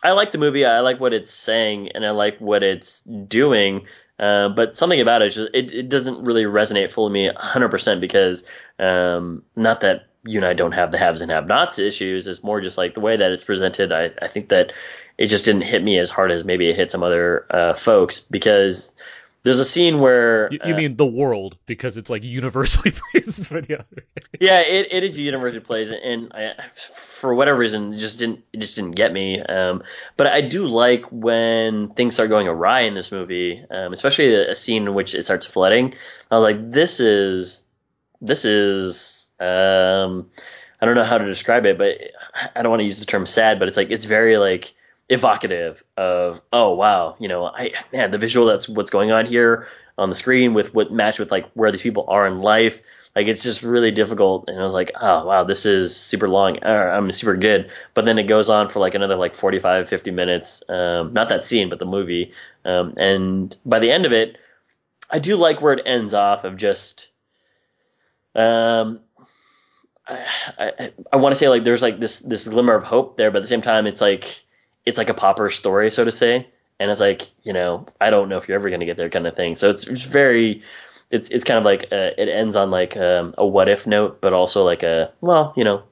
[0.04, 0.66] I like the movie.
[0.66, 3.86] I like what it's saying, and I like what it's doing.
[4.20, 8.44] Uh, but something about it, just, it, it doesn't really resonate fully me 100% because
[8.80, 12.28] um, not that you and I don't have the haves and have-nots issues.
[12.28, 13.92] It's more just like the way that it's presented.
[13.92, 14.72] I, I think that
[15.18, 18.20] it just didn't hit me as hard as maybe it hit some other uh, folks
[18.20, 18.94] because
[19.44, 23.50] there's a scene where you, you uh, mean the world because it's like universally praised,
[23.50, 23.82] but yeah,
[24.40, 28.62] yeah, it, it is universally praised, and I, for whatever reason, it just didn't it
[28.62, 29.42] just didn't get me.
[29.42, 29.84] Um,
[30.16, 34.52] but I do like when things start going awry in this movie, um, especially a,
[34.52, 35.94] a, scene in which it starts flooding.
[36.32, 37.64] I was like, this is
[38.22, 40.30] this is um,
[40.80, 41.98] I don't know how to describe it, but
[42.56, 44.74] I don't want to use the term sad, but it's like it's very like
[45.10, 49.68] evocative of oh wow you know I man the visual that's what's going on here
[49.98, 52.82] on the screen with what match with like where these people are in life
[53.16, 54.46] like it's just really difficult.
[54.48, 57.70] And I was like oh wow this is super long I'm super good.
[57.94, 61.46] But then it goes on for like another like 45 50 minutes um, not that
[61.46, 62.32] scene but the movie.
[62.66, 64.38] Um, and by the end of it
[65.10, 67.10] I do like where it ends off of just
[68.36, 69.00] um
[70.08, 70.26] I,
[70.58, 73.38] I, I want to say like there's like this this glimmer of hope there but
[73.38, 74.43] at the same time it's like
[74.86, 76.48] it's like a popper story, so to say.
[76.80, 79.10] And it's like, you know, I don't know if you're ever going to get there
[79.10, 79.56] kind of thing.
[79.56, 80.64] So it's, it's very,
[81.12, 83.88] it's, it's kind of like, a, uh, it ends on like um, a what if
[83.88, 85.84] note, but also like a, well, you know,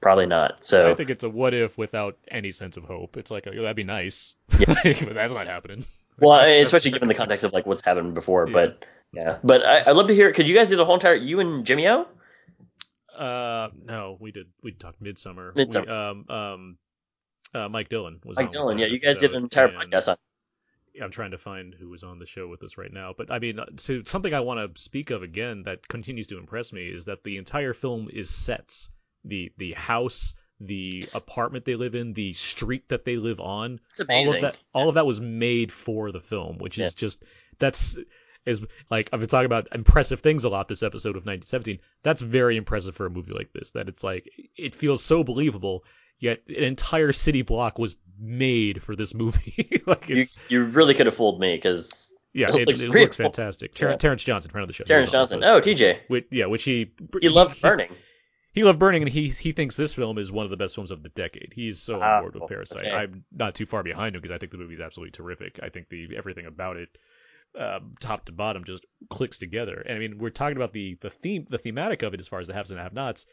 [0.00, 0.64] probably not.
[0.64, 3.16] So I think it's a what if without any sense of hope.
[3.16, 4.34] It's like, oh, that'd be nice.
[4.58, 4.74] Yeah.
[4.84, 5.84] but that's not happening.
[6.20, 8.52] Well, especially given the context of like what's happened before, yeah.
[8.52, 11.14] but yeah, but I, would love to hear, cause you guys did a whole entire,
[11.14, 12.08] you and Jimmy O?
[13.16, 15.52] Uh, no, we did, we talked midsummer.
[15.52, 15.86] Midsommar.
[15.86, 16.78] We, um, um,
[17.54, 18.78] uh, Mike Dillon was Mike Dillon.
[18.78, 20.16] Yeah, you guys did an entire podcast on.
[21.02, 23.38] I'm trying to find who was on the show with us right now, but I
[23.38, 27.04] mean, to something I want to speak of again that continues to impress me is
[27.04, 28.90] that the entire film is sets.
[29.24, 33.80] The the house, the apartment they live in, the street that they live on.
[33.90, 34.26] It's amazing.
[34.28, 36.90] All of that, all of that was made for the film, which is yeah.
[36.96, 37.22] just
[37.58, 37.96] that's
[38.46, 41.80] is like I've been talking about impressive things a lot this episode of 1917.
[42.02, 43.70] That's very impressive for a movie like this.
[43.70, 45.84] That it's like it feels so believable
[46.18, 49.82] yet an entire city block was made for this movie.
[49.86, 53.74] like you, you really could have fooled me because yeah, it, it, it looks fantastic.
[53.74, 53.96] Ter- yeah.
[53.96, 54.84] Terrence Johnson, friend of the show.
[54.84, 55.42] Terrence Johnson.
[55.42, 56.00] Oh, TJ.
[56.08, 57.88] Which, yeah, which he he loved Burning.
[58.52, 60.74] He, he loved Burning, and he he thinks this film is one of the best
[60.74, 61.52] films of the decade.
[61.54, 62.84] He's so on board with Parasite.
[62.84, 62.90] Okay.
[62.90, 65.58] I'm not too far behind him because I think the movie is absolutely terrific.
[65.62, 66.88] I think the everything about it,
[67.58, 69.82] um, top to bottom, just clicks together.
[69.86, 72.40] And I mean, we're talking about the the theme, the thematic of it as far
[72.40, 73.26] as the haves and have-nots.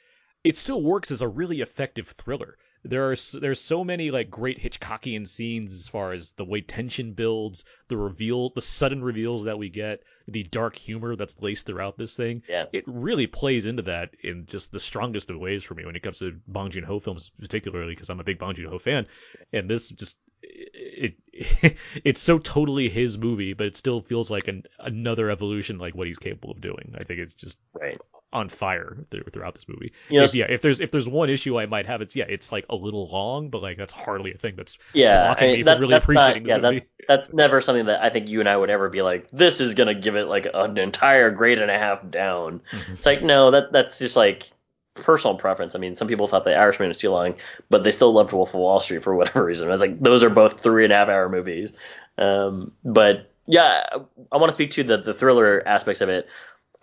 [0.44, 4.62] It still works as a really effective thriller there are there's so many like great
[4.62, 9.58] Hitchcockian scenes as far as the way tension builds, the reveal, the sudden reveals that
[9.58, 12.44] we get, the dark humor that's laced throughout this thing.
[12.48, 15.96] Yeah, it really plays into that in just the strongest of ways for me when
[15.96, 18.78] it comes to Bong Joon Ho films, particularly because I'm a big Bong Joon Ho
[18.78, 19.08] fan,
[19.52, 24.48] and this just it, it it's so totally his movie, but it still feels like
[24.48, 26.94] an another evolution like what he's capable of doing.
[27.00, 28.00] I think it's just right
[28.36, 28.98] on fire
[29.32, 29.94] throughout this movie.
[30.10, 32.76] Yeah, if there's if there's one issue I might have, it's yeah, it's like a
[32.76, 35.74] little long, but like that's hardly a thing that's yeah, blocking I mean, me that,
[35.74, 38.58] from really appreciating not, yeah, that, that's never something that I think you and I
[38.58, 41.80] would ever be like, this is gonna give it like an entire grade and a
[41.80, 42.62] half down.
[42.72, 42.94] Mm-hmm.
[42.94, 44.52] It's like no, that that's just like
[44.94, 45.74] personal preference.
[45.76, 47.36] I mean, some people thought The Irishman was too long,
[47.70, 49.70] but they still loved Wolf of Wall Street for whatever reason.
[49.70, 51.72] I was like, those are both three and a half hour movies.
[52.18, 53.86] Um, but yeah,
[54.32, 56.28] I want to speak to the the thriller aspects of it.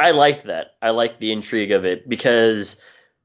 [0.03, 0.75] I like that.
[0.83, 2.81] I like the intrigue of it because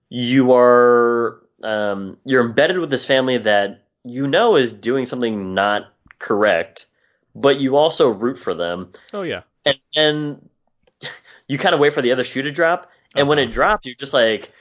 [0.09, 5.91] you are um, you're embedded with this family that you know is doing something not
[6.19, 6.85] correct,
[7.35, 8.91] but you also root for them.
[9.11, 9.41] Oh yeah.
[9.65, 10.49] And then
[11.47, 13.29] you kind of wait for the other shoe to drop, and uh-huh.
[13.29, 14.51] when it drops, you're just like,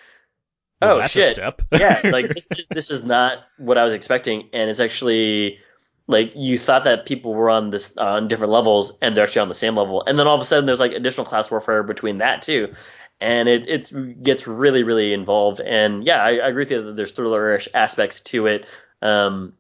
[0.80, 1.38] Well, oh a shit!
[1.72, 5.58] yeah, like this is, this is not what I was expecting, and it's actually
[6.06, 9.48] like you thought that people were on this on different levels, and they're actually on
[9.48, 12.18] the same level, and then all of a sudden there's like additional class warfare between
[12.18, 12.72] that too,
[13.20, 16.96] and it it's gets really really involved, and yeah, I, I agree with you that
[16.96, 18.66] there's thrillerish aspects to it.
[19.02, 19.54] Um,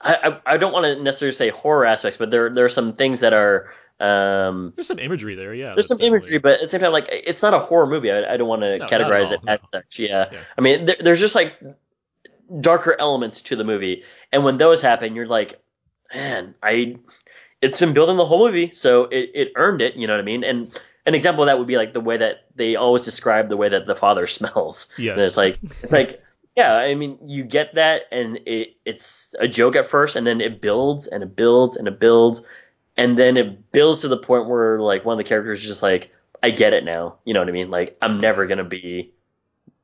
[0.00, 0.14] I
[0.46, 3.20] I, I don't want to necessarily say horror aspects, but there there are some things
[3.20, 3.70] that are
[4.00, 5.74] um, There's some imagery there, yeah.
[5.74, 8.10] there's some that's imagery, but at the same time, like it's not a horror movie.
[8.10, 9.68] I, I don't want to No, categorize it as no.
[9.70, 10.00] such.
[10.00, 10.40] Yeah, Yeah.
[10.58, 11.54] I mean, there, there's just like
[12.60, 14.02] darker elements to the movie,
[14.32, 15.60] and when those happen, you're like,
[16.14, 16.96] man, I.
[17.62, 19.94] It's been building the whole movie, so it, it earned it.
[19.96, 20.44] You know what I mean?
[20.44, 23.56] And an example of that would be like the way that they always describe the
[23.56, 24.92] way that the father smells.
[24.98, 25.12] Yes.
[25.12, 26.20] And it's like it's like
[26.56, 30.40] yeah, I mean, you get that, and it, it's a joke at first, and then
[30.40, 32.42] it builds and it builds and it builds,
[32.96, 35.82] and then it builds to the point where like one of the characters is just
[35.82, 36.10] like,
[36.42, 37.16] I get it now.
[37.24, 37.70] You know what I mean?
[37.70, 39.12] Like I'm never gonna be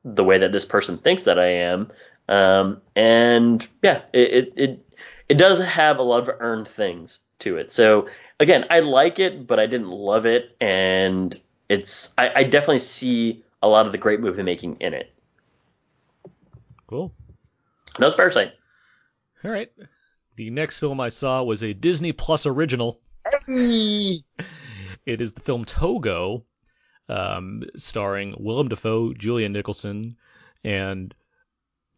[0.05, 1.91] the way that this person thinks that I am.
[2.31, 4.85] Um, and yeah, it, it
[5.27, 7.73] it does have a lot of earned things to it.
[7.73, 8.07] So
[8.39, 11.37] again, I like it, but I didn't love it, and
[11.67, 15.13] it's I, I definitely see a lot of the great movie making in it.
[16.87, 17.13] Cool.
[17.99, 18.53] No, it's Parasite.
[19.43, 19.69] All right.
[20.37, 23.01] The next film I saw was a Disney Plus original.
[23.47, 24.23] It
[25.05, 26.45] is the film Togo,
[27.09, 30.15] um, starring Willem Dafoe, Julianne Nicholson,
[30.63, 31.13] and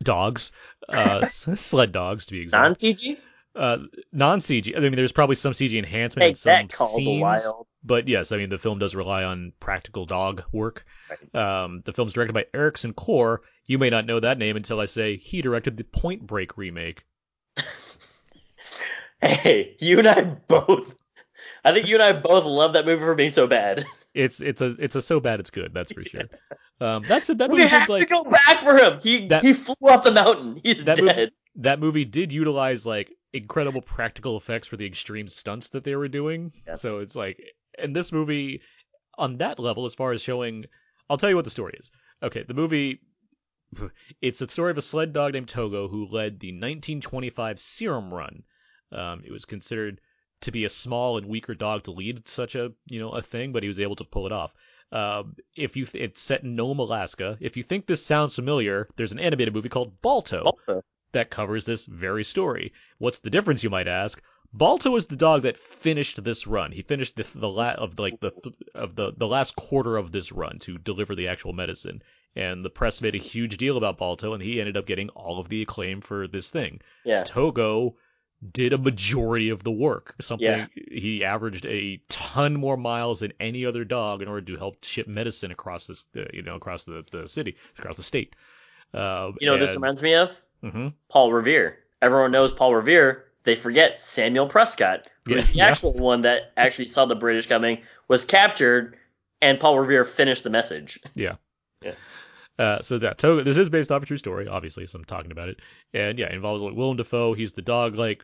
[0.03, 0.51] dogs,
[0.89, 2.61] uh, sled dogs to be exact.
[2.61, 3.17] Non CG?
[3.55, 3.77] uh,
[4.11, 4.75] non CG.
[4.75, 7.67] I mean, there's probably some CG enhancement in Take some that, the scenes, Wild.
[7.83, 10.85] but yes, I mean the film does rely on practical dog work.
[11.33, 13.41] Um, the film's directed by Ericson Core.
[13.65, 17.03] You may not know that name until I say he directed the Point Break remake.
[19.21, 20.95] Hey, you and I both.
[21.63, 23.85] I think you and I both love that movie for being so bad.
[24.13, 25.73] It's it's a it's a so bad it's good.
[25.73, 26.23] That's for sure.
[26.81, 27.37] Um, that's it.
[27.37, 28.99] That We movie have did like to go back for him.
[29.01, 30.59] He That- he flew off the mountain.
[30.63, 31.05] He's that dead.
[31.05, 35.95] movie, that movie did utilize like incredible practical effects for the extreme stunts that they
[35.95, 36.51] were doing.
[36.67, 36.73] Yeah.
[36.73, 37.39] So it's like,
[37.77, 38.61] and this movie,
[39.17, 40.65] on that level, as far as showing,
[41.09, 41.89] I'll tell you what the story is.
[42.21, 42.99] Okay, the movie,
[44.21, 48.43] it's a story of a sled dog named Togo who led the 1925 Serum Run.
[48.91, 49.99] Um, it was considered
[50.41, 53.51] to be a small and weaker dog to lead such a you know a thing,
[53.51, 54.53] but he was able to pull it off.
[54.93, 57.37] Um, if you, th- it's set in Nome, Alaska.
[57.39, 60.83] If you think this sounds familiar, there's an animated movie called Balto Also,
[61.13, 62.71] that covers this very story.
[62.99, 64.21] What's the difference, you might ask?
[64.55, 66.71] Balto is the dog that finished this run.
[66.71, 70.11] He finished the the la- of like the th- of the the last quarter of
[70.11, 72.03] this run to deliver the actual medicine.
[72.35, 75.39] And the press made a huge deal about Balto, and he ended up getting all
[75.39, 76.81] of the acclaim for this thing.
[77.03, 77.23] yeah.
[77.23, 77.95] Togo
[78.51, 80.15] did a majority of the work.
[80.21, 80.67] Something Yeah.
[80.91, 85.07] he averaged a ton more miles than any other dog in order to help ship
[85.07, 88.35] medicine across this, uh, you know, across the, the city, across the state.
[88.93, 90.35] Uh, You know what this reminds me of?
[90.63, 90.93] Mhm.
[91.09, 91.77] Paul Revere.
[92.01, 93.25] Everyone knows Paul Revere.
[93.43, 95.67] They forget Samuel Prescott, who is Yeah, the yeah.
[95.67, 98.97] actual one that actually saw the British coming, was captured,
[99.41, 100.99] and Paul Revere finished the message.
[101.15, 101.35] Yeah.
[101.81, 101.95] Yeah.
[102.59, 105.31] Uh, so that Togo, this is based off a true story, obviously, so I'm talking
[105.31, 105.59] about it.
[105.93, 107.33] And yeah, it involves like Willem Dafoe.
[107.33, 108.23] He's the dog like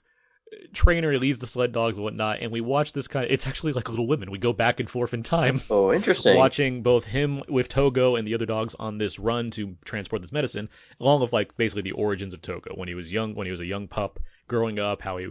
[0.74, 1.12] trainer.
[1.12, 2.40] He leads the sled dogs and whatnot.
[2.42, 3.32] And we watch this kind of.
[3.32, 4.32] It's actually like Little Women.
[4.32, 6.38] We go back and forth in time, Oh, interesting.
[6.38, 10.32] watching both him with Togo and the other dogs on this run to transport this
[10.32, 10.70] medicine,
[11.00, 13.62] along with like basically the origins of Togo when he was young, when he was
[13.62, 15.28] a young pup, growing up, how he,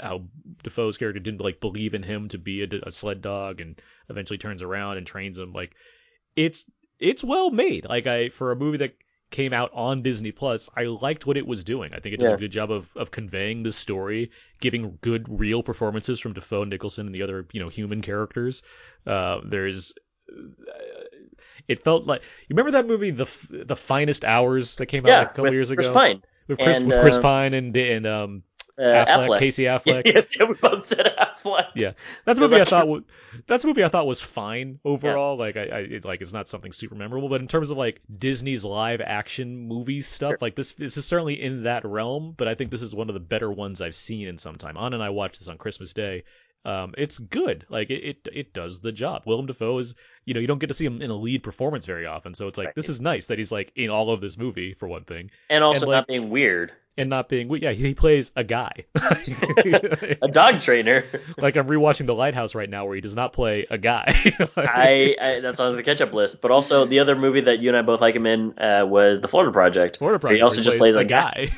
[0.00, 0.22] how
[0.62, 4.38] Dafoe's character didn't like believe in him to be a, a sled dog, and eventually
[4.38, 5.52] turns around and trains him.
[5.52, 5.74] Like
[6.36, 6.64] it's
[6.98, 7.86] it's well made.
[7.88, 8.94] Like I for a movie that
[9.32, 11.92] came out on Disney Plus, I liked what it was doing.
[11.92, 12.36] I think it does Yeah.
[12.36, 14.30] a good job of of conveying the story,
[14.60, 18.62] giving good real performances from Dafoe, Nicholson, and the other you know human characters.
[19.06, 19.92] Uh, there's
[21.68, 25.22] it felt like you remember that movie the the finest hours that came out yeah,
[25.22, 26.22] a couple with years Chris ago Pine.
[26.48, 28.42] with Chris And, with Chris uh, Pine and and um
[28.82, 29.38] Uh, Affleck, Affleck.
[29.38, 30.02] Casey Affleck.
[30.06, 31.68] Yeah, yeah, we both said Affleck.
[31.76, 31.92] Yeah,
[32.24, 33.00] that's a was movie I thought wa-
[33.46, 35.36] that's a movie I thought was fine overall.
[35.36, 38.00] Like I, I it, like it's not something super memorable, but in terms of like
[38.18, 42.34] Disney's live action movie stuff, like this this is certainly in that realm.
[42.36, 44.76] But I think this is one of the better ones I've seen in some time.
[44.76, 46.24] Anna and I watched this on Christmas Day.
[46.64, 47.66] Um, it's good.
[47.68, 49.22] Like it, it, it does the job.
[49.26, 49.96] Willem Dafoe is,
[50.26, 52.46] you know, you don't get to see him in a lead performance very often, so
[52.46, 55.02] it's like this is nice that he's like in all of this movie for one
[55.04, 56.72] thing, And also And, like- not being weird.
[56.98, 58.84] And not being, yeah, he plays a guy.
[60.22, 61.04] A dog trainer.
[61.38, 64.04] like I'm rewatching The Lighthouse right now, where he does not play a guy.
[64.56, 66.40] I, I that's on the catch-up list.
[66.40, 69.20] But also the other movie that you and I both like him in uh, was
[69.20, 69.98] The Florida Project.
[69.98, 70.38] Florida where Project.
[70.38, 71.50] He also where just plays, a guy.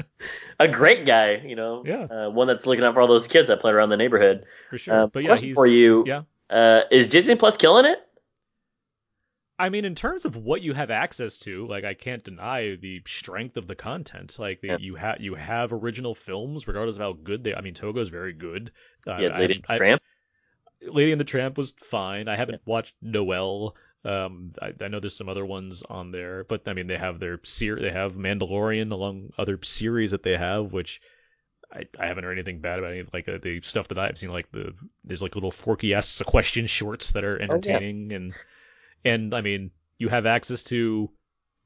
[0.60, 1.36] a great guy.
[1.44, 2.02] You know, Yeah.
[2.04, 4.44] uh, one that's looking out for all those kids that play around the neighborhood.
[4.70, 5.02] for sure.
[5.02, 6.22] Uh, but yeah, question he's for you: Yeah.
[6.50, 7.98] uh, Is Disney Plus killing it?
[9.58, 13.02] I mean, in terms of what you have access to, like I can't deny the
[13.06, 14.38] strength of the content.
[14.38, 14.76] Like the, Yeah.
[14.78, 17.54] you have you have original films, regardless of how good they.
[17.54, 18.70] I mean, Togo's very good.
[19.06, 20.02] Uh, Yeah, I Lady haven't- I- Tramp.
[20.82, 22.28] Lady and the Tramp was fine.
[22.28, 23.74] I haven't watched Noel.
[24.04, 27.18] Um, I, I know there's some other ones on there, but I mean they have
[27.18, 31.00] their ser- they have Mandalorian along other series that they have, which
[31.72, 34.30] I, I haven't heard anything bad about any like uh, the stuff that I've seen.
[34.30, 34.72] Like the
[35.02, 38.32] there's like little Forky S question shorts that are entertaining, and
[39.04, 41.10] and I mean you have access to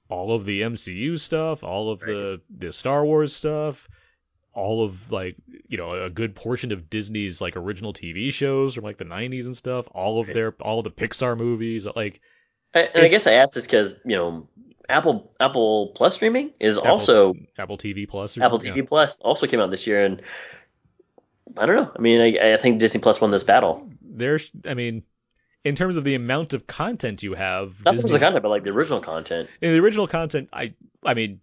[0.08, 3.88] all of the MCU stuff, all of the the Star Wars stuff,
[4.52, 5.36] all of like
[5.68, 9.46] you know a good portion of Disney's like original TV shows from like the 90s
[9.46, 12.20] and stuff, all of their all of the Pixar movies, like
[12.74, 14.48] And and I guess I asked this because you know
[14.88, 18.82] Apple Apple Plus streaming is Apple- also Apple TV Plus Apple TV yeah.
[18.86, 20.22] Plus also came out this year, and
[21.56, 21.92] I don't know.
[21.94, 23.90] I mean, I, I think Disney Plus won this battle.
[24.00, 25.02] There's, I mean,
[25.64, 28.64] in terms of the amount of content you have, Not Disney- the content, but like
[28.64, 29.48] the original content.
[29.60, 30.74] in the original content, I,
[31.04, 31.40] I mean,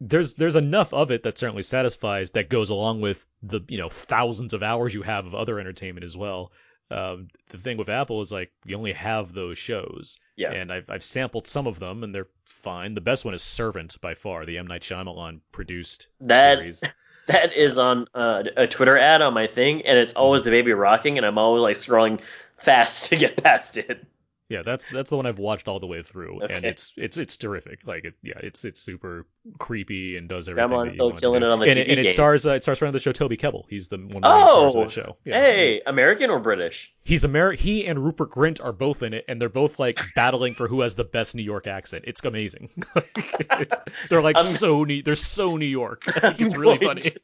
[0.00, 3.88] there's there's enough of it that certainly satisfies that goes along with the you know
[3.88, 6.52] thousands of hours you have of other entertainment as well.
[6.90, 10.52] Um, the thing with Apple is like you only have those shows, Yeah.
[10.52, 12.94] and I've I've sampled some of them and they're fine.
[12.94, 16.82] The best one is Servant by far, the M Night Shyamalan produced That series.
[17.26, 20.72] that is on uh, a Twitter ad on my thing, and it's always the baby
[20.72, 22.20] rocking, and I'm always like scrolling
[22.56, 24.04] fast to get past it.
[24.50, 27.36] Yeah, that's that's the one I've watched all the way through, and it's it's it's
[27.38, 27.80] terrific.
[27.86, 29.26] Like, it, yeah, it's it's super
[29.58, 30.68] creepy and does everything.
[30.70, 32.12] Shyamalan's still killing it on the and, TV it, and it game.
[32.12, 33.64] stars uh, it stars friend of the show Toby Kebbell.
[33.70, 35.16] He's the one of the main stars Oh, of the show.
[35.24, 35.40] Yeah.
[35.40, 36.94] hey, American or British?
[37.04, 40.52] He's Ameri- He and Rupert Grint are both in it, and they're both like battling
[40.52, 42.04] for who has the best New York accent.
[42.06, 42.68] It's amazing.
[43.16, 43.76] it's,
[44.10, 45.02] they're like I'm- so New.
[45.02, 46.04] They're so New York.
[46.22, 47.14] Like, it's really funny.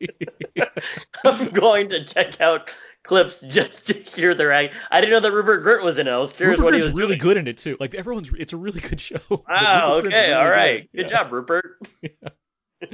[1.24, 2.70] I'm going to check out
[3.02, 4.74] clips just to hear their act.
[4.90, 6.10] I didn't know that Rupert Grint was in it.
[6.10, 7.18] I was curious Rupert what he was really doing.
[7.18, 7.76] good in it too.
[7.80, 9.18] Like everyone's, it's a really good show.
[9.48, 9.94] Wow.
[9.96, 10.08] Okay.
[10.30, 10.80] really all right.
[10.92, 10.96] good.
[10.96, 11.22] Good Yeah.
[11.22, 11.78] job, Rupert.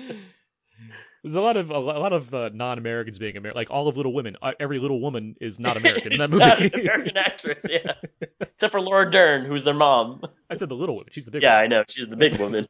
[1.23, 3.57] There's a lot of a lot of uh, non-Americans being American.
[3.59, 6.45] Like all of Little Women, uh, every Little Woman is not American in that movie.
[6.45, 7.95] not an American actress, yeah.
[8.41, 10.23] Except for Laura Dern, who's their mom.
[10.49, 11.09] I said the Little Woman.
[11.11, 11.65] She's the big Yeah, one.
[11.65, 11.85] I know.
[11.89, 12.65] She's the big woman.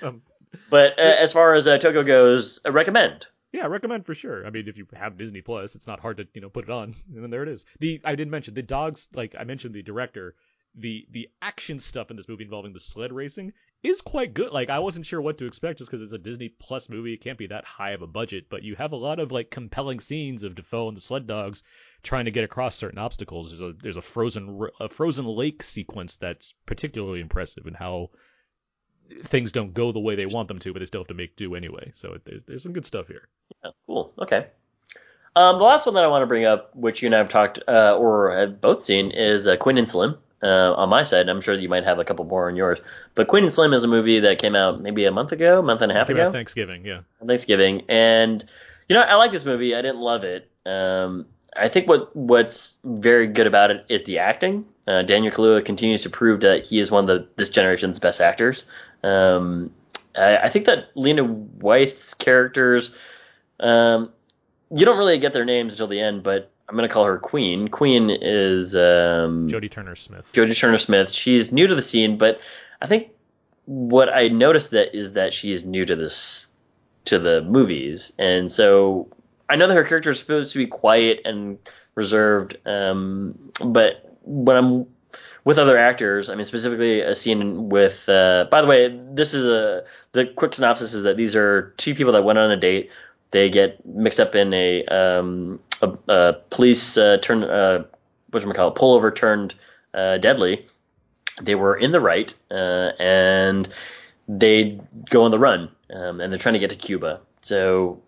[0.00, 0.22] Um,
[0.70, 3.26] But uh, as far as uh, Togo goes, I recommend.
[3.56, 4.46] Yeah, I recommend for sure.
[4.46, 6.70] I mean, if you have Disney Plus, it's not hard to you know put it
[6.70, 7.64] on, and then there it is.
[7.80, 9.08] The I didn't mention the dogs.
[9.14, 10.34] Like I mentioned, the director,
[10.74, 14.52] the the action stuff in this movie involving the sled racing is quite good.
[14.52, 17.14] Like I wasn't sure what to expect just because it's a Disney Plus movie.
[17.14, 19.50] It can't be that high of a budget, but you have a lot of like
[19.50, 21.62] compelling scenes of Dafoe and the sled dogs
[22.02, 23.48] trying to get across certain obstacles.
[23.48, 28.10] There's a there's a frozen a frozen lake sequence that's particularly impressive in how
[29.24, 31.36] things don't go the way they want them to, but they still have to make
[31.36, 31.90] do anyway.
[31.94, 33.28] So it, there's there's some good stuff here.
[33.64, 34.12] Yeah, cool.
[34.18, 34.46] Okay.
[35.34, 37.28] Um, the last one that I want to bring up, which you and I have
[37.28, 40.16] talked uh, or have both seen, is uh, Queen and Slim.
[40.42, 42.78] Uh, on my side, I'm sure you might have a couple more on yours.
[43.14, 45.82] But Queen and Slim is a movie that came out maybe a month ago, month
[45.82, 46.30] and a half ago.
[46.32, 47.00] Thanksgiving, yeah.
[47.26, 48.44] Thanksgiving, and
[48.88, 49.74] you know I like this movie.
[49.74, 50.50] I didn't love it.
[50.64, 54.66] Um, I think what what's very good about it is the acting.
[54.86, 58.20] Uh, Daniel Kaluuya continues to prove that he is one of the, this generation's best
[58.20, 58.66] actors.
[59.02, 59.70] Um,
[60.16, 62.94] I, I think that Lena Waithe's characters,
[63.60, 64.12] um,
[64.70, 67.18] you don't really get their names until the end, but I'm going to call her
[67.18, 67.68] Queen.
[67.68, 70.30] Queen is um, Jodie Turner Smith.
[70.32, 71.10] Jodie Turner Smith.
[71.10, 72.40] She's new to the scene, but
[72.80, 73.10] I think
[73.66, 76.52] what I noticed that is that she's new to this
[77.06, 79.08] to the movies, and so
[79.48, 81.58] I know that her character is supposed to be quiet and
[81.94, 84.86] reserved, um, but when I'm
[85.46, 88.08] with other actors, I mean specifically a scene with.
[88.08, 91.94] Uh, by the way, this is a the quick synopsis is that these are two
[91.94, 92.90] people that went on a date.
[93.30, 97.84] They get mixed up in a um, a, a police uh, turn uh,
[98.32, 99.54] what do call it pullover turned
[99.94, 100.66] uh, deadly.
[101.40, 103.68] They were in the right, uh, and
[104.26, 107.20] they go on the run, um, and they're trying to get to Cuba.
[107.42, 108.02] So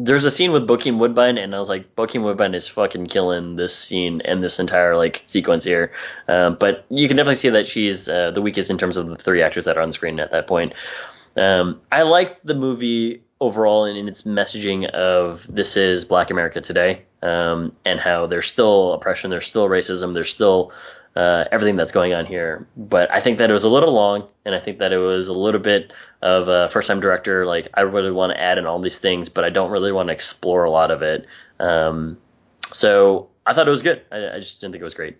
[0.00, 3.56] there's a scene with Bokeem Woodbine, and I was like, Bokeem Woodbine is fucking killing
[3.56, 5.90] this scene and this entire like sequence here.
[6.28, 9.16] Um, but you can definitely see that she's uh, the weakest in terms of the
[9.16, 10.72] three actors that are on screen at that point.
[11.36, 16.60] Um, I like the movie overall in, in its messaging of this is Black America
[16.60, 20.72] today, um, and how there's still oppression, there's still racism, there's still
[21.18, 22.68] uh, everything that's going on here.
[22.76, 25.26] But I think that it was a little long, and I think that it was
[25.26, 25.92] a little bit
[26.22, 27.44] of a first time director.
[27.44, 30.10] Like, I really want to add in all these things, but I don't really want
[30.10, 31.26] to explore a lot of it.
[31.58, 32.18] Um,
[32.72, 34.00] so I thought it was good.
[34.12, 35.16] I, I just didn't think it was great.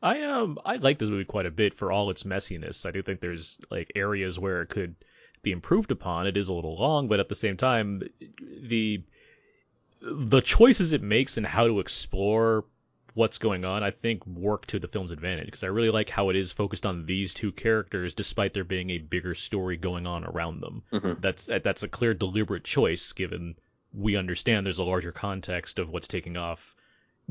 [0.00, 2.86] I um I like this movie quite a bit for all its messiness.
[2.86, 4.94] I do think there's like areas where it could
[5.42, 6.28] be improved upon.
[6.28, 8.02] It is a little long, but at the same time,
[8.40, 9.02] the
[10.00, 12.64] the choices it makes and how to explore
[13.18, 16.30] what's going on, I think work to the film's advantage because I really like how
[16.30, 20.24] it is focused on these two characters, despite there being a bigger story going on
[20.24, 20.82] around them.
[20.92, 21.20] Mhm.
[21.20, 23.56] That's that's a clear, deliberate choice, given
[23.92, 26.76] we understand there's a larger context of what's taking off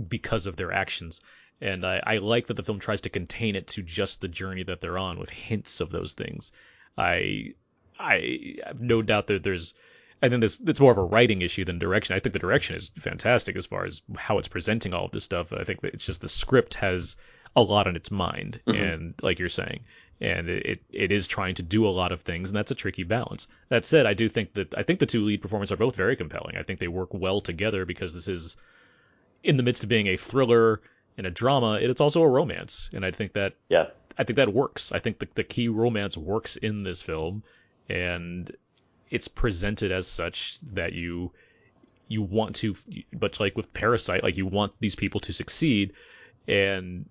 [0.09, 1.21] because of their actions.
[1.61, 4.63] And I, I like that the film tries to contain it to just the journey
[4.63, 6.51] that they're on with hints of those things.
[6.97, 7.53] I
[7.97, 9.73] I have no doubt that there's
[10.21, 12.15] I think this it's more of a writing issue than direction.
[12.15, 15.23] I think the direction is fantastic as far as how it's presenting all of this
[15.23, 15.53] stuff.
[15.53, 17.15] I think that it's just the script has
[17.55, 18.93] a lot on its mind, Mhm.
[18.93, 19.81] and like you're saying,
[20.19, 23.03] and it, it is trying to do a lot of things, and that's a tricky
[23.03, 23.47] balance.
[23.69, 26.15] That said, I do think that I think the two lead performers are both very
[26.15, 26.57] compelling.
[26.57, 28.57] I think they work well together because this is
[29.43, 30.81] in the midst of being a thriller
[31.17, 33.87] and a drama, it's also a romance, and I think that Yeah.
[34.17, 34.91] I think that works.
[34.91, 37.43] I think the, the key romance works in this film,
[37.87, 38.51] and
[39.09, 41.31] it's presented as such that you
[42.07, 42.75] you want to,
[43.13, 45.93] but like with Parasite, like you want these people to succeed,
[46.47, 47.05] and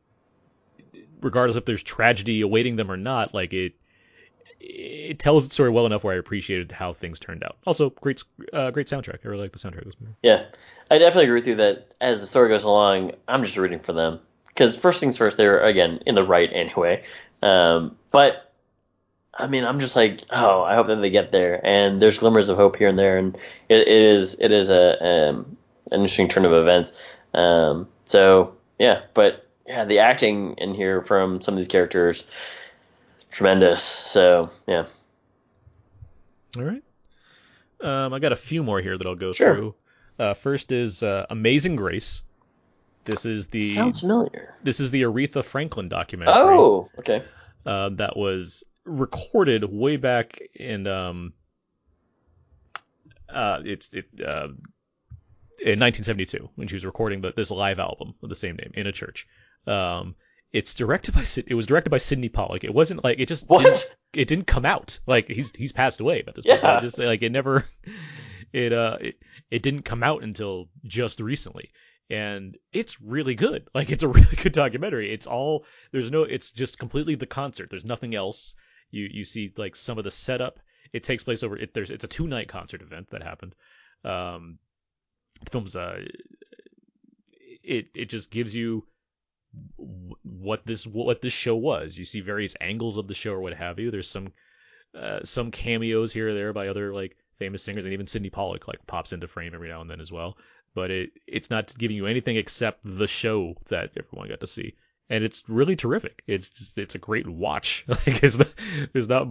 [1.20, 3.74] regardless if there's tragedy awaiting them or not, like it
[4.58, 7.56] it tells its story well enough where I appreciated how things turned out.
[7.66, 9.18] Also, great uh, great soundtrack.
[9.24, 10.14] I really like the soundtrack this movie.
[10.22, 10.46] Yeah,
[10.90, 13.92] I definitely agree with you that as the story goes along, I'm just rooting for
[13.92, 17.04] them because first things first, they're again in the right anyway.
[17.42, 18.45] Um, but
[19.38, 22.48] I mean, I'm just like, oh, I hope that they get there, and there's glimmers
[22.48, 23.36] of hope here and there, and
[23.68, 25.56] it, it is it is a um,
[25.90, 26.92] an interesting turn of events.
[27.34, 32.24] Um, so yeah, but yeah, the acting in here from some of these characters,
[33.30, 33.82] tremendous.
[33.82, 34.86] So yeah,
[36.56, 36.82] All right.
[37.80, 39.54] Um, I got a few more here that I'll go Sure.
[39.54, 39.74] through.
[40.18, 42.22] Uh, first is uh, Amazing Grace.
[43.04, 44.54] This is the sounds familiar.
[44.62, 46.34] this is the Aretha Franklin documentary.
[46.36, 47.22] Oh, okay.
[47.66, 51.32] uh, that was recorded way back in um
[53.28, 54.48] uh it's it uh
[55.58, 58.86] in 1972 when she was recording the, this live album with the same name in
[58.86, 59.26] a church.
[59.66, 60.14] Um
[60.52, 62.64] it's directed by it was directed by Sidney Pollack.
[62.64, 63.64] It wasn't like it just What?
[63.64, 64.98] didn't, it didn't come out.
[65.06, 66.62] Like he's he's passed away by this point.
[66.62, 66.78] Yeah.
[66.78, 67.66] It just like it never
[68.52, 69.16] it uh it,
[69.50, 71.70] it didn't come out until just recently
[72.08, 73.66] and it's really good.
[73.74, 75.12] Like it's a really good documentary.
[75.12, 77.68] It's all there's no it's just completely the concert.
[77.70, 78.54] There's nothing else.
[78.96, 80.60] You you see like some of the setup.
[80.92, 83.54] It takes place over it there's it's a two night concert event that happened.
[84.04, 84.58] Um
[85.44, 86.04] the film's uh
[87.62, 88.86] it it just gives you
[90.22, 91.98] what this what this show was.
[91.98, 93.90] You see various angles of the show or what have you.
[93.90, 94.32] There's some
[94.94, 98.66] uh, some cameos here or there by other like famous singers, and even Sidney Pollack
[98.66, 100.38] like pops into frame every now and then as well.
[100.74, 104.74] But it it's not giving you anything except the show that everyone got to see,
[105.08, 106.22] and it's really terrific.
[106.26, 107.84] It's just it's a great watch.
[107.88, 108.48] like it's not,
[108.92, 109.28] there's not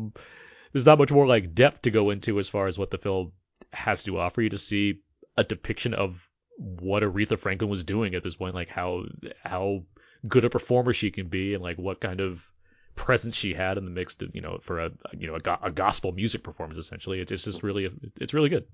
[0.71, 3.31] there's not much more like depth to go into as far as what the film
[3.73, 4.99] has to offer you to see
[5.37, 6.27] a depiction of
[6.57, 9.05] what Aretha Franklin was doing at this point, like how
[9.43, 9.83] how
[10.27, 12.47] good a performer she can be, and like what kind of
[12.95, 15.59] presence she had in the mix, to, you know, for a you know a, go-
[15.61, 16.79] a gospel music performance.
[16.79, 17.89] Essentially, it's just really
[18.19, 18.65] it's really good.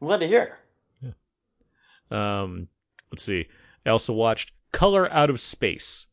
[0.00, 0.58] I'm glad to hear.
[2.10, 2.68] Um,
[3.10, 3.46] let's see.
[3.86, 6.06] I also watched Color Out of Space.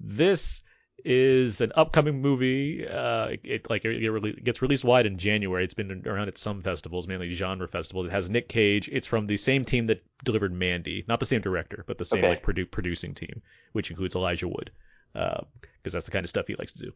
[0.00, 0.62] This
[1.04, 2.86] is an upcoming movie.
[2.86, 5.64] Uh, it like it, rele- gets released wide in January.
[5.64, 8.06] It's been around at some festivals, mainly genre festivals.
[8.06, 8.88] It has Nick Cage.
[8.92, 12.20] It's from the same team that delivered Mandy, not the same director, but the same
[12.20, 12.28] Okay.
[12.28, 13.42] like produ- producing team,
[13.72, 14.70] which includes Elijah Wood,
[15.12, 16.92] because that's the kind of stuff he likes to do.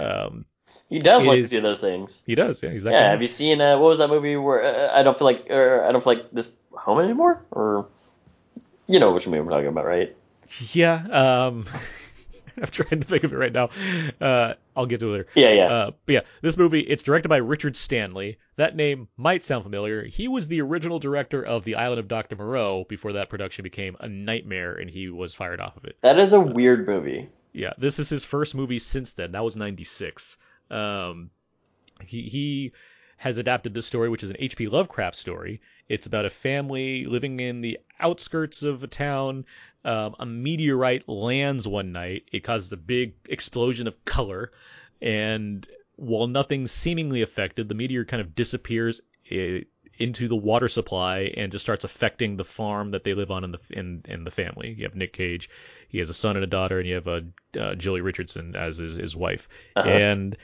[0.00, 0.44] Um,
[0.88, 2.22] He does like is- to do those things.
[2.26, 2.62] he does.
[2.62, 5.02] Yeah, he's that Yeah, have you seen uh, what was that movie where uh, I
[5.02, 7.42] don't feel like or I don't feel like this home anymore?
[7.50, 7.86] Or
[8.86, 10.14] you know which movie we're talking about, right?
[10.72, 11.06] Yeah.
[11.10, 11.66] Um,
[12.62, 13.70] I'm trying to think of it right now.
[14.20, 15.26] Uh, I'll get to it later.
[15.34, 15.66] Yeah, yeah.
[15.66, 18.38] Uh, but yeah, this movie it's directed by Richard Stanley.
[18.56, 20.04] That name might sound familiar.
[20.04, 22.36] He was the original director of The Island of Dr.
[22.36, 25.96] Moreau before that production became a nightmare and he was fired off of it.
[26.02, 27.28] That is a weird movie.
[27.52, 29.32] Yeah, this is his first movie since then.
[29.32, 30.36] That was '96.
[30.70, 31.30] Um,
[32.04, 32.72] he he
[33.18, 34.68] has adapted this story, which is an H.P.
[34.68, 35.60] Lovecraft story.
[35.88, 39.44] It's about a family living in the outskirts of a town.
[39.84, 42.24] Um, a meteorite lands one night.
[42.32, 44.50] It causes a big explosion of color,
[45.00, 49.00] and while nothing's seemingly affected, the meteor kind of disappears
[49.30, 49.60] eh,
[49.98, 53.52] into the water supply and just starts affecting the farm that they live on in
[53.52, 54.74] the in in the family.
[54.76, 55.48] You have Nick Cage,
[55.88, 57.20] he has a son and a daughter, and you have uh,
[57.56, 59.48] uh, Joely Richardson as his his wife.
[59.76, 59.88] Uh-huh.
[59.88, 60.36] And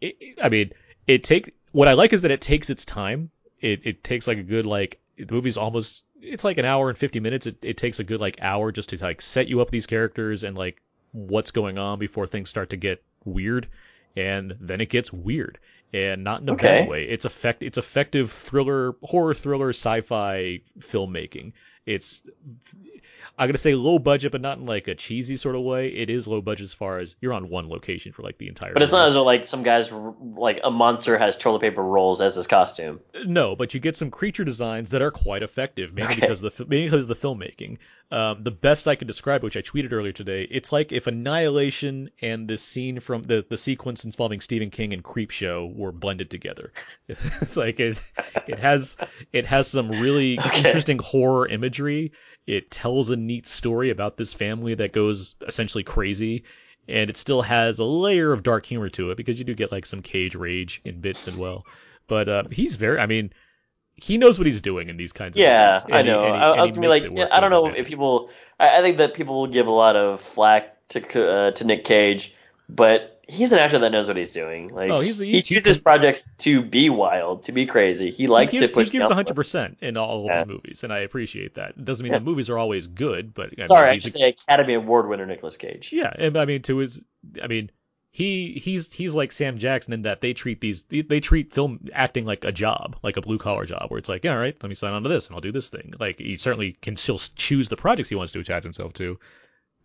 [0.00, 0.72] it- I mean,
[1.06, 3.30] it take what I like is that it takes its time.
[3.60, 6.98] It it takes like a good like the movie's almost it's like an hour and
[6.98, 7.46] 50 minutes.
[7.46, 10.44] It it takes a good like hour just to like set you up these characters
[10.44, 10.82] and like
[11.12, 13.68] what's going on before things start to get weird
[14.16, 15.58] and then it gets weird
[15.92, 16.54] and not in a Okay.
[16.54, 17.04] bad way.
[17.04, 21.52] It's effect it's effective thriller, horror thriller, sci-fi filmmaking,
[21.86, 22.22] it's
[23.38, 25.88] I'm gonna say low budget, but not in like a cheesy sort of way.
[25.88, 28.72] It is low budget as far as you're on one location for like the entire.
[28.72, 32.20] But it's not as though like some guys like a monster has toilet paper rolls
[32.20, 33.00] as his costume.
[33.26, 36.20] No, but you get some creature designs that are quite effective, mainly Okay.
[36.22, 37.78] because of the mainly because of the filmmaking.
[38.10, 42.08] Um, the best I could describe, which I tweeted earlier today, it's like if Annihilation
[42.22, 46.72] and the scene from the the sequence involving Stephen King and Creepshow were blended together.
[47.08, 48.00] it's like it
[48.46, 48.96] it has
[49.32, 50.58] it has some really Okay.
[50.58, 52.12] interesting horror imagery.
[52.46, 56.44] It tells a neat story about this family that goes essentially crazy,
[56.88, 59.72] and it still has a layer of dark humor to it because you do get
[59.72, 61.66] like some cage rage in bits as well.
[62.08, 63.32] But uh, he's very, I mean,
[63.96, 65.82] he knows what he's doing in these kinds of Yeah.
[65.90, 66.24] I and he- know.
[66.24, 68.30] and he- I, and I was gonna be like, yeah, I don't know if people.
[68.60, 71.00] I, I think that people will give a lot of flack to
[71.30, 72.34] uh, to Nick Cage,
[72.68, 74.68] but he's an actor that knows what he's doing.
[74.68, 78.10] Like Oh, he's- he, he- chooses projects to be wild, to be crazy.
[78.10, 78.86] He likes he gives, to push.
[78.86, 79.36] he gives 100 envelope.
[79.36, 80.38] percent in all of Yeah.
[80.40, 81.70] his movies, and I appreciate that.
[81.70, 82.20] It doesn't mean Yeah.
[82.20, 85.08] the movies are always good, but I mean, Sorry, I should a- say Academy Award
[85.08, 85.92] winner Nicolas Cage.
[85.92, 87.02] Yeah, and I mean to his,
[87.42, 87.70] I mean
[88.12, 91.86] he he's he's like Sam Jackson in that they treat these they, they treat film
[91.92, 94.56] acting like a job, like a blue collar job, where it's like, yeah, all right,
[94.62, 95.92] let me sign on to this and I'll do this thing.
[96.00, 99.18] Like he certainly can still choose the projects he wants to attach himself to,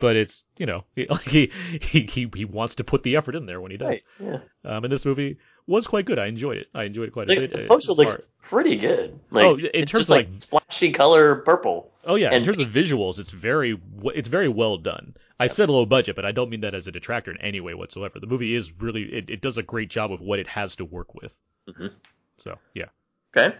[0.02, 1.52] but it's you know he like he
[1.82, 3.88] he he, he wants to put the effort in there when he does.
[3.88, 4.04] Right.
[4.20, 4.38] Yeah.
[4.70, 5.38] Um, and this movie
[5.68, 6.20] was quite good.
[6.20, 6.68] I enjoyed it.
[6.76, 7.54] I enjoyed it quite a bit.
[7.54, 9.18] the poster looks pretty good.
[9.30, 11.92] Like, Oh, in terms just of, like, like- splashy color purple.
[12.04, 13.80] Oh yeah, in And- terms of visuals, it's very
[14.14, 15.16] it's very well done.
[15.40, 17.74] I said low budget, but I don't mean that as a detractor in any way
[17.74, 18.20] whatsoever.
[18.20, 20.86] The movie is really it, it does a great job of what it has to
[20.86, 21.32] work with.
[21.70, 21.88] Mm-hmm.
[22.38, 22.86] So yeah.
[23.36, 23.56] Okay.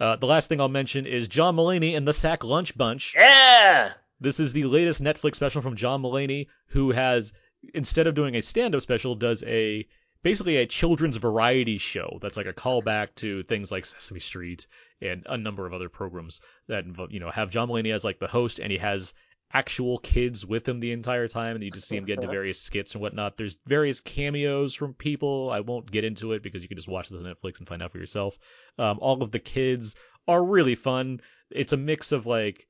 [0.00, 3.14] Uh, the last thing I'll mention is John Mulaney and the Sack Lunch Bunch.
[3.16, 3.92] Yeah.
[4.22, 7.32] This is the latest Netflix special from John Mulaney, who has
[7.74, 9.84] instead of doing a stand-up special, does a
[10.22, 14.68] basically a children's variety show that's like a callback to things like Sesame Street
[15.00, 18.28] and a number of other programs that you know have John Mulaney as like the
[18.28, 19.12] host, and he has
[19.52, 22.60] actual kids with him the entire time, and you just see him get into various
[22.60, 23.36] skits and whatnot.
[23.36, 25.50] There's various cameos from people.
[25.50, 27.82] I won't get into it because you can just watch this on Netflix and find
[27.82, 28.38] out for yourself.
[28.78, 29.96] Um, all of the kids
[30.28, 31.20] are really fun.
[31.50, 32.68] It's a mix of like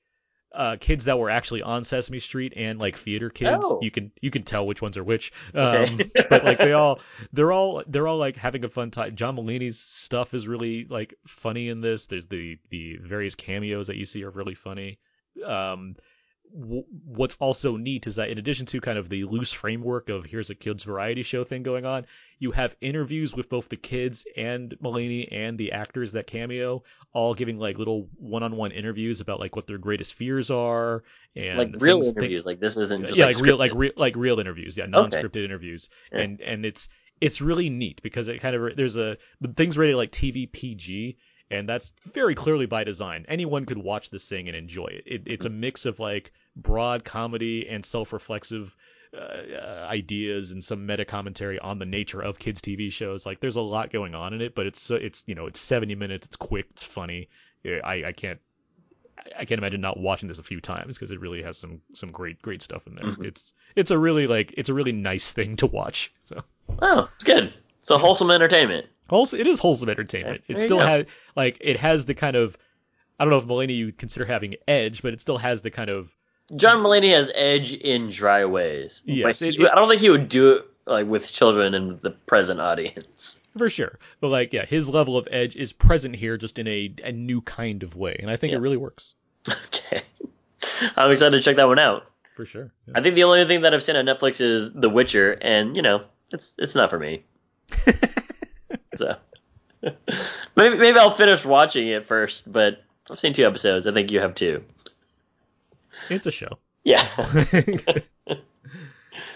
[0.55, 3.65] uh, kids that were actually on Sesame Street and like theater kids.
[3.65, 3.79] Oh.
[3.83, 5.33] You can you can tell which ones are which.
[5.55, 6.11] Um, Okay.
[6.29, 7.01] but like they all
[7.33, 9.17] they're all they're all like having a fun time.
[9.17, 12.07] John Mulaney's stuff is really like funny in this.
[12.07, 14.99] There's the the various cameos that you see are really funny.
[15.45, 15.97] Um,
[16.59, 20.25] w- what's also neat is that in addition to kind of the loose framework of
[20.27, 22.07] here's a kids variety show thing going on,
[22.39, 27.35] you have interviews with both the kids and Mulaney and the actors that cameo, all
[27.35, 31.03] giving like little one-on-one interviews about like what their greatest fears are
[31.37, 32.47] and like real interviews.
[32.47, 34.77] like this isn't just yeah, like, like, real, like real, like real interviews.
[34.77, 36.21] Yeah, non-scripted interviews, Yeah.
[36.21, 36.89] and and it's
[37.21, 41.17] it's really neat because it kind of there's a the thing's rated like TV PG,
[41.51, 43.25] and that's very clearly by design.
[43.29, 45.05] Anyone could watch this thing and enjoy it.
[45.07, 48.77] it it's a mix of like broad comedy and self-reflexive.
[49.15, 49.19] Uh,
[49.55, 53.27] uh, ideas and some meta commentary on the nature of kids TV shows.
[53.27, 55.95] Like, there's a lot going on in it, but it's it's you know it's 70
[55.97, 56.25] minutes.
[56.25, 56.65] It's quick.
[56.71, 57.29] It's funny.
[57.67, 58.41] I I can't
[59.39, 62.11] I can't imagine not watching this a few times because it really has some some
[62.11, 63.05] great great stuff in there.
[63.05, 63.27] Mhm.
[63.27, 66.11] It's it's a really like it's a really nice thing to watch.
[66.21, 66.43] So
[66.81, 67.53] Oh, it's good.
[67.81, 68.87] It's a wholesome entertainment.
[69.11, 70.43] also it is wholesome entertainment.
[70.49, 71.05] It still has
[71.37, 72.57] like it has the kind of
[73.21, 75.91] I don't know if Mulaney you consider having edge, but it still has the kind
[75.91, 76.17] of
[76.57, 79.03] John Mulaney has edge in dry ways.
[79.05, 82.61] Yes, it- I don't think he would do it like with children and the present
[82.61, 83.41] audience.
[83.57, 83.99] for sure.
[84.21, 87.41] But like yeah, his level of edge is present here just in a a new
[87.43, 88.59] kind of way, and I think Yeah.
[88.59, 89.15] it really works
[89.49, 90.03] Okay.
[90.97, 92.07] I'm excited to check that one out.
[92.37, 92.71] for sure.
[92.87, 92.95] Yeah.
[92.97, 95.83] I think the only thing that I've seen on Netflix is The Witcher, and you
[95.83, 96.03] know,
[96.33, 97.25] it's it's not for me.
[98.97, 99.17] so
[100.57, 103.87] maybe maybe I'll finish watching it first, but I've seen two episodes.
[103.87, 104.63] I think you have two.
[106.11, 106.59] It's a show.
[106.85, 107.07] Yeah.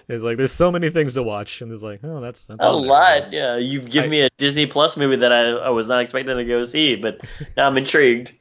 [0.09, 2.69] It's like there's so many things to watch, and it's like, oh, that's that's a
[2.71, 3.33] lot.
[3.33, 6.37] Yeah, you've given I- me a Disney Plus movie that I, I was not expecting
[6.37, 7.21] to go see, but
[7.57, 8.33] now I'm intrigued.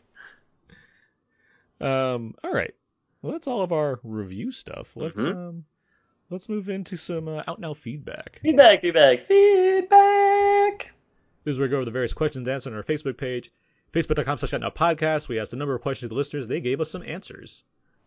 [1.81, 2.35] Um.
[2.43, 2.73] All right.
[3.21, 4.91] Well, that's all of our review stuff.
[4.95, 5.35] Let's Mhm.
[5.49, 5.65] um,
[6.29, 8.39] let's move into some uh, out now feedback.
[8.43, 10.91] Feedback, feedback, feedback.
[11.43, 13.51] This is where we go over the various questions answered on our Facebook page,
[13.91, 15.27] facebook.com slash out podcast.
[15.27, 16.45] We asked a number of questions to the listeners.
[16.47, 17.63] They gave us some answers.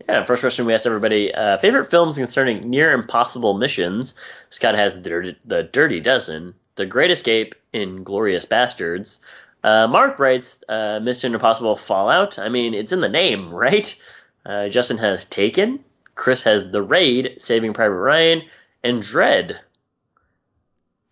[0.06, 4.14] Yeah, first question we asked everybody uh, favorite films concerning near impossible missions.
[4.50, 9.20] Scott has the Dirty, the Dirty Dozen, The Great Escape, Inglorious Bastards.
[9.64, 12.38] Uh, Mark writes uh, Mission Impossible Fallout.
[12.38, 14.00] I mean, it's in the name, right?
[14.46, 15.84] Uh, Justin has Taken.
[16.14, 18.42] Chris has The Raid, Saving Private Ryan,
[18.82, 19.58] and Dredd.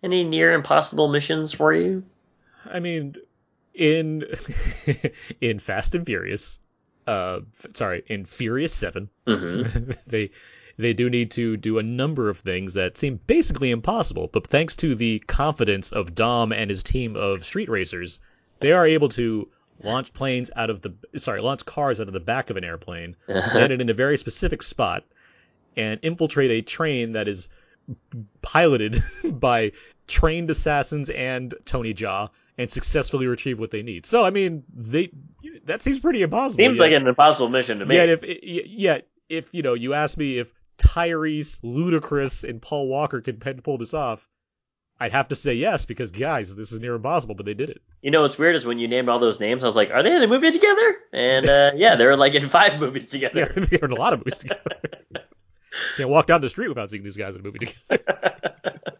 [0.03, 2.03] Any near impossible missions for you?
[2.65, 3.15] I mean,
[3.73, 4.25] in
[5.41, 6.59] in Fast and Furious,
[7.07, 7.39] uh,
[7.73, 9.97] sorry, in Furious 7 Mhm.
[10.07, 10.29] they
[10.77, 14.75] they do need to do a number of things that seem basically impossible, but thanks
[14.75, 18.19] to the confidence of Dom and his team of street racers,
[18.59, 19.49] they are able to
[19.83, 23.15] launch planes out of the sorry, launch cars out of the back of an airplane,
[23.27, 25.03] land it in a very specific spot,
[25.75, 27.49] and infiltrate a train that is
[28.41, 29.01] piloted
[29.33, 29.71] by
[30.07, 34.05] trained assassins and Tony Jaa and successfully retrieve what they need.
[34.05, 35.11] So I mean, they
[35.65, 36.57] that seems pretty impossible.
[36.57, 37.95] Seems yet- like an impossible mission to me.
[37.95, 43.21] Yet if yet if you know you ask me if Tyrese, Ludacris, and Paul Walker
[43.21, 44.27] could pull this off,
[44.99, 47.81] I'd have to say yes because guys, this is near impossible, but they did it.
[48.01, 50.01] You know what's weird is when you named all those names, I was like, are
[50.01, 50.97] they in a movie together?
[51.13, 53.51] And uh, yeah, they're like in five movies together.
[53.55, 54.61] Yeah, they're in a lot of movies together.
[55.97, 58.03] Can't walk down the street without seeing these guys in a movie together.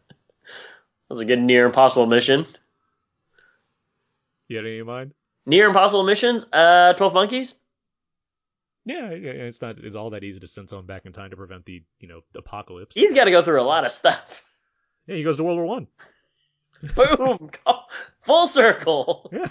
[1.10, 2.46] That was a good near impossible mission.
[4.48, 5.14] You had any in mind?
[5.46, 6.46] Near impossible missions?
[6.52, 7.56] Uh, Twelve Monkeys.
[8.86, 9.78] Yeah, yeah, yeah, it's not.
[9.80, 12.22] It's all that easy to send someone back in time to prevent the you know
[12.36, 12.96] apocalypse.
[12.96, 14.46] He's got to go through a lot of stuff.
[15.08, 15.88] Yeah, he goes to World War One.
[16.96, 17.50] Boom!
[18.22, 19.32] Full circle.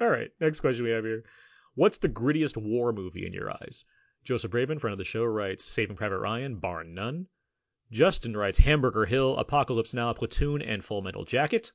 [0.00, 1.24] All right, next question we have here.
[1.74, 3.84] What's the grittiest war movie in your eyes?
[4.24, 7.26] Joseph Braben, friend of the show, writes Saving Private Ryan, bar none.
[7.90, 11.72] Justin writes Hamburger Hill, Apocalypse Now, Platoon, and Full Metal Jacket.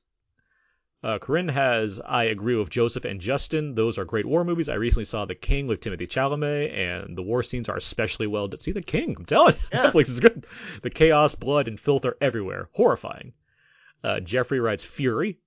[1.02, 3.74] Uh, Corinne has I agree with Joseph and Justin.
[3.76, 4.68] Those are great war movies.
[4.68, 8.48] I recently saw The King with Timothée Chalamet, and the war scenes are especially well
[8.48, 8.58] done.
[8.60, 9.86] See The King, I'm telling you, Yeah.
[9.92, 10.44] Netflix is good.
[10.82, 12.68] The chaos, blood, and filth are everywhere.
[12.72, 13.32] Horrifying.
[14.02, 15.38] Uh, Jeffrey writes Fury.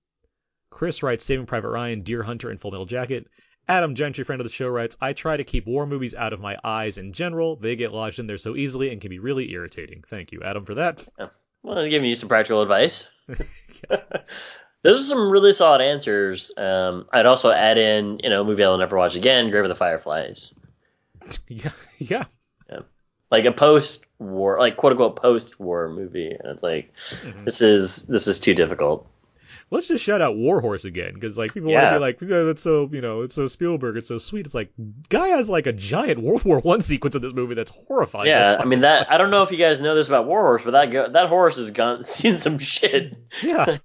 [0.70, 3.26] Chris writes Saving Private Ryan, Deer Hunter, and Full Metal Jacket.
[3.68, 6.40] Adam Gentry, friend of the show, writes I try to keep war movies out of
[6.40, 7.56] my eyes in general.
[7.56, 10.02] They get lodged in there so easily and can be really irritating.
[10.08, 11.06] Thank you, Adam, for that.
[11.62, 13.06] Well, I'm giving you some practical advice.
[14.82, 16.50] Those are some really solid answers.
[16.56, 19.68] Um, I'd also add in, you know, a movie I'll never watch again, Grave of
[19.68, 20.54] the Fireflies.
[21.48, 22.24] Yeah, yeah.
[23.30, 26.92] Like a post-war, like quote unquote post-war movie, and it's like,
[27.22, 27.44] Mm-hmm.
[27.44, 29.08] this is this is too difficult.
[29.70, 32.60] Let's just shout out Warhorse again, because like people want to be like, yeah, that's
[32.60, 34.44] so you know, it's so Spielberg, it's so sweet.
[34.44, 34.70] It's like
[35.08, 38.26] guy has like a giant World War One sequence in this movie that's horrifying.
[38.26, 39.10] Yeah, I mean that.
[39.10, 41.56] I don't know if you guys know this about Warhorse, but that go, that horse
[41.56, 43.16] has gone seen some shit.
[43.42, 43.78] Yeah,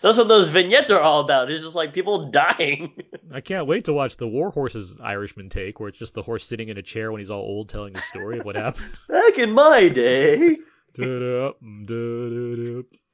[0.00, 1.50] That's what those vignettes are all about.
[1.50, 2.92] It's just like people dying.
[3.32, 6.44] I can't wait to watch the War Horse's Irishman take, where it's just the horse
[6.46, 8.98] sitting in a chair when he's all old, telling the story of what happened.
[9.08, 10.58] Back in my day.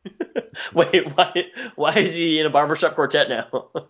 [0.75, 1.45] Wait, why
[1.77, 3.69] why is he in a barbershop quartet now?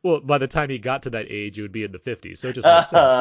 [0.00, 2.38] Well, by the time he got to that age, it would be in the 50s,
[2.38, 3.12] so it just makes sense.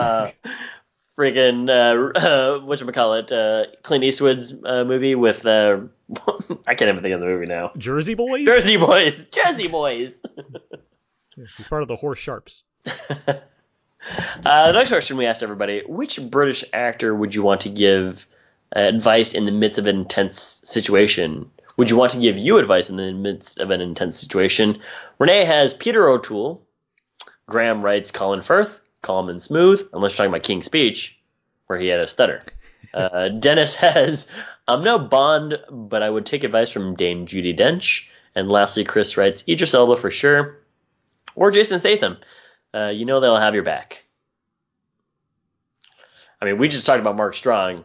[1.18, 5.80] Uh, Friggin' uh, uh, whatchamacallit, uh, Clint Eastwood's uh, movie with uh,
[6.68, 7.72] I can't even think of the movie now.
[7.78, 8.46] Jersey Boys?
[8.46, 10.22] Jersey Boys, Jersey Boys.
[11.36, 12.64] He's part of the Horse Sharps.
[14.46, 18.26] Uh, the next question we asked everybody: Which British actor would you want to give
[18.76, 21.52] uh, advice in the midst of an intense situation?
[21.76, 24.80] Would you want to give you advice in the midst of an intense situation?
[25.20, 26.66] Renee has Peter O'Toole.
[27.48, 31.20] Graham writes Colin Firth, calm and smooth, unless you're talking about King's Speech,
[31.68, 32.42] where he had a stutter.
[32.94, 34.28] Uh, Dennis has
[34.68, 38.08] I'm no Bond, but I would take advice from Dame Judi Dench.
[38.36, 40.60] And lastly, Chris writes Idris Elba for sure,
[41.36, 42.18] or Jason Statham.
[42.74, 44.04] Uh, you know they'll have your back.
[46.42, 47.84] I mean, we just talked about Mark Strong.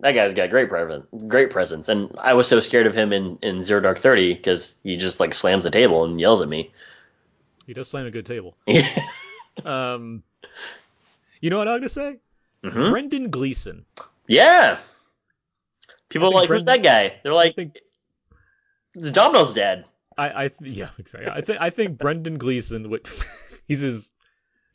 [0.00, 3.38] That guy's got great presence, great presence, and I was so scared of him in,
[3.42, 6.72] in Zero Dark Thirty because he just like slams the table and yells at me.
[7.66, 8.56] He does slam a good table.
[8.66, 8.88] Yeah.
[9.66, 10.22] Um,
[11.40, 12.18] you know what I'm gonna say?
[12.64, 12.90] Mhm.
[12.90, 13.84] Brendan Gleeson.
[14.28, 14.80] Yeah.
[16.08, 17.20] People are think like, who's that guy?
[17.22, 17.78] They're like, think-
[18.94, 19.84] it's Domino's dad.
[20.18, 21.30] I, I yeah, exactly.
[21.30, 23.08] I think I think Brendan Gleeson would.
[23.68, 24.12] he's his.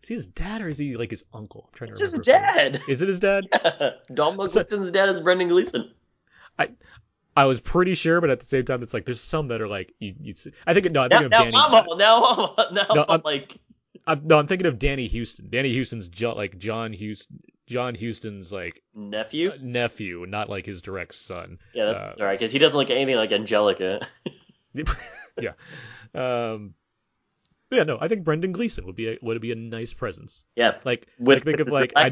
[0.03, 1.69] Is he his dad or is he like his uncle?
[1.69, 2.81] I'm trying to It's his dad.
[2.87, 3.45] Is it his dad?
[4.13, 5.91] Domino So- Gleeson's dad is Brendan Gleeson.
[6.57, 6.69] I
[7.35, 9.67] I was pretty sure, but at the same time, it's like there's some that are
[9.67, 10.15] like you.
[10.19, 10.33] you
[10.65, 11.95] I think no, I'm Now, thinking now Danny.
[11.97, 13.57] Now, now No, I'm- like,
[14.07, 15.49] I'm, no, I'm thinking of Danny Huston.
[15.49, 17.41] Danny Huston's jo- like John Huston.
[17.67, 19.51] John Huston's like nephew.
[19.51, 21.59] Uh, nephew, not like his direct son.
[21.73, 24.07] Yeah, that's uh, all right because he doesn't look anything like Anjelica.
[25.41, 25.51] yeah.
[26.15, 26.73] Um.
[27.69, 30.45] Yeah, no, I think Brendan Gleeson would be a, would be a nice presence.
[30.55, 32.09] Yeah, Like, with like think with of like I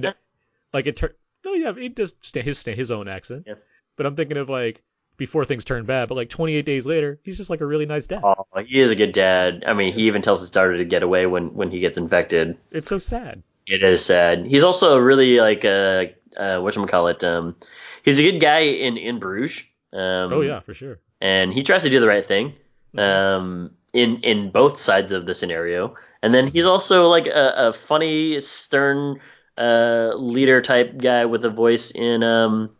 [0.74, 0.98] like it.
[0.98, 1.16] Tur-
[1.46, 3.46] no, yeah, he does his his own accent.
[3.48, 3.54] Yeah.
[3.96, 4.84] But I'm thinking of like
[5.18, 8.08] before things turn bad, but like 28 days later, he's just like a really nice
[8.08, 8.22] dad.
[8.24, 9.64] Oh, he is a good dad.
[9.66, 12.58] I mean, he even tells his daughter to get away when when he gets infected.
[12.72, 13.44] It's so sad.
[13.68, 14.46] It is sad.
[14.46, 17.56] He's also a really like a uh, uh whatchamacallit, um
[18.04, 19.64] he's a good guy in in Bruges.
[19.94, 21.00] Um oh yeah, for sure.
[21.22, 22.54] and he tries to do the right thing
[22.98, 27.74] um in in both sides of the scenario And then he's also like a, a
[27.74, 29.20] funny, stern
[29.58, 32.72] uh, leader type guy with a voice in um,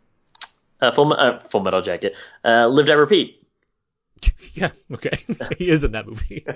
[0.80, 2.14] uh, Full, uh, Full Metal Jacket.
[2.44, 3.42] Uh, Live That Repeat.
[4.54, 5.18] yeah, okay.
[5.58, 6.46] he is in that movie.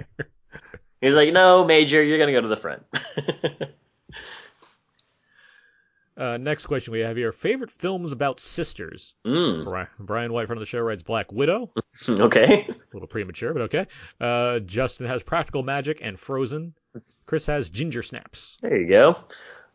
[1.01, 2.82] He's like, no, Major, you're gonna go to the front.
[6.20, 9.14] Uh, next question we have here: favorite films about sisters.
[9.26, 9.64] Mm.
[9.64, 11.72] Brian, Brian White, friend of the show, writes Black Widow.
[12.10, 12.66] okay.
[12.68, 13.86] A little premature, but okay.
[14.20, 16.74] Uh, Justin has Practical Magic and Frozen.
[17.24, 18.59] Chris has Ginger Snaps.
[18.60, 19.16] There you go.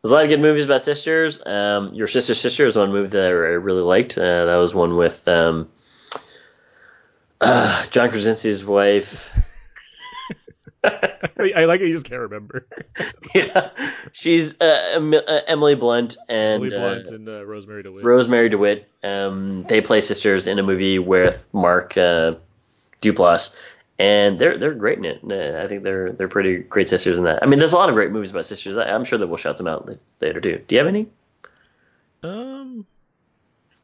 [0.06, 1.44] There's a lot of good movies about sisters.
[1.44, 4.16] Um, Your Sister's Sister is one movie that I really liked.
[4.16, 5.68] Uh, that was one with um,
[7.40, 9.32] uh, John Krasinski's wife.
[10.84, 11.88] I like it.
[11.88, 12.68] You just can't remember.
[13.34, 13.70] yeah,
[14.12, 18.04] she's uh, uh, Emily Blunt and Emily Blunt uh, and uh, Rosemarie DeWitt.
[18.04, 18.88] Rosemarie DeWitt.
[19.02, 22.34] Um, they play sisters in a movie with Mark uh,
[23.02, 23.58] Duplass,
[23.98, 25.20] and they're they're great in it.
[25.24, 27.42] Uh, I think they're they're pretty great sisters in that.
[27.42, 28.76] I mean, there's a lot of great movies about sisters.
[28.76, 29.88] I, I'm sure that we'll shout some out
[30.20, 30.62] later too.
[30.66, 31.06] Do you have any?
[32.22, 32.86] Um,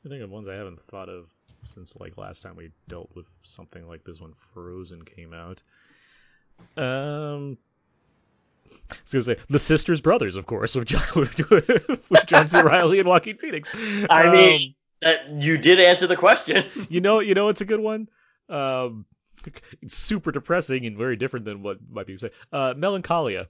[0.04, 1.26] I think of ones I haven't thought of
[1.64, 5.62] since like last time we dealt with something like this when Frozen came out.
[6.76, 7.56] Um,
[8.90, 12.60] I was gonna say the Sisters Brothers, of course, with John, with John C.
[12.60, 13.74] Reilly and Joaquin Phoenix.
[14.10, 16.64] I Um, mean, that you did answer the question.
[16.88, 18.08] you know, you know, it's a good one.
[18.48, 19.06] Um,
[19.82, 22.30] it's super depressing and very different than what might be say.
[22.52, 23.48] Uh, Melancholia.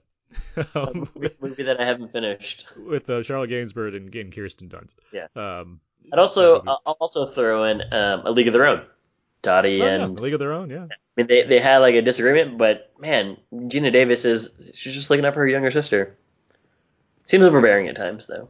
[0.75, 1.07] um,
[1.39, 2.65] movie, that I haven't finished.
[2.75, 4.95] with uh, Charlotte Gainsbourg and, and Kirsten Dunst.
[5.11, 5.27] Yeah.
[5.35, 5.79] Um,
[6.11, 8.81] I'd also I'll also throw in um, a League of Their Own.
[9.41, 10.85] Dottie oh, yeah, and League of Their Own, yeah.
[10.85, 15.09] I mean they they had like a disagreement, but man, Geena Davis is she's just
[15.09, 16.15] looking out for her younger sister.
[17.25, 18.49] Seems overbearing at times though.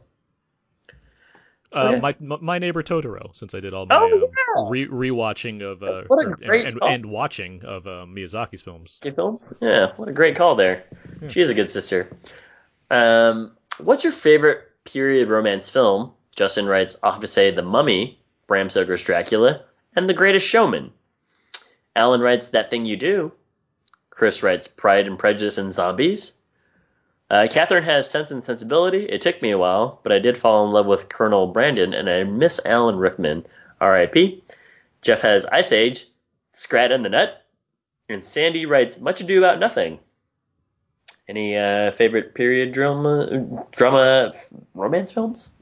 [1.74, 2.00] Uh, Okay.
[2.20, 6.04] my, my neighbor Totoro, since I did all my Oh, um, re rewatching of uh,
[6.06, 9.00] What a or- great and, and watching of uh, Miyazaki's films.
[9.16, 9.52] Films.
[9.60, 10.84] Yeah, what a great call there.
[11.28, 12.08] She is a good sister.
[12.90, 16.12] Um, what's your favorite period romance film?
[16.36, 19.62] Justin writes, I'll have to say The Mummy, Bram Stoker's Dracula,
[19.96, 20.92] and The Greatest Showman.
[21.96, 23.32] Alan writes That Thing You Do.
[24.10, 26.32] Chris writes Pride and Prejudice and Zombies.
[27.30, 29.04] Uh, Catherine has Sense and Sensibility.
[29.04, 32.08] It took me a while, but I did fall in love with Colonel Brandon, and
[32.08, 33.46] I miss Alan Rickman.
[33.80, 34.42] R.I.P.
[35.02, 36.06] Jeff has Ice Age,
[36.52, 37.44] Scrat and the Nut,
[38.08, 39.98] and Sandy writes Much Ado About Nothing.
[41.26, 44.32] Any uh, favorite period drama, drama
[44.74, 45.52] romance films?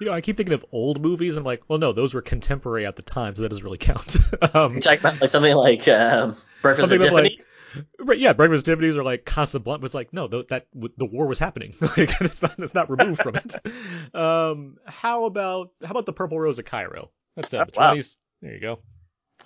[0.00, 1.36] You know, I keep thinking of old movies.
[1.36, 4.16] I'm like, well, no, those were contemporary at the time, so that doesn't really count.
[4.54, 7.56] um, talk about like something like um, Breakfast at Something like- Tiffany's.
[8.00, 9.80] Right, yeah, Breakfast at Tiffany's or like Casablanca.
[9.82, 11.74] But it's like, no, th- that the war was happening.
[11.80, 13.54] like, it's not, it's not removed from it.
[14.14, 17.10] Um, how about how about the Purple Rose of Cairo?
[17.36, 17.86] That's uh, Oh, the wow.
[17.88, 18.16] twenties.
[18.42, 18.78] There you go.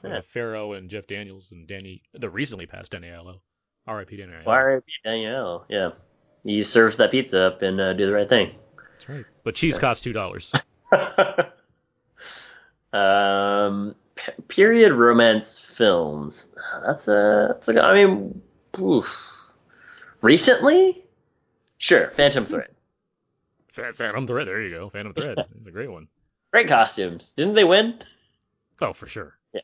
[0.05, 0.19] Yeah.
[0.19, 3.41] Uh, Farrow and Jeff Daniels and Danny, the recently passed Danny Aiello.
[3.87, 4.17] R.I.P.
[4.19, 4.47] Danny Aiello.
[4.47, 4.85] R.I.P.
[5.05, 5.65] Danielle.
[5.69, 5.91] Yeah,
[6.45, 8.55] he serves that pizza up and uh, do the right thing.
[8.93, 9.25] That's right.
[9.45, 10.53] But cheese costs two dollars.
[12.93, 13.95] um,
[14.49, 16.47] period romance films.
[16.85, 17.85] That's a that's a good.
[17.85, 18.43] I mean,
[18.81, 19.35] oof.
[20.21, 21.05] Recently,
[21.77, 22.11] sure.
[22.11, 22.71] Phantom Thread.
[23.71, 24.49] Phantom Thread.
[24.49, 24.91] There you go.
[24.91, 25.39] Phantom Thread.
[25.59, 26.09] It's a great one.
[26.53, 27.33] Great costumes.
[27.37, 28.03] Didn't they win?
[28.81, 29.39] Oh, for sure.
[29.53, 29.61] Yeah.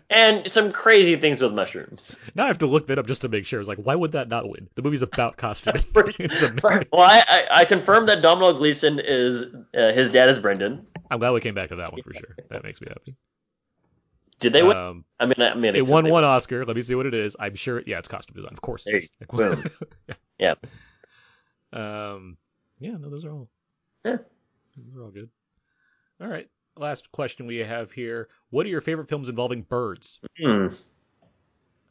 [0.10, 2.20] and some crazy things with mushrooms.
[2.34, 3.60] Now I have to look that up just to make sure.
[3.60, 4.68] It's like, why would that not win?
[4.74, 5.82] The movie's about costuming.
[6.18, 6.86] it's amazing.
[6.92, 9.46] Well, I, I, I confirmed that Domhnall Gleeson is
[9.76, 10.86] uh, his dad is Brendan.
[11.10, 12.36] I'm glad we came back to that one for sure.
[12.50, 13.12] That makes me happy.
[14.40, 14.76] Did they win?
[14.76, 16.64] Um, I mean, I mean, it won one Oscar.
[16.64, 17.36] Let me see what it is.
[17.38, 17.82] I'm sure.
[17.86, 18.52] Yeah, it's costume design.
[18.52, 18.84] Of course.
[18.84, 19.54] There It you is.
[19.56, 19.64] Boom.
[20.38, 20.52] Yeah.
[21.72, 22.36] Um.
[22.78, 22.96] Yeah.
[22.98, 23.48] No, those are all.
[24.04, 24.16] Yeah.
[24.76, 25.28] Those are all good.
[26.20, 26.48] All right.
[26.76, 28.28] Last question we have here.
[28.48, 30.18] What are your favorite films involving birds?
[30.42, 30.68] Hmm.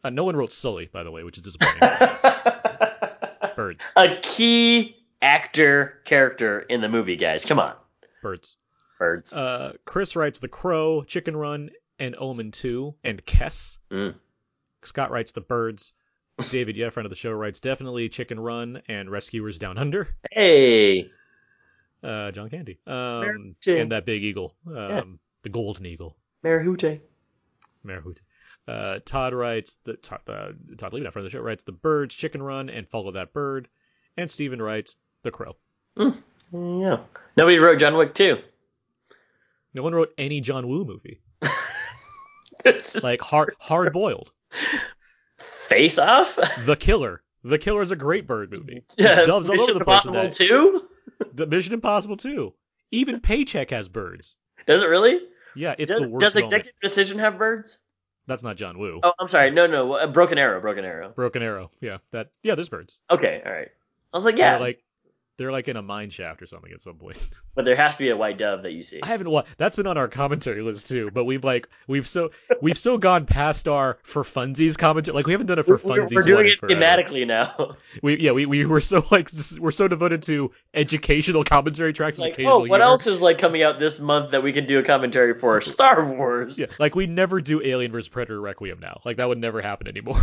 [0.03, 1.79] Uh, no one wrote Sully, by the way, which is disappointing.
[3.55, 3.83] birds.
[3.97, 7.45] A key actor character in the movie, guys.
[7.45, 7.73] Come on,
[8.23, 8.57] Birds.
[8.97, 9.33] birds.
[9.33, 11.69] Uh, Chris writes The Crow, Chicken Run,
[11.99, 13.77] and Omen 2, and Kes.
[13.91, 14.15] Mm.
[14.83, 15.93] Scott writes The Birds.
[16.51, 20.07] David, yeah, friend of the show, writes definitely Chicken Run and Rescuers Down Under.
[20.31, 21.09] Hey,
[22.01, 22.79] Uh, John Candy.
[22.87, 24.55] Um, and that big eagle.
[24.65, 25.01] Um, Yeah.
[25.43, 26.15] The golden eagle.
[26.43, 27.01] Marahute.
[27.83, 28.21] Merhute.
[28.67, 32.15] Uh, Todd writes, the, Todd, uh, Todd Levy, friend of the show, writes The Birds,
[32.15, 33.67] Chicken Run, and Follow That Bird.
[34.15, 35.55] And Steven writes The Crow.
[35.97, 36.99] Yeah.
[37.37, 38.37] Nobody wrote John Wick too.
[39.73, 41.19] No one wrote any John Woo movie.
[42.75, 44.31] It's just Like hard hard boiled.
[45.39, 46.37] Face Off.
[46.65, 47.21] The Killer.
[47.43, 48.83] The Killer is a great bird movie.
[48.97, 50.05] Yeah, There's doves all Mission over the place.
[50.05, 50.87] Impossible two.
[51.33, 52.53] The Mission Impossible 2.
[52.91, 54.37] Even Paycheck has birds.
[54.65, 55.19] Does it really?
[55.53, 56.53] Yeah, it's does, the worst does moment.
[56.53, 57.79] Executive Decision have birds?
[58.25, 59.01] That's not John Woo.
[59.03, 59.51] Oh, I'm sorry.
[59.51, 59.93] No, no.
[59.93, 60.61] uh, Broken Arrow.
[60.61, 61.09] Broken Arrow.
[61.09, 61.71] Broken Arrow.
[61.81, 62.29] Yeah, that.
[62.41, 62.99] Yeah, there's birds.
[63.11, 63.67] Okay, all right.
[64.13, 64.81] I was like, yeah, like
[65.39, 67.17] they're like in a mine shaft or something at some point.
[67.55, 68.99] but there has to be a white dove that you see.
[69.01, 69.49] I haven't watched.
[69.57, 71.09] That's been on our commentary list too.
[71.11, 75.15] But we've like we've so we've so gone past our for funsies commentary.
[75.15, 76.13] Like we haven't done it for We're, funsies.
[76.13, 76.79] we're doing it forever.
[76.79, 77.77] thematically now.
[78.03, 79.29] We yeah we, we were so like
[79.59, 83.79] we're so devoted to educational commentary tracks like, oh, what else is like coming out
[83.79, 85.59] this month that we can do a commentary for?
[85.79, 86.57] Star Wars.
[86.57, 89.01] Yeah, like we never do Alien vs Predator Requiem now.
[89.05, 90.19] Like that would never happen anymore.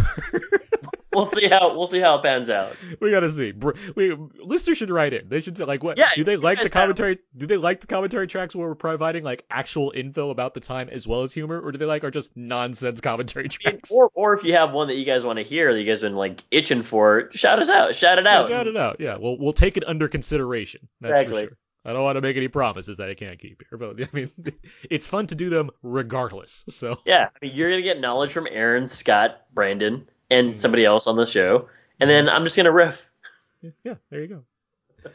[1.17, 2.77] We'll see how we'll see how it pans out.
[3.01, 3.53] we gotta see.
[3.95, 5.29] We listeners should write in.
[5.29, 5.97] They should say like what?
[5.99, 7.19] Yeah, do they like the guys have- commentary?
[7.37, 10.89] Do they like the commentary tracks where we're providing like actual info about the time
[10.91, 13.91] as well as humor, or do they like our just nonsense commentary tracks?
[13.91, 16.01] Or or if you have one that you guys want to hear that you guys
[16.01, 17.95] been like itching for, shout us out.
[17.95, 18.49] Shout it Yeah, out.
[18.49, 18.97] shout it out.
[19.01, 20.87] Yeah, we'll we'll take it under consideration.
[21.01, 21.45] That's Exactly.
[21.45, 21.57] for sure.
[21.85, 24.29] I don't want to make any promises that I can't keep here, but I mean,
[24.91, 26.65] it's fun to do them regardless.
[26.69, 30.59] So Yeah, I mean you're gonna get knowledge from Aaron, Scott, Brandon, and Mm-hmm.
[30.59, 31.69] somebody else on the show,
[32.01, 33.09] and then I'm just gonna riff.
[33.85, 35.11] yeah, there you go.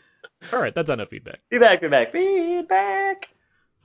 [0.52, 1.40] All right, that's enough feedback.
[1.50, 3.30] Feedback, feedback, feedback.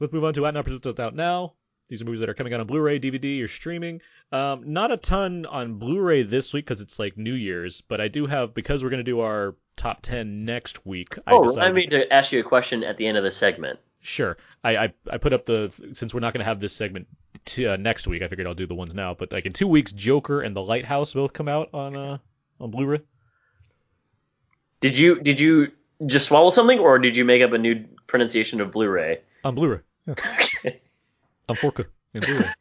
[0.00, 1.52] Let's move on to Out Now Presents What's Out Now.
[1.88, 4.00] These are movies that are coming out on Blu-ray, DVD, or streaming.
[4.32, 8.08] Um, not a ton on Blu-ray this week because it's like New Year's, but I
[8.08, 11.16] do have because we're going to do our top ten next week.
[11.26, 13.30] I Oh, decided- remind me to ask you a question at the end of the
[13.30, 13.78] segment.
[14.00, 14.36] Sure.
[14.64, 17.06] I, I I put up the since we're not going to have this segment
[17.46, 18.22] to, uh, next week.
[18.22, 19.14] I figured I'll do the ones now.
[19.14, 22.18] But like in two weeks, Joker and The Lighthouse both come out on uh
[22.60, 23.00] on Blu-ray.
[24.80, 25.72] Did you did you
[26.06, 29.20] just swallow something, or did you make up a new pronunciation of Blu-ray?
[29.44, 29.80] On Blu-ray.
[30.06, 30.14] Yeah.
[31.48, 32.44] on 4K and Blu-ray.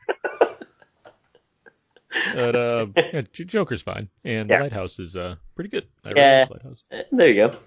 [2.33, 4.57] but uh, yeah, Joker's fine, and Yeah.
[4.57, 5.85] The Lighthouse is uh pretty good.
[6.03, 6.39] I really Yeah.
[6.39, 6.83] like The Lighthouse.
[6.91, 7.57] Eh, There you go.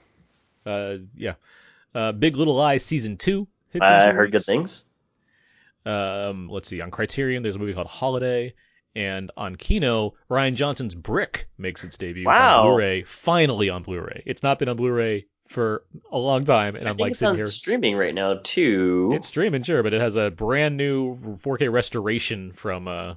[0.71, 1.35] Uh, yeah.
[1.95, 3.47] Uh, Big Little Lies season two.
[3.81, 4.85] I heard good things.
[5.89, 6.81] Um, let's see.
[6.81, 8.55] On Criterion, there's a movie called Holiday,
[8.95, 12.61] and on Kino, Rian Johnson's Brick makes its debut Wow.
[12.61, 13.03] on Blu-ray.
[13.05, 14.23] Finally on Blu-ray.
[14.27, 17.37] It's not been on Blu-ray for a long time, and I I'm like it's sitting
[17.37, 17.47] here.
[17.47, 19.13] streaming right now too.
[19.15, 23.15] It's streaming, sure, but it has a brand new 4K restoration from uh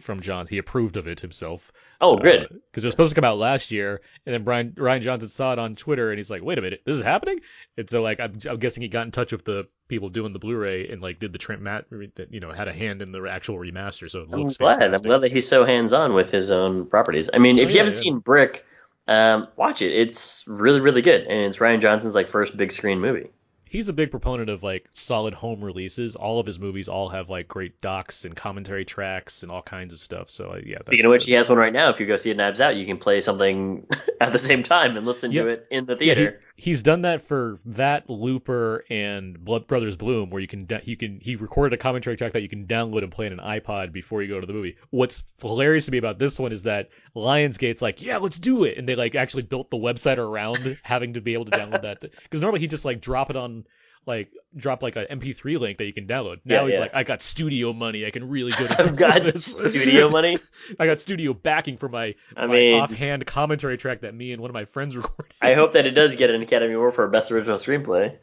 [0.00, 0.48] from Johns.
[0.50, 1.72] He approved of it himself.
[2.04, 2.48] Oh, good.
[2.70, 5.52] Because it was supposed to come out last year, and then Brian Rian Johnson saw
[5.52, 7.40] it on Twitter, and he's like, "Wait a minute, this is happening!"
[7.78, 10.40] And so, like, I'm, I'm guessing he got in touch with the people doing the
[10.40, 11.84] Blu-ray and like did the trim mat,
[12.30, 14.78] you know, had a hand in the actual remaster, so it I'm looks glad.
[14.78, 15.04] fantastic.
[15.06, 17.30] I'm glad that he's so hands on with his own properties.
[17.32, 18.00] I mean, Oh, if you haven't yeah.
[18.00, 18.64] seen Brick,
[19.06, 19.92] um, watch it.
[19.92, 23.30] It's really, really good, and it's Rian Johnson's like first big screen movie.
[23.72, 26.14] He's a big proponent of like solid home releases.
[26.14, 29.94] All of his movies all have like great docs and commentary tracks and all kinds
[29.94, 30.28] of stuff.
[30.28, 31.88] So uh, yeah, Speaking of which, he has one right now.
[31.88, 33.86] If you go see it Knives Out, you can play something
[34.20, 36.40] at the same time and listen to it in the Yeah, theater.
[36.51, 40.96] he, he's done that for that Looper and Blood Brothers Bloom, where you can you
[40.96, 43.92] can he recorded a commentary track that you can download and play on an iPod
[43.92, 44.76] before you go to the movie.
[44.90, 48.78] What's hilarious to me about this one is that Lionsgate's like, yeah, let's do it,
[48.78, 52.00] and they like actually built the website around having to be able to download that
[52.00, 53.64] because normally he just like drop it on
[54.06, 56.40] like drop like an MP3 link that you can download.
[56.44, 56.80] Now Yeah, he's yeah.
[56.80, 59.58] like, I got studio money, I can really go to I've got this.
[59.58, 60.38] studio money.
[60.80, 64.42] I got studio backing for my, I my mean- offhand commentary track that me and
[64.42, 65.34] one of my friends recorded.
[65.40, 68.16] I hope that it does get an Academy Award for Best Original Screenplay.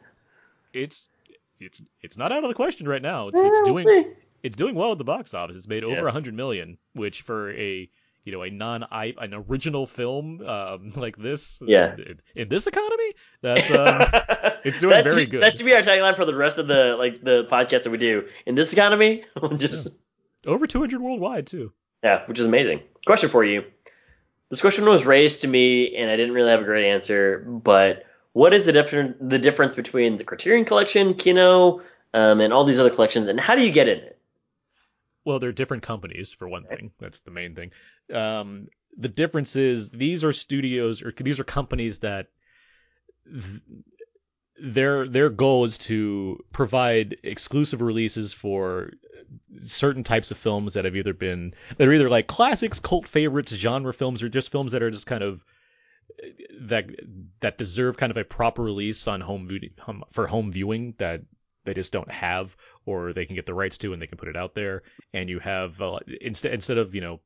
[0.72, 1.08] it's
[1.58, 3.28] it's it's not out of the question right now.
[3.28, 4.10] It's Eh, it's we'll doing see.
[4.42, 5.56] it's doing well at the box office.
[5.56, 7.88] It's made over a hundred million, which for a
[8.24, 11.94] you know a non I an original film um, like this, Yeah.
[11.96, 15.42] in, in this economy, that's um, it's doing That very should- good.
[15.42, 17.98] That should be our tagline for the rest of the like the podcast that we
[17.98, 19.24] do in this economy.
[19.56, 19.88] Just
[20.46, 21.72] over two hundred worldwide too.
[22.04, 22.80] yeah, which is amazing.
[23.06, 23.64] Question for you.
[24.50, 27.38] This question was raised to me, and I didn't really have a great answer.
[27.46, 31.82] But what is the different the difference between the Criterion Collection, Kino,
[32.14, 34.18] um, and all these other collections, and how do you get in it?
[35.24, 36.92] Well, they're different companies for one thing.
[36.98, 37.70] That's the main thing.
[38.14, 42.28] Um, the difference is these are studios or these are companies that
[43.26, 43.62] th-
[44.62, 48.90] their their goal is to provide exclusive releases for
[49.64, 53.52] certain types of films that have either been that are either like classics, cult favorites,
[53.54, 55.44] genre films, or just films that are just kind of
[56.60, 56.90] that
[57.40, 59.48] that deserve kind of a proper release on home
[60.10, 61.22] for home viewing that
[61.64, 64.28] they just don't have or they can get the rights to and they can put
[64.28, 64.82] it out there.
[65.12, 67.20] And you have uh, instead instead of you know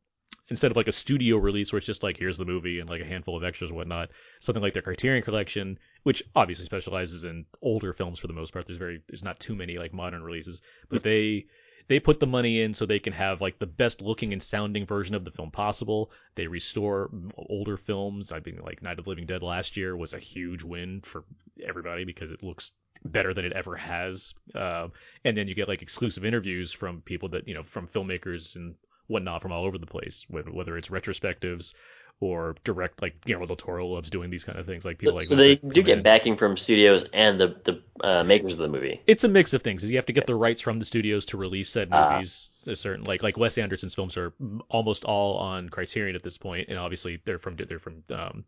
[0.49, 3.01] instead of like a studio release where it's just like here's the movie and like
[3.01, 4.11] a handful of extras and whatnot
[4.41, 8.67] something like their criterion collection which obviously specializes in older films for the most part.
[8.67, 11.47] There's very there's not too many like modern releases but they
[11.87, 14.87] they put the money in so they can have like the best looking and sounding
[14.87, 16.11] version of the film possible.
[16.35, 18.33] They restore older films.
[18.33, 21.25] I mean like night of the living dead last year was a huge win for
[21.67, 22.73] everybody because it looks
[23.05, 24.93] better than it ever has um,
[25.25, 28.75] and then you get like exclusive interviews from people that you know from filmmakers and
[29.07, 31.75] whatnot from all over the place, whether whether it's retrospectives
[32.21, 34.85] or direct like Guillermo del Toro loves doing these kind of things.
[34.85, 36.05] Like people so, like so they do get in.
[36.05, 39.01] backing from studios and the the uh, makers of the movie.
[39.07, 39.89] It's a mix of things.
[39.89, 42.51] You have to get the rights from the studios to release said movies.
[42.67, 44.33] Uh, a certain like like Wes Anderson's films are
[44.69, 48.45] almost all on Criterion at this point, and obviously they're from they're from um,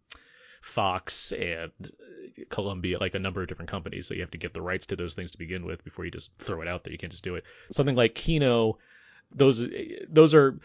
[0.66, 1.70] Fox and
[2.50, 4.06] Columbia, like a number of different companies.
[4.06, 6.10] So you have to get the rights to those things to begin with before you
[6.10, 6.92] just throw it out there.
[6.92, 7.44] You can't just do it.
[7.70, 8.78] Something like Kino
[9.34, 9.62] those
[10.08, 10.58] those are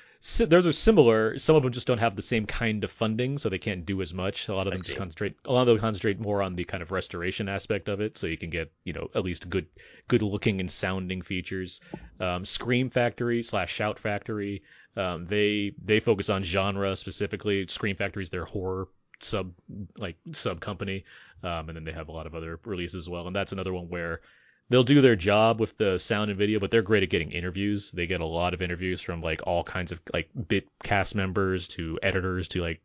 [0.47, 1.37] those are similar.
[1.39, 4.01] Some of them just don't have the same kind of funding, so they can't do
[4.01, 4.47] as much.
[4.47, 5.35] A lot of them just concentrate.
[5.45, 8.27] A lot of them concentrate more on the kind of restoration aspect of it, so
[8.27, 9.65] you can get you know at least good
[10.07, 11.81] good looking and sounding features.
[12.19, 14.61] Um, Scream Factory slash Shout Factory.
[14.95, 17.65] Um, they they focus on genre specifically.
[17.67, 18.87] Scream Factory is their horror
[19.23, 19.53] sub
[19.97, 21.05] like sub company,
[21.43, 23.27] um, and then they have a lot of other releases as well.
[23.27, 24.21] And that's another one where
[24.69, 27.91] they'll do their job with the sound and video, but they're great at getting interviews.
[27.91, 31.67] They get a lot of interviews from like all kinds of like bit cast members
[31.69, 32.81] to editors to like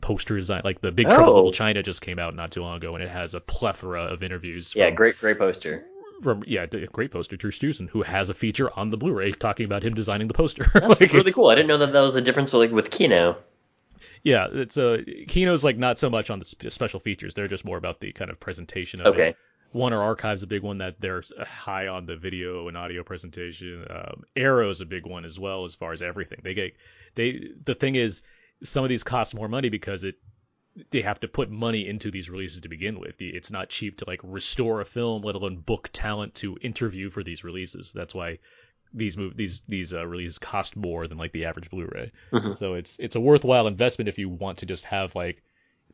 [0.00, 0.62] poster design.
[0.64, 3.04] Like the Big Trouble in Little China just came out not too long ago, and
[3.04, 4.72] it has a plethora of interviews.
[4.72, 5.84] From, yeah, great, great poster.
[6.22, 7.36] From yeah, great poster.
[7.36, 10.70] Drew Struzan, who has a feature on the Blu-ray talking about him designing the poster.
[10.74, 11.48] That's like, really cool.
[11.48, 13.36] I didn't know that that was a difference like with Kino.
[14.22, 17.34] Yeah, it's a uh, Kino's like not so much on the special features.
[17.34, 19.30] They're just more about the kind of presentation of okay.
[19.30, 19.36] it.
[19.72, 23.84] Warner Archive's a big one that they're high on the video and audio presentation.
[23.90, 26.40] Um, Arrow's a big one as well as far as everything.
[26.44, 26.76] They get
[27.16, 28.22] they the thing is
[28.62, 30.14] some of these cost more money because it
[30.90, 33.14] they have to put money into these releases to begin with.
[33.20, 37.22] It's not cheap to like restore a film, let alone book talent to interview for
[37.22, 37.92] these releases.
[37.92, 38.38] That's why
[38.94, 42.12] these move these these uh, releases cost more than like the average Blu-ray.
[42.32, 42.52] Mm-hmm.
[42.52, 45.42] So it's it's a worthwhile investment if you want to just have like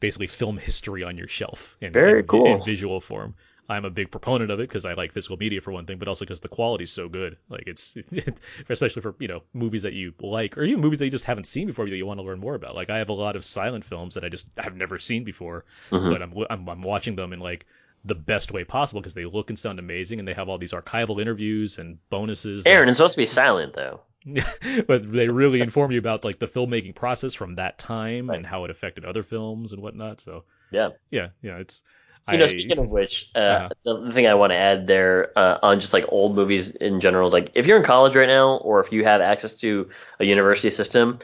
[0.01, 2.47] basically film history on your shelf in, Very in, cool.
[2.47, 3.35] in visual form.
[3.69, 6.09] I'm a big proponent of it because I like physical media for one thing, but
[6.09, 7.37] also because the quality's so good.
[7.49, 7.97] Like it's,
[8.69, 11.47] especially for you know movies that you like, or even movies that you just haven't
[11.47, 12.75] seen before that you want to learn more about.
[12.75, 15.65] Like I have a lot of silent films that I just have never seen before,
[15.93, 16.11] mm-hmm.
[16.11, 17.65] but I'm, I'm I'm watching them and like
[18.05, 20.73] the best way possible because they look and sound amazing, and they have all these
[20.73, 22.67] archival interviews and bonuses.
[22.67, 22.91] Aaron, that...
[22.93, 24.01] it's supposed to be silent though.
[24.87, 28.37] but they really inform you about like the filmmaking process from that time right.
[28.37, 30.21] and how it affected other films and whatnot.
[30.21, 31.83] So yeah, yeah, yeah, it's
[32.31, 33.69] you know, speaking of which, uh, uh-huh.
[34.05, 37.27] the thing I want to add there uh, on just like old movies in general
[37.29, 39.89] is like if you're in college right now or if you have access to
[40.21, 41.19] a university system,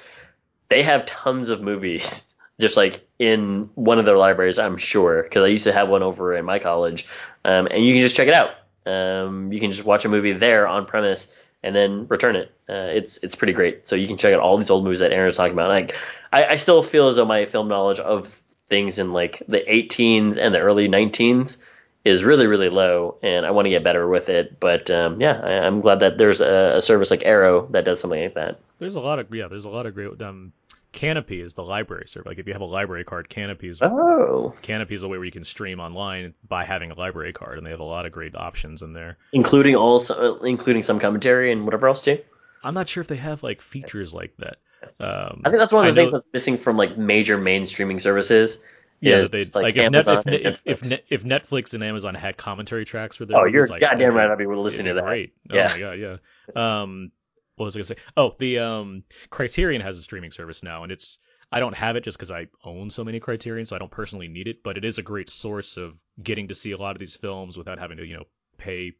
[0.69, 2.26] they have tons of movies
[2.59, 6.03] just like in one of their libraries, I'm sure, because I used to have one
[6.03, 7.07] over in my college,
[7.45, 8.51] um, and you can just check it out.
[8.87, 12.53] Um, you can just watch a movie there on premise and then return it.
[12.69, 13.89] Uh, it's it's pretty great.
[13.89, 15.69] So you can check out all these old movies that Aaron was talking about.
[15.69, 15.97] Like
[16.33, 20.37] I, I still feel as though my film knowledge of things in like the 18s
[20.37, 21.59] and the early 19s
[22.05, 25.41] is really really low and i want to get better with it but um, yeah
[25.43, 28.59] I, am glad that there's a, a, service like arrow that does something like that
[28.79, 30.53] there's a lot of yeah there's a lot of great um
[30.97, 34.55] Kanopy is the library service like if you have a library card Kanopy is oh
[34.63, 37.67] Kanopy is a way where you can stream online by having a library card and
[37.67, 41.65] they have a lot of great options in there including also including some commentary and
[41.65, 42.19] whatever else too
[42.65, 44.57] i'm not sure if they have like features like that
[45.01, 48.65] um, I think that's one of the things that's missing from like major mainstreaming services.
[49.01, 52.87] Yeah, is they, like, like if, if, if, if, if, Netflix and Amazon had commentary
[52.87, 54.31] tracks for their oh, you're like, goddamn right.
[54.31, 55.05] I'd be listening to that.
[55.05, 55.35] Great.
[55.51, 55.69] Oh yeah.
[55.69, 56.83] my god, yeah.
[56.83, 57.13] Um,
[57.57, 57.97] what was I gonna say?
[58.17, 61.19] Oh, the um, Criterion has a streaming service now, and it's
[61.51, 64.29] I don't have it just because I own so many Criterion, so I don't personally
[64.29, 64.63] need it.
[64.63, 67.57] But it is a great source of getting to see a lot of these films
[67.57, 68.25] without having to you know
[68.59, 68.93] pay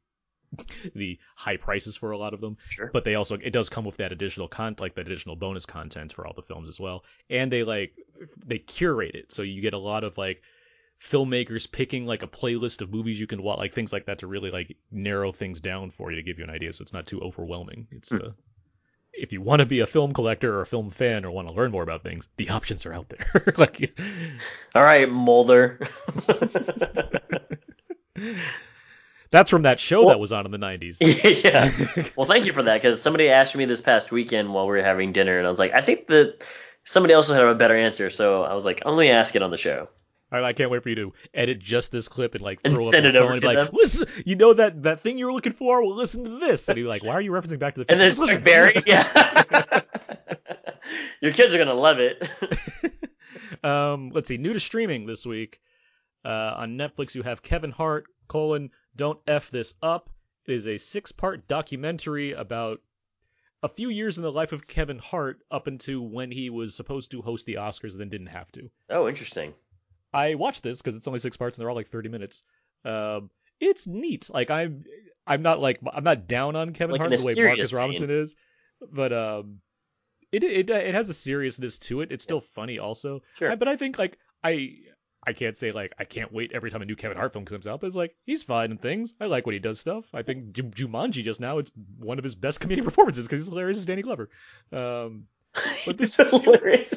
[0.95, 2.57] the high prices for a lot of them.
[2.69, 2.91] Sure.
[2.93, 6.13] But they also it does come with that additional content, like that additional bonus content
[6.13, 7.05] for all the films as well.
[7.29, 7.93] And they like
[8.45, 10.43] they curate it, so you get a lot of like
[11.03, 14.27] filmmakers picking like a playlist of movies you can watch, like things like that, to
[14.27, 17.07] really like narrow things down for you to give you an idea, so it's not
[17.07, 17.87] too overwhelming.
[17.91, 18.29] It's mm.
[18.29, 18.31] uh,
[19.17, 21.55] if you want to be a film collector or a film fan or want to
[21.55, 23.45] learn more about things, the options are out there.
[23.57, 23.99] like,
[24.75, 25.81] all right, Mulder.
[29.33, 30.99] That's from that show well, that was on in the 90s.
[31.43, 31.71] Yeah.
[32.17, 34.83] well, thank you for that because somebody asked me this past weekend while we were
[34.83, 36.47] having dinner, and I was like, I think that
[36.85, 39.43] somebody else had a better answer, so I was like, I'm going to ask it
[39.43, 39.89] on the show.
[40.31, 42.91] Right, I can't wait for you to edit just this clip and like and throw
[42.91, 43.75] send up it over and to be like, them.
[43.75, 45.85] listen, you know that that thing you were looking for?
[45.85, 46.69] Well, listen to this.
[46.69, 47.93] And you're like, why are you referencing back to the?
[47.93, 49.83] And then Chuck Berry, yeah.
[51.21, 52.29] Your kids are gonna love it.
[53.65, 55.61] um, let's see, new to streaming this week
[56.25, 57.15] uh, on Netflix.
[57.15, 60.11] You have Kevin Hart colon don't F This Up.
[60.47, 62.81] It is a six part documentary about
[63.63, 67.11] a few years in the life of Kevin Hart up until when he was supposed
[67.13, 68.71] to host the Oscars and then didn't have to.
[68.91, 69.55] Oh, interesting.
[70.17, 72.43] I watched this because it's only six parts and they're all like 30 minutes.
[72.85, 73.31] Um,
[73.61, 74.29] it's neat.
[74.33, 74.85] Like I'm,
[75.27, 77.79] I'm not like I'm not down on Kevin like Hart the way Marcus vein.
[77.79, 78.35] Robinson is,
[78.93, 79.61] but um,
[80.33, 82.13] it it it has a seriousness to it.
[82.13, 83.23] It's still funny also.
[83.37, 83.53] Sure.
[83.53, 84.71] I- but I think like I
[85.27, 87.67] I can't say like I can't wait every time a new Kevin Hart film comes
[87.67, 87.81] out.
[87.81, 89.15] But it's like he's fine in things.
[89.21, 90.05] I like when he does stuff.
[90.15, 93.49] I think Ju- Jumanji just now it's one of his best comedic performances because he's
[93.49, 94.29] hilarious as Danny Glover.
[94.73, 95.25] Um,
[95.87, 96.95] but this He's hilarious.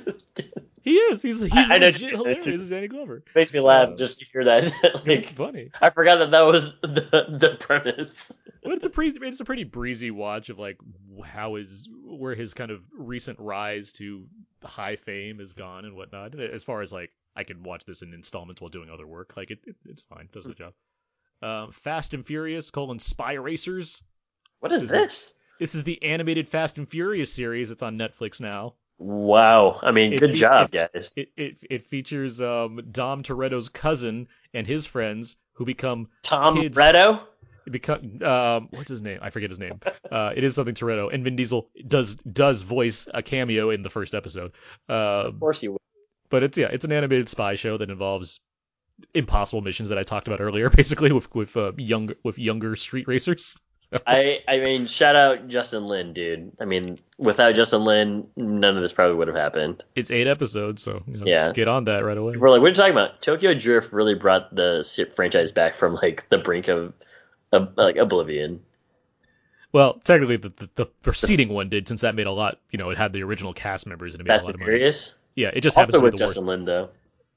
[0.83, 1.21] he is.
[1.21, 3.23] He's he's I know legit you- hilarious as Danny Glover.
[3.35, 4.63] Makes me laugh Uh, just to hear that.
[4.83, 5.71] like, it's funny.
[5.81, 8.31] I forgot that that was the the premise.
[8.63, 10.77] But it's a pretty it's a pretty breezy watch of like
[11.23, 14.25] how his where his kind of recent rise to
[14.63, 16.37] high fame has gone and whatnot.
[16.39, 19.51] As far as like I can watch this in installments while doing other work, like
[19.51, 20.73] it, it it's fine, does the job.
[21.41, 24.01] Um, Fast and Furious: colon Spy Racers.
[24.59, 25.33] What is This is- this?
[25.59, 27.69] This is the animated Fast and Furious series.
[27.71, 28.75] It's on Netflix now.
[28.97, 29.79] Wow.
[29.81, 31.13] I mean, It- good it- job, guys.
[31.15, 36.77] It it it features um, Dom Toretto's cousin and his friends who become Tom kids-
[36.77, 37.21] Retto.
[37.71, 39.19] become um what's his name?
[39.21, 39.79] I forget his name.
[40.11, 43.89] Uh, it is something Toretto, and Vin Diesel does does voice a cameo in the
[43.89, 44.51] first episode.
[44.89, 45.81] Uh, Of course you would.
[46.29, 48.39] but it's yeah, it's an animated spy show that involves
[49.13, 53.07] impossible missions that I talked about earlier, basically with with uh, young with younger street
[53.07, 53.55] racers.
[54.07, 56.51] I I mean, shout out Justin Lin, dude.
[56.59, 59.83] I mean, without Justin Lin, none of this probably would have happened.
[59.95, 61.51] It's eight episodes, so you know, Yeah.
[61.53, 62.37] get on that right away.
[62.37, 63.21] We're like, what are you talking about?
[63.21, 64.83] Tokyo Drift really brought the
[65.15, 66.93] franchise back from like the brink of,
[67.51, 68.61] of like oblivion.
[69.71, 72.59] Well, technically, the, the the preceding one did, since that made a lot.
[72.71, 74.59] You know, it had the original cast members and it made Fast a lot of
[74.61, 74.71] money.
[74.71, 75.15] Furious.
[75.35, 76.29] Yeah, it just Also with the worst.
[76.35, 76.89] Justin Lin though.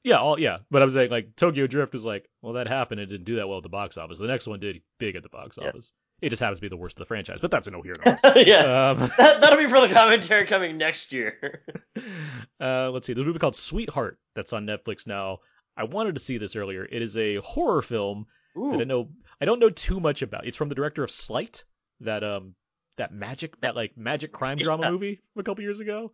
[0.03, 0.57] Yeah, all yeah.
[0.69, 2.99] But I'm saying like Tokyo Drift was like, well, that happened.
[3.01, 4.19] It didn't do that well at the box office.
[4.19, 5.69] The next one did big at the box Yeah.
[5.69, 5.93] office.
[6.23, 7.39] It just happens to be the worst of the franchise.
[7.41, 8.17] But that's a no here there.
[8.37, 11.63] yeah, um, that, that'll be for the commentary coming next year.
[12.61, 13.13] uh, let's see.
[13.13, 15.39] There's a movie called Sweetheart that's on Netflix now.
[15.75, 16.85] I wanted to see this earlier.
[16.85, 18.25] It is a horror film
[18.55, 19.09] that I know
[19.41, 20.47] I don't know too much about.
[20.47, 21.63] It's from the director of Sleight,
[22.01, 22.55] that um
[22.97, 24.91] that magic that like magic crime drama Yeah.
[24.91, 26.13] movie from a couple years ago.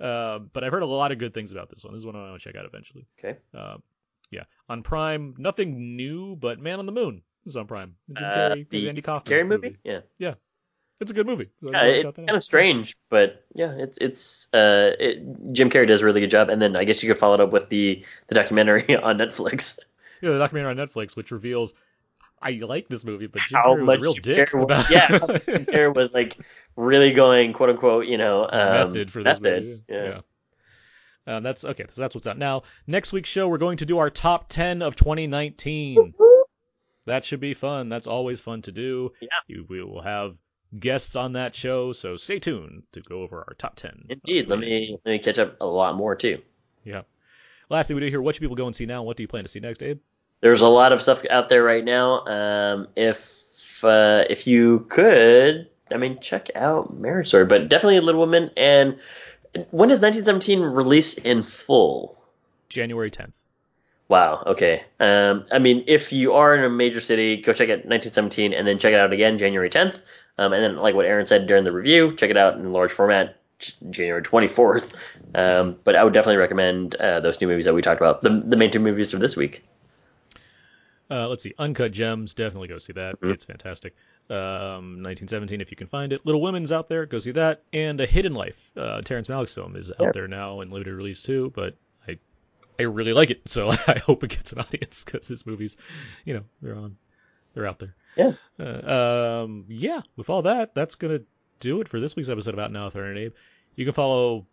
[0.00, 1.92] Um, but I've heard a lot of good things about this one.
[1.92, 3.06] This is one I want to check out eventually.
[3.18, 3.38] Okay.
[3.52, 3.82] Um,
[4.30, 7.94] yeah, on Prime, nothing new, but Man on the Moon is on Prime.
[8.12, 9.76] Jim Uh, Carrey, the Andy Kaufman Carrey movie?
[9.84, 10.00] Yeah.
[10.18, 10.34] Yeah,
[11.00, 11.48] it's a good movie.
[11.62, 12.26] So Yeah, it's shout that out.
[12.28, 16.30] kind of strange, but yeah, it's it's uh, it, Jim Carrey does a really good
[16.30, 19.18] job, and then I guess you could follow it up with the the documentary on
[19.18, 19.78] Netflix.
[20.20, 21.74] Yeah, the documentary on Netflix, which reveals
[22.40, 24.64] I like this movie, but Jim How Carrey was much real Jim dick Carrey was,
[24.64, 26.38] about yeah, how much Jim Carrey was like
[26.76, 29.62] really going quote unquote, you know, um, method for this method.
[29.64, 29.82] movie.
[29.88, 30.04] Yeah.
[30.04, 30.20] Yeah.
[31.36, 31.84] Um, that's okay.
[31.90, 32.62] So that's what's out now.
[32.86, 36.14] Next week's show, we're going to do our top ten of 2019.
[37.08, 37.88] That should be fun.
[37.88, 39.12] That's always fun to do.
[39.20, 39.28] Yeah.
[39.48, 40.36] You- We will have
[40.78, 44.04] guests on that show, so stay tuned to go over our top ten.
[44.08, 46.40] Indeed, let me let me catch up a lot more too.
[46.84, 47.02] Yeah.
[47.70, 49.02] Lastly, we do hear what should people go and see now.
[49.02, 49.98] What do you plan to see next, Abe?
[50.40, 52.24] There's a lot of stuff out there right now.
[52.26, 58.20] Um, if uh, if you could, I mean, check out Marriage Story, but definitely Little
[58.20, 58.50] Women.
[58.56, 58.98] And
[59.70, 62.22] when does 1917 release in full?
[62.68, 63.32] January 10th.
[64.08, 64.42] Wow.
[64.46, 64.82] Okay.
[65.00, 68.66] Um, I mean, if you are in a major city, go check out 1917, and
[68.66, 70.00] then check it out again January 10th.
[70.38, 72.92] Um, and then, like what Aaron said during the review, check it out in large
[72.92, 73.36] format
[73.90, 74.94] January 24th.
[75.34, 78.30] Um, but I would definitely recommend uh, those new movies that we talked about, the
[78.46, 79.64] the main two movies of this week.
[81.10, 81.54] Uh, let's see.
[81.58, 82.34] Uncut Gems.
[82.34, 83.18] Definitely go see that.
[83.20, 83.32] Mhm.
[83.32, 83.94] It's fantastic.
[84.30, 86.24] Um, 1917, if you can find it.
[86.26, 87.06] Little Women's out there.
[87.06, 87.62] Go see that.
[87.72, 88.70] And A Hidden Life.
[88.76, 90.10] Uh, Terrence Malick's film is out Yeah.
[90.12, 91.50] there now in limited release too.
[91.56, 91.74] But
[92.78, 93.42] I, really like it.
[93.46, 95.76] So I hope it gets an audience because his movies,
[96.24, 96.96] you know, they're on,
[97.54, 97.94] they're out there.
[98.16, 98.32] Yeah.
[98.58, 100.02] Uh, um, yeah.
[100.16, 101.20] With all that, that's gonna
[101.60, 103.32] do it for this week's episode about Now Authority and Abe.
[103.76, 104.46] You can follow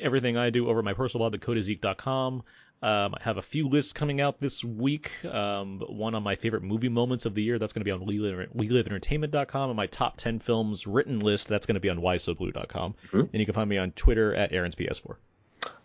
[0.00, 2.42] everything I do over at my personal blog, thecodezeek.com.
[2.82, 5.12] Um, I have a few lists coming out this week.
[5.24, 7.60] Um, one on my favorite movie moments of the year.
[7.60, 9.70] That's going to be on We Live, we Live Entertainment.com.
[9.70, 11.46] And my top 10 films written list.
[11.46, 12.94] That's going to be on WhySoBlu.com.
[13.12, 13.20] Mhm.
[13.20, 15.14] And you can find me on Twitter at Aaron's PS4.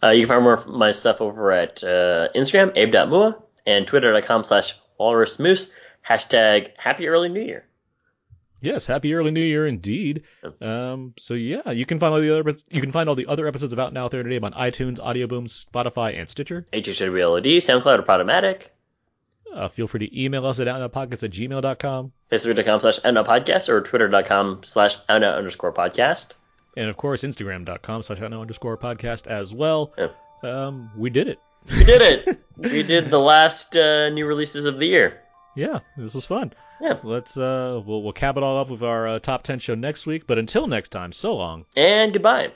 [0.04, 4.44] Uh, you can find more of my stuff over at uh, Instagram, abe.mua, and twitter.com
[4.44, 5.72] slash walrusmoose,
[6.08, 7.66] hashtag happy early new year.
[8.62, 10.24] Yes, happy early new year indeed.
[10.62, 13.48] Um, so yeah, you can find all the other you can find all the other
[13.48, 16.66] episodes of Out Now There Today on iTunes, Audio Boom, Spotify, and Stitcher.
[16.74, 18.68] HHWLOD, SoundCloud, or Podomatic,
[19.54, 22.12] Uh, feel free to email us at outnowpodcast at gmail.com.
[22.32, 26.32] Facebook.com slash outnowpodcast, or Twitter.com slash outnow underscore podcast.
[26.78, 29.94] And of course, Instagram.com slash outnow underscore podcast as well.
[29.98, 30.10] Yeah.
[30.44, 31.40] Um, we did it.
[31.72, 32.40] We did it!
[32.58, 35.22] we did the last uh, new releases of the year.
[35.56, 36.54] Yeah, this was fun.
[36.80, 36.99] Yeah.
[37.04, 40.06] Let's uh, we'll we'll cap it all off with our uh, top ten show next
[40.06, 40.28] week.
[40.28, 41.66] But until next time, so long.
[41.76, 42.52] And goodbye.